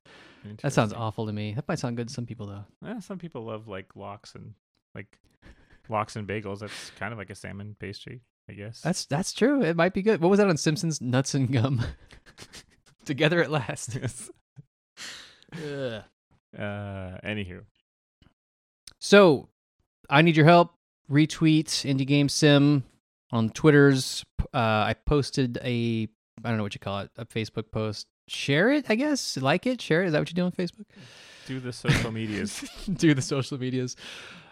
that 0.61 0.73
sounds 0.73 0.93
awful 0.93 1.25
to 1.27 1.33
me. 1.33 1.53
That 1.53 1.67
might 1.67 1.79
sound 1.79 1.97
good 1.97 2.09
to 2.09 2.13
some 2.13 2.25
people 2.25 2.47
though. 2.47 2.65
Eh, 2.87 2.99
some 2.99 3.17
people 3.17 3.45
love 3.45 3.67
like 3.67 3.95
lox 3.95 4.35
and 4.35 4.53
like 4.93 5.17
lox 5.89 6.15
and 6.15 6.27
bagels. 6.27 6.59
That's 6.59 6.91
kind 6.99 7.13
of 7.13 7.17
like 7.17 7.29
a 7.29 7.35
salmon 7.35 7.75
pastry, 7.79 8.21
I 8.49 8.53
guess. 8.53 8.81
That's 8.81 9.05
that's 9.05 9.31
true. 9.33 9.61
It 9.63 9.75
might 9.77 9.93
be 9.93 10.01
good. 10.01 10.19
What 10.21 10.29
was 10.29 10.39
that 10.39 10.49
on 10.49 10.57
Simpsons? 10.57 10.99
Nuts 11.01 11.33
and 11.33 11.51
gum. 11.51 11.81
Together 13.05 13.41
at 13.41 13.51
last. 13.51 13.97
Yes. 14.01 14.29
Ugh. 15.53 16.03
uh, 16.57 17.17
anywho, 17.23 17.61
So, 18.99 19.47
I 20.09 20.21
need 20.21 20.35
your 20.35 20.45
help. 20.45 20.73
Retweet 21.09 21.67
Indie 21.85 22.05
Game 22.07 22.27
Sim 22.27 22.83
on 23.31 23.51
Twitter's. 23.51 24.25
Uh, 24.53 24.57
I 24.87 24.95
posted 25.05 25.57
a, 25.63 26.07
I 26.43 26.49
don't 26.49 26.57
know 26.57 26.63
what 26.63 26.73
you 26.75 26.79
call 26.79 26.99
it, 26.99 27.11
a 27.17 27.25
Facebook 27.25 27.71
post. 27.71 28.07
Share 28.27 28.71
it, 28.71 28.85
I 28.89 28.95
guess. 28.95 29.37
Like 29.37 29.67
it, 29.67 29.81
share 29.81 30.03
it. 30.03 30.07
Is 30.07 30.11
that 30.13 30.19
what 30.19 30.29
you 30.29 30.35
do 30.35 30.45
on 30.45 30.51
Facebook? 30.51 30.85
do 31.45 31.59
the 31.59 31.71
social 31.71 32.11
medias. 32.11 32.67
do 32.93 33.13
the 33.13 33.21
social 33.21 33.57
medias. 33.57 33.95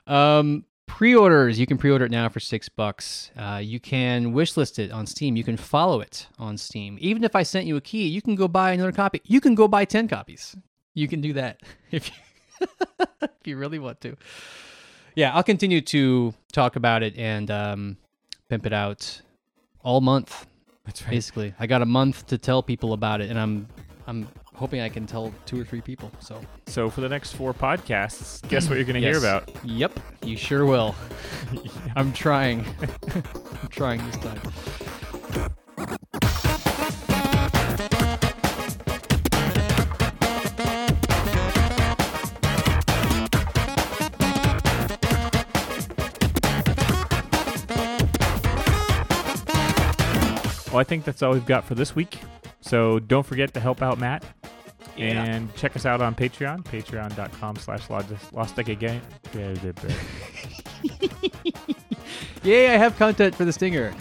Um, 0.08 0.66
pre-orders. 0.86 1.60
You 1.60 1.66
can 1.66 1.78
pre-order 1.78 2.06
it 2.06 2.12
now 2.12 2.30
for 2.30 2.40
six 2.40 2.70
bucks. 2.70 3.32
Uh, 3.38 3.60
you 3.64 3.80
can 3.80 4.34
wishlist 4.34 4.80
it 4.80 4.92
on 4.92 5.08
Steam. 5.08 5.36
You 5.36 5.44
can 5.44 5.58
follow 5.58 6.02
it 6.02 6.28
on 6.38 6.58
Steam. 6.58 6.98
Even 7.02 7.24
if 7.24 7.36
I 7.36 7.44
sent 7.44 7.66
you 7.66 7.76
a 7.76 7.82
key, 7.82 8.08
you 8.08 8.22
can 8.22 8.36
go 8.36 8.48
buy 8.48 8.72
another 8.72 8.92
copy. 8.92 9.22
You 9.26 9.42
can 9.42 9.56
go 9.56 9.68
buy 9.68 9.86
ten 9.86 10.08
copies. 10.08 10.56
You 10.94 11.08
can 11.08 11.22
do 11.22 11.34
that 11.34 11.62
if 11.92 12.10
you, 12.10 12.68
if 13.22 13.30
you 13.46 13.58
really 13.58 13.80
want 13.80 14.02
to. 14.02 14.16
Yeah, 15.16 15.34
I'll 15.34 15.44
continue 15.44 15.82
to 15.82 16.34
talk 16.52 16.76
about 16.76 17.04
it 17.04 17.16
and 17.18 17.50
um, 17.52 17.98
pimp 18.50 18.66
it 18.66 18.74
out 18.74 19.22
all 19.84 20.02
month. 20.02 20.48
That's 20.86 21.02
right. 21.04 21.12
Basically, 21.12 21.54
I 21.60 21.68
got 21.68 21.82
a 21.82 21.86
month 21.86 22.28
to 22.28 22.38
tell 22.38 22.64
people 22.64 22.94
about 22.94 23.22
it, 23.22 23.30
and 23.30 23.40
I'm 23.40 23.68
I'm 24.08 24.28
hoping 24.54 24.82
I 24.82 24.90
can 24.90 25.06
tell 25.06 25.34
two 25.46 25.60
or 25.60 25.66
three 25.66 25.82
people. 25.82 26.12
So 26.20 26.42
So 26.68 26.90
for 26.90 27.02
the 27.02 27.10
next 27.10 27.34
four 27.34 27.54
podcasts, 27.54 28.46
guess 28.48 28.68
what 28.70 28.76
you're 28.76 28.86
going 28.86 29.02
to 29.02 29.08
hear 29.08 29.18
about? 29.18 29.50
Yep, 29.64 30.00
you 30.24 30.38
sure 30.38 30.66
will. 30.66 30.96
I'm 31.96 32.12
trying. 32.14 32.66
I'm 33.16 33.70
trying 33.70 34.06
this 34.06 34.18
time. 34.18 34.42
Well, 50.74 50.80
I 50.80 50.84
think 50.84 51.06
that's 51.06 51.22
all 51.22 51.34
we've 51.34 51.46
got 51.46 51.64
for 51.66 51.76
this 51.76 51.96
week. 51.96 52.18
So 52.62 52.98
don't 52.98 53.24
forget 53.24 53.54
to 53.54 53.60
help 53.60 53.84
out 53.84 54.00
Matt. 54.00 54.26
Yeah. 54.98 55.24
And 55.24 55.56
check 55.56 55.76
us 55.76 55.86
out 55.86 56.02
on 56.02 56.16
Patreon, 56.16 56.64
patreon.com 56.64 57.58
slash 57.58 57.92
Lost 57.92 58.56
Decade 58.56 58.80
Game. 58.80 59.02
Yay, 62.44 62.70
I 62.74 62.78
have 62.78 62.98
content 62.98 63.36
for 63.36 63.46
the 63.46 63.54
stinger. 63.54 63.94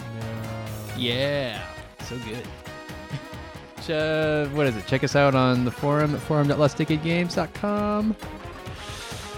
Yeah, 0.97 1.63
so 2.05 2.17
good. 2.17 2.43
Ch- 3.83 3.91
uh, 3.91 4.47
what 4.47 4.65
is 4.65 4.75
it? 4.75 4.87
Check 4.87 5.03
us 5.03 5.15
out 5.15 5.35
on 5.35 5.65
the 5.65 5.71
forum 5.71 6.15
at 6.15 6.21
forum.lostdecadegames.com. 6.21 8.15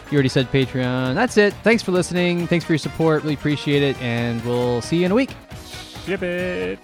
You 0.10 0.14
already 0.14 0.30
said 0.30 0.50
Patreon. 0.54 1.16
That's 1.16 1.36
it. 1.36 1.54
Thanks 1.64 1.84
for 1.84 1.92
listening. 1.92 2.48
Thanks 2.48 2.64
for 2.64 2.72
your 2.72 2.80
support. 2.80 3.24
Really 3.24 3.34
appreciate 3.34 3.84
it. 3.84 4.02
And 4.02 4.42
we'll 4.46 4.82
see 4.82 5.00
you 5.00 5.06
in 5.06 5.12
a 5.12 5.16
week. 5.16 5.32
Ship 6.06 6.24
it. 6.24 6.80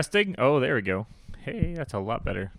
Testing. 0.00 0.34
Oh, 0.38 0.60
there 0.60 0.76
we 0.76 0.80
go. 0.80 1.06
Hey, 1.44 1.74
that's 1.76 1.92
a 1.92 1.98
lot 1.98 2.24
better. 2.24 2.52